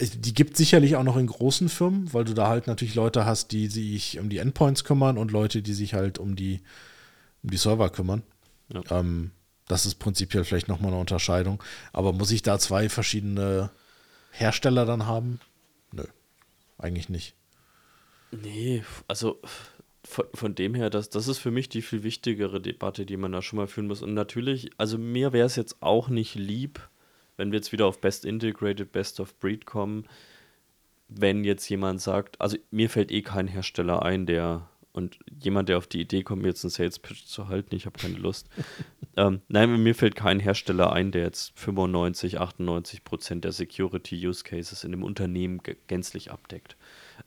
[0.00, 3.52] die gibt sicherlich auch noch in großen Firmen, weil du da halt natürlich Leute hast,
[3.52, 6.60] die sich um die Endpoints kümmern und Leute, die sich halt um die,
[7.42, 8.22] um die Server kümmern.
[8.72, 8.82] Ja.
[8.90, 9.30] Ähm,
[9.68, 11.62] das ist prinzipiell vielleicht nochmal eine Unterscheidung.
[11.92, 13.70] Aber muss ich da zwei verschiedene
[14.30, 15.40] Hersteller dann haben?
[15.92, 16.04] Nö,
[16.78, 17.34] eigentlich nicht.
[18.30, 19.40] Nee, also
[20.04, 23.32] von, von dem her, das, das ist für mich die viel wichtigere Debatte, die man
[23.32, 24.02] da schon mal führen muss.
[24.02, 26.88] Und natürlich, also mir wäre es jetzt auch nicht lieb,
[27.36, 30.06] wenn wir jetzt wieder auf Best Integrated, Best of Breed kommen,
[31.08, 35.76] wenn jetzt jemand sagt, also mir fällt eh kein Hersteller ein, der und jemand, der
[35.76, 38.48] auf die Idee kommt, mir jetzt einen Sales Pitch zu halten, ich habe keine Lust.
[39.16, 44.42] ähm, nein, mir fällt kein Hersteller ein, der jetzt 95, 98 Prozent der Security Use
[44.42, 46.78] Cases in dem Unternehmen gänzlich abdeckt.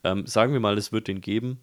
[0.03, 1.59] Ähm, sagen wir mal, es wird den geben.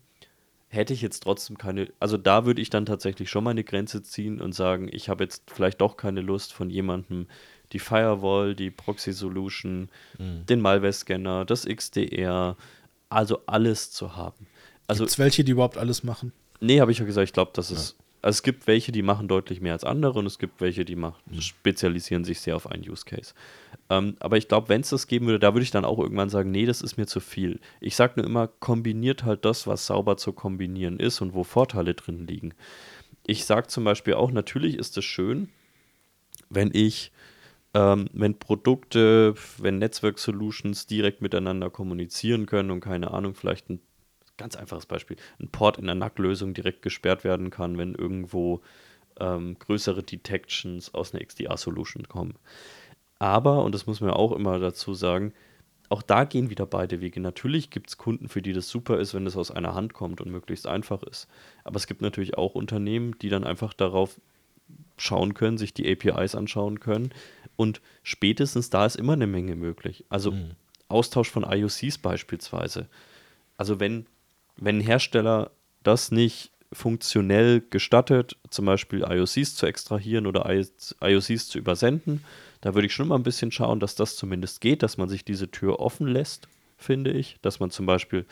[0.68, 4.02] Hätte ich jetzt trotzdem keine, also da würde ich dann tatsächlich schon mal eine Grenze
[4.02, 7.26] ziehen und sagen, ich habe jetzt vielleicht doch keine Lust von jemandem,
[7.72, 9.88] die Firewall, die Proxy Solution,
[10.18, 10.46] mhm.
[10.46, 12.56] den Malware-Scanner, das XDR,
[13.08, 14.46] also alles zu haben.
[14.86, 16.32] Also, Gibt es welche, die überhaupt alles machen?
[16.60, 17.90] Nee, habe ich ja gesagt, ich glaube, dass es.
[17.90, 18.04] Ja.
[18.22, 20.96] Also es gibt welche, die machen deutlich mehr als andere und es gibt welche, die
[20.96, 21.40] machen, mhm.
[21.40, 23.34] spezialisieren sich sehr auf einen Use Case.
[23.88, 26.28] Ähm, aber ich glaube, wenn es das geben würde, da würde ich dann auch irgendwann
[26.28, 27.60] sagen, nee, das ist mir zu viel.
[27.78, 31.94] Ich sage nur immer, kombiniert halt das, was sauber zu kombinieren ist und wo Vorteile
[31.94, 32.54] drin liegen.
[33.26, 35.48] Ich sage zum Beispiel auch, natürlich ist es schön,
[36.50, 37.12] wenn ich
[37.74, 43.80] ähm, wenn Produkte, wenn Netzwerk Solutions direkt miteinander kommunizieren können und keine Ahnung, vielleicht ein
[44.36, 48.60] ganz einfaches Beispiel, ein Port in der NAC-Lösung direkt gesperrt werden kann, wenn irgendwo
[49.18, 52.34] ähm, größere Detections aus einer XDR-Solution kommen.
[53.18, 55.32] Aber, und das muss man auch immer dazu sagen,
[55.88, 57.20] auch da gehen wieder beide Wege.
[57.20, 60.20] Natürlich gibt es Kunden, für die das super ist, wenn das aus einer Hand kommt
[60.20, 61.28] und möglichst einfach ist.
[61.64, 64.20] Aber es gibt natürlich auch Unternehmen, die dann einfach darauf
[64.96, 67.10] schauen können, sich die APIs anschauen können.
[67.56, 70.04] Und spätestens da ist immer eine Menge möglich.
[70.08, 70.52] Also mhm.
[70.88, 72.86] Austausch von IOCs beispielsweise.
[73.56, 74.06] Also wenn
[74.56, 75.50] wenn ein Hersteller
[75.82, 82.24] das nicht funktionell gestattet, zum Beispiel IOCs zu extrahieren oder IOCs zu übersenden,
[82.60, 85.24] da würde ich schon mal ein bisschen schauen, dass das zumindest geht, dass man sich
[85.24, 87.36] diese Tür offen lässt, finde ich.
[87.42, 88.26] Dass man zum Beispiel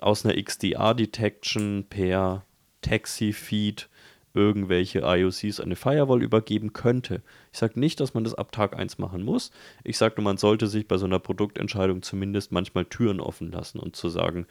[0.00, 2.44] aus einer XDR-Detection per
[2.80, 3.88] Taxi-Feed
[4.34, 7.22] irgendwelche IOCs eine Firewall übergeben könnte.
[7.52, 9.50] Ich sage nicht, dass man das ab Tag 1 machen muss.
[9.84, 13.78] Ich sage nur, man sollte sich bei so einer Produktentscheidung zumindest manchmal Türen offen lassen
[13.78, 14.46] und zu sagen,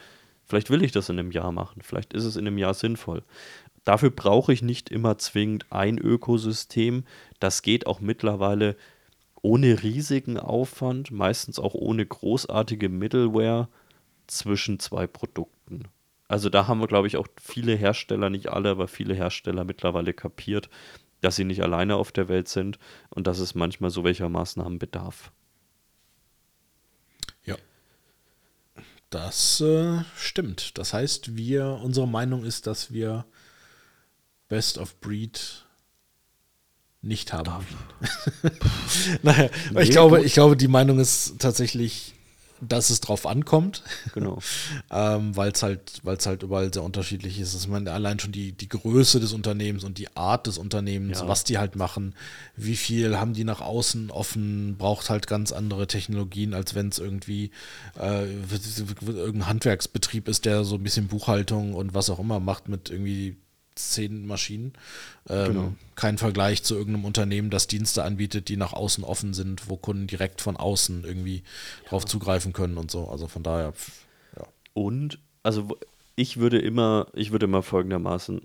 [0.52, 1.82] Vielleicht will ich das in einem Jahr machen.
[1.82, 3.24] Vielleicht ist es in einem Jahr sinnvoll.
[3.86, 7.06] Dafür brauche ich nicht immer zwingend ein Ökosystem.
[7.40, 8.76] Das geht auch mittlerweile
[9.42, 13.70] ohne riesigen Aufwand, meistens auch ohne großartige Middleware
[14.28, 15.86] zwischen zwei Produkten.
[16.32, 20.14] Also da haben wir, glaube ich, auch viele Hersteller, nicht alle, aber viele Hersteller mittlerweile
[20.14, 20.70] kapiert,
[21.20, 22.80] dass sie nicht alleine auf der Welt sind
[23.10, 25.32] und dass es manchmal so welcher Maßnahmen bedarf.
[29.12, 30.78] Das äh, stimmt.
[30.78, 33.26] Das heißt, wir, unsere Meinung ist, dass wir
[34.48, 35.66] Best of Breed
[37.02, 37.66] nicht haben.
[39.22, 42.14] naja, nee, ich glaube, ich glaube, die Meinung ist tatsächlich
[42.62, 43.84] dass es drauf ankommt.
[44.14, 44.40] Genau.
[44.92, 47.56] ähm, weil es halt, weil's halt überall sehr unterschiedlich ist.
[47.56, 51.28] Ich meine, allein schon die, die Größe des Unternehmens und die Art des Unternehmens, ja.
[51.28, 52.16] was die halt machen,
[52.56, 57.00] wie viel haben die nach außen offen, braucht halt ganz andere Technologien, als wenn es
[57.00, 57.52] irgendwie
[58.00, 62.90] äh, irgendein Handwerksbetrieb ist, der so ein bisschen Buchhaltung und was auch immer macht mit
[62.90, 63.38] irgendwie
[63.76, 64.74] zehn Maschinen.
[65.30, 65.74] Ähm, genau.
[65.96, 70.08] Kein Vergleich zu irgendeinem Unternehmen, das Dienste anbietet, die nach außen offen sind, wo Kunden
[70.08, 71.38] direkt von außen irgendwie
[71.84, 71.90] ja.
[71.90, 73.08] drauf zugreifen können und so.
[73.08, 73.74] Also von daher,
[74.38, 74.48] ja.
[74.74, 75.78] Und, also
[76.16, 78.42] ich würde immer, ich würde immer folgendermaßen,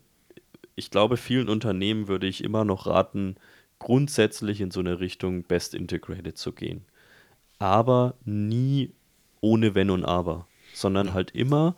[0.77, 3.36] ich glaube, vielen Unternehmen würde ich immer noch raten,
[3.78, 6.85] grundsätzlich in so eine Richtung Best Integrated zu gehen.
[7.59, 8.93] Aber nie
[9.40, 11.15] ohne Wenn und Aber, sondern ja.
[11.15, 11.77] halt immer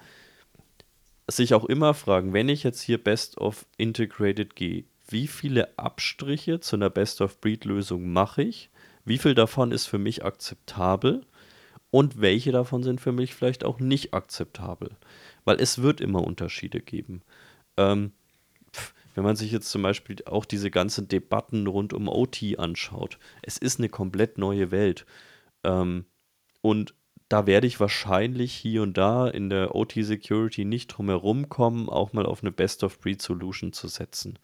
[1.28, 6.60] sich auch immer fragen, wenn ich jetzt hier Best of Integrated gehe, wie viele Abstriche
[6.60, 8.70] zu einer Best of Breed Lösung mache ich?
[9.05, 11.24] Wie viel davon ist für mich akzeptabel?
[11.90, 14.90] Und welche davon sind für mich vielleicht auch nicht akzeptabel?
[15.44, 17.22] Weil es wird immer Unterschiede geben.
[17.78, 18.12] Ähm,
[19.14, 23.56] wenn man sich jetzt zum Beispiel auch diese ganzen Debatten rund um OT anschaut, es
[23.56, 25.06] ist eine komplett neue Welt.
[25.64, 26.05] Ähm,
[26.60, 26.94] und
[27.28, 32.12] da werde ich wahrscheinlich hier und da in der OT-Security nicht drum herum kommen, auch
[32.12, 34.38] mal auf eine Best-of-Breed-Solution zu setzen.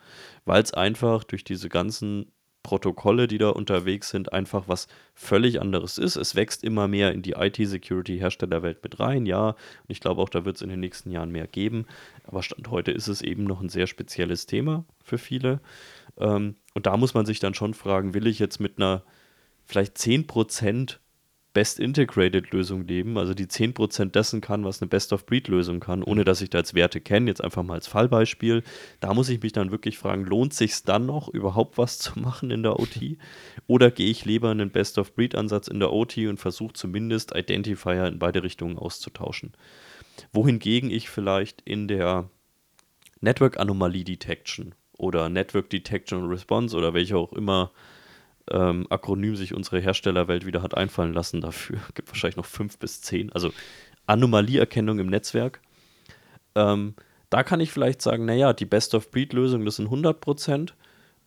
[0.45, 2.31] Weil es einfach durch diese ganzen
[2.63, 6.17] Protokolle, die da unterwegs sind, einfach was völlig anderes ist.
[6.17, 9.51] Es wächst immer mehr in die IT-Security-Herstellerwelt mit rein, ja.
[9.51, 9.57] Und
[9.89, 11.87] ich glaube auch, da wird es in den nächsten Jahren mehr geben.
[12.25, 15.61] Aber Stand heute ist es eben noch ein sehr spezielles Thema für viele.
[16.19, 19.05] Ähm, und da muss man sich dann schon fragen, will ich jetzt mit einer
[19.67, 20.27] vielleicht 10%
[20.87, 21.04] Best
[21.79, 26.03] Integrated Lösung leben, also die 10% dessen kann, was eine Best of Breed Lösung kann,
[26.03, 28.63] ohne dass ich da jetzt Werte kenne, jetzt einfach mal als Fallbeispiel.
[29.01, 32.51] Da muss ich mich dann wirklich fragen, lohnt sich dann noch überhaupt was zu machen
[32.51, 33.17] in der OT
[33.67, 37.35] oder gehe ich lieber einen Best of Breed Ansatz in der OT und versuche zumindest
[37.35, 39.53] Identifier in beide Richtungen auszutauschen.
[40.33, 42.29] Wohingegen ich vielleicht in der
[43.21, 47.71] Network Anomalie Detection oder Network Detection Response oder welche auch immer
[48.51, 51.79] ähm, Akronym sich unsere Herstellerwelt wieder hat einfallen lassen dafür.
[51.95, 53.33] Gibt wahrscheinlich noch fünf bis zehn.
[53.33, 53.53] Also
[54.07, 55.61] Anomalieerkennung im Netzwerk.
[56.55, 56.95] Ähm,
[57.31, 60.73] da kann ich vielleicht sagen, naja, die Best-of-Breed-Lösung, das sind 100%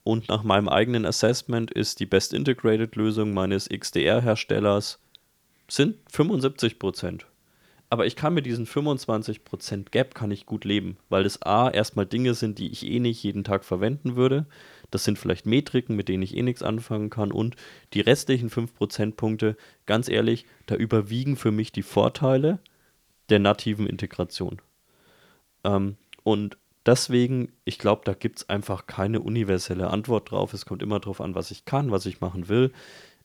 [0.03, 4.99] Und nach meinem eigenen Assessment ist die Best Integrated Lösung meines XDR-Herstellers
[5.67, 7.23] sind 75%
[7.89, 12.05] Aber ich kann mit diesen 25% Gap kann ich gut leben, weil das A erstmal
[12.05, 14.45] Dinge sind, die ich eh nicht jeden Tag verwenden würde.
[14.91, 17.31] Das sind vielleicht Metriken, mit denen ich eh nichts anfangen kann.
[17.31, 17.55] Und
[17.93, 22.59] die restlichen 5 Prozentpunkte, ganz ehrlich, da überwiegen für mich die Vorteile.
[23.29, 24.61] der nativen Integration.
[25.63, 30.53] Ähm, und deswegen, ich glaube, da gibt es einfach keine universelle Antwort drauf.
[30.53, 32.71] Es kommt immer darauf an, was ich kann, was ich machen will.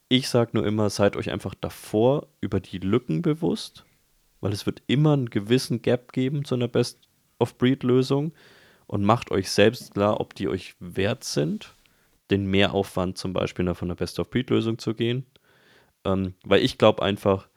[0.09, 3.85] Ich sage nur immer, seid euch einfach davor über die Lücken bewusst,
[4.41, 8.33] weil es wird immer einen gewissen Gap geben zu einer Best-of-Breed-Lösung
[8.93, 11.77] und macht euch selbst klar, ob die euch wert sind,
[12.31, 15.25] den Mehraufwand zum Beispiel von einer Best-of-Breed-Lösung zu gehen.
[16.05, 17.49] Ähm, weil ich glaube einfach,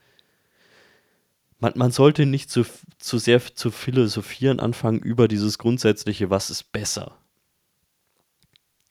[1.59, 2.63] man, man sollte nicht zu,
[2.99, 7.17] zu sehr zu philosophieren anfangen über dieses grundsätzliche, was ist besser.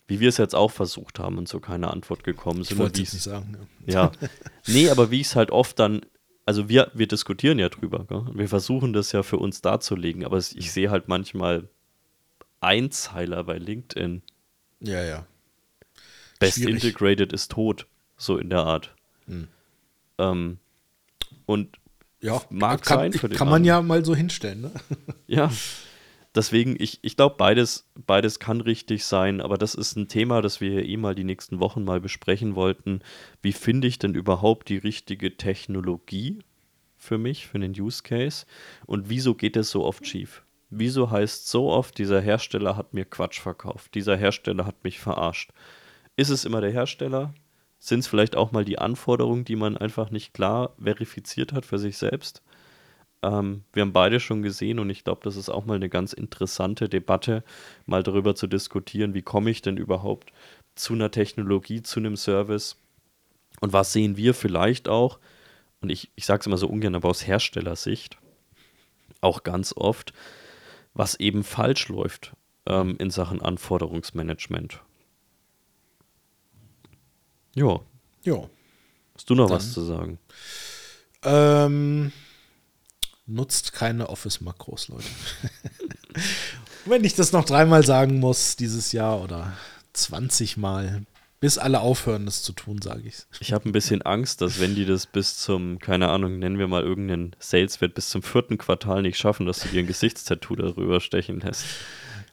[0.06, 2.72] Wie wir es jetzt auch versucht haben und so keine Antwort gekommen sind.
[2.72, 3.56] Ich wollte es nicht sagen.
[3.86, 4.12] Ja.
[4.20, 4.28] ja.
[4.66, 6.02] nee, aber wie ich es halt oft dann,
[6.44, 8.04] also wir, wir diskutieren ja drüber.
[8.06, 8.26] Gell?
[8.34, 11.70] Wir versuchen das ja für uns darzulegen, aber ich sehe halt manchmal
[12.64, 14.22] Einzeiler bei LinkedIn.
[14.80, 15.26] Ja, ja.
[16.38, 16.84] Best Schwierig.
[16.84, 17.86] Integrated ist tot,
[18.16, 18.94] so in der Art.
[19.26, 19.48] Hm.
[20.18, 20.58] Ähm,
[21.46, 21.78] und
[22.20, 23.76] ja, mag kann, sein für den Kann man anderen.
[23.76, 24.72] ja mal so hinstellen, ne?
[25.26, 25.50] Ja.
[26.34, 30.60] Deswegen, ich, ich glaube, beides, beides kann richtig sein, aber das ist ein Thema, das
[30.60, 33.02] wir eh mal die nächsten Wochen mal besprechen wollten.
[33.40, 36.40] Wie finde ich denn überhaupt die richtige Technologie
[36.96, 38.46] für mich, für den Use Case?
[38.84, 40.43] Und wieso geht es so oft schief?
[40.76, 45.52] Wieso heißt so oft, dieser Hersteller hat mir Quatsch verkauft, dieser Hersteller hat mich verarscht?
[46.16, 47.32] Ist es immer der Hersteller?
[47.78, 51.78] Sind es vielleicht auch mal die Anforderungen, die man einfach nicht klar verifiziert hat für
[51.78, 52.42] sich selbst?
[53.22, 56.12] Ähm, wir haben beide schon gesehen und ich glaube, das ist auch mal eine ganz
[56.12, 57.44] interessante Debatte,
[57.86, 60.32] mal darüber zu diskutieren, wie komme ich denn überhaupt
[60.74, 62.80] zu einer Technologie, zu einem Service
[63.60, 65.20] und was sehen wir vielleicht auch,
[65.80, 68.18] und ich, ich sage es immer so ungern, aber aus Herstellersicht
[69.20, 70.12] auch ganz oft,
[70.94, 72.32] was eben falsch läuft
[72.66, 74.80] ähm, in Sachen Anforderungsmanagement.
[77.54, 77.80] Ja.
[78.22, 78.48] Ja.
[79.14, 80.18] Hast du noch Dann, was zu sagen?
[81.22, 82.12] Ähm,
[83.26, 85.08] nutzt keine Office-Makros, Leute.
[86.84, 89.52] Wenn ich das noch dreimal sagen muss dieses Jahr oder
[89.94, 91.06] 20 Mal,
[91.44, 93.16] bis alle aufhören, das zu tun, sage ich.
[93.38, 96.68] Ich habe ein bisschen Angst, dass wenn die das bis zum, keine Ahnung, nennen wir
[96.68, 101.02] mal irgendeinen Saleswert, bis zum vierten Quartal nicht schaffen, dass du dir ein Gesichtstattoo darüber
[101.02, 101.66] stechen lässt.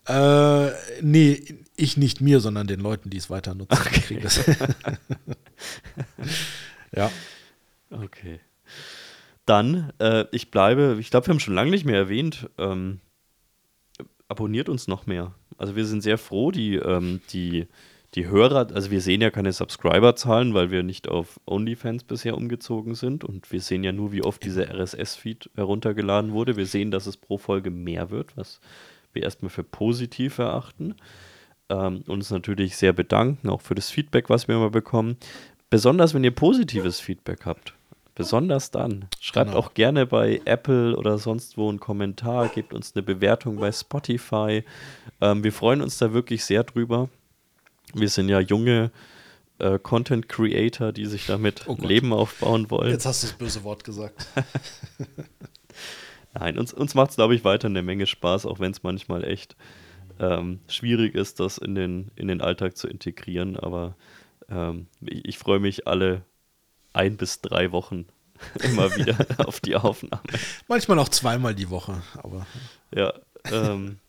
[0.07, 0.69] Äh,
[1.01, 1.43] nee,
[1.75, 3.77] ich nicht mir, sondern den Leuten, die es weiter nutzen.
[3.77, 4.25] Okay.
[6.95, 7.11] ja.
[7.89, 8.39] Okay.
[9.45, 13.01] Dann, äh, ich bleibe, ich glaube, wir haben schon lange nicht mehr erwähnt, ähm,
[14.29, 15.35] abonniert uns noch mehr.
[15.57, 17.67] Also wir sind sehr froh, die, ähm, die,
[18.15, 22.93] die Hörer, also wir sehen ja keine Subscriber-Zahlen, weil wir nicht auf OnlyFans bisher umgezogen
[22.93, 26.57] sind und wir sehen ja nur, wie oft dieser RSS-Feed heruntergeladen wurde.
[26.57, 28.59] Wir sehen, dass es pro Folge mehr wird, was
[29.13, 30.95] wir erstmal für positiv erachten.
[31.69, 35.15] Ähm, uns natürlich sehr bedanken, auch für das Feedback, was wir immer bekommen.
[35.69, 37.73] Besonders wenn ihr positives Feedback habt.
[38.13, 39.05] Besonders dann.
[39.21, 39.59] Schreibt genau.
[39.61, 44.65] auch gerne bei Apple oder sonst wo einen Kommentar, gebt uns eine Bewertung bei Spotify.
[45.21, 47.07] Ähm, wir freuen uns da wirklich sehr drüber.
[47.93, 48.91] Wir sind ja junge
[49.59, 52.91] äh, Content Creator, die sich damit oh Leben aufbauen wollen.
[52.91, 54.27] Jetzt hast du das böse Wort gesagt.
[56.33, 59.23] Nein, uns, uns macht es, glaube ich, weiter eine Menge Spaß, auch wenn es manchmal
[59.23, 59.55] echt
[60.19, 63.57] ähm, schwierig ist, das in den, in den Alltag zu integrieren.
[63.57, 63.95] Aber
[64.49, 66.23] ähm, ich, ich freue mich alle
[66.93, 68.05] ein bis drei Wochen
[68.63, 70.23] immer wieder auf die Aufnahme.
[70.67, 72.47] Manchmal auch zweimal die Woche, aber.
[72.93, 73.13] Ja,
[73.51, 73.99] ähm,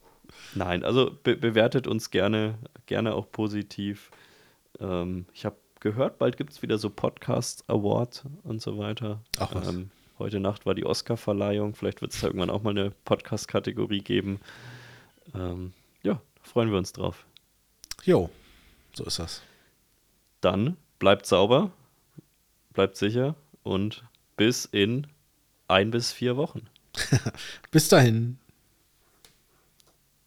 [0.55, 4.11] nein, also be bewertet uns gerne, gerne auch positiv.
[4.81, 9.20] Ähm, ich habe gehört, bald gibt es wieder so Podcast Award und so weiter.
[9.39, 9.69] Ach was.
[9.69, 9.91] Ähm,
[10.23, 11.74] Heute Nacht war die Oscar-Verleihung.
[11.74, 14.39] Vielleicht wird es da irgendwann auch mal eine Podcast-Kategorie geben.
[15.35, 15.73] Ähm,
[16.05, 17.27] ja, freuen wir uns drauf.
[18.05, 18.31] Jo,
[18.95, 19.43] so ist das.
[20.41, 21.73] Dann bleibt sauber,
[22.73, 23.35] bleibt sicher
[23.65, 24.05] und
[24.37, 25.09] bis in
[25.66, 26.69] ein bis vier Wochen.
[27.73, 28.39] bis dahin.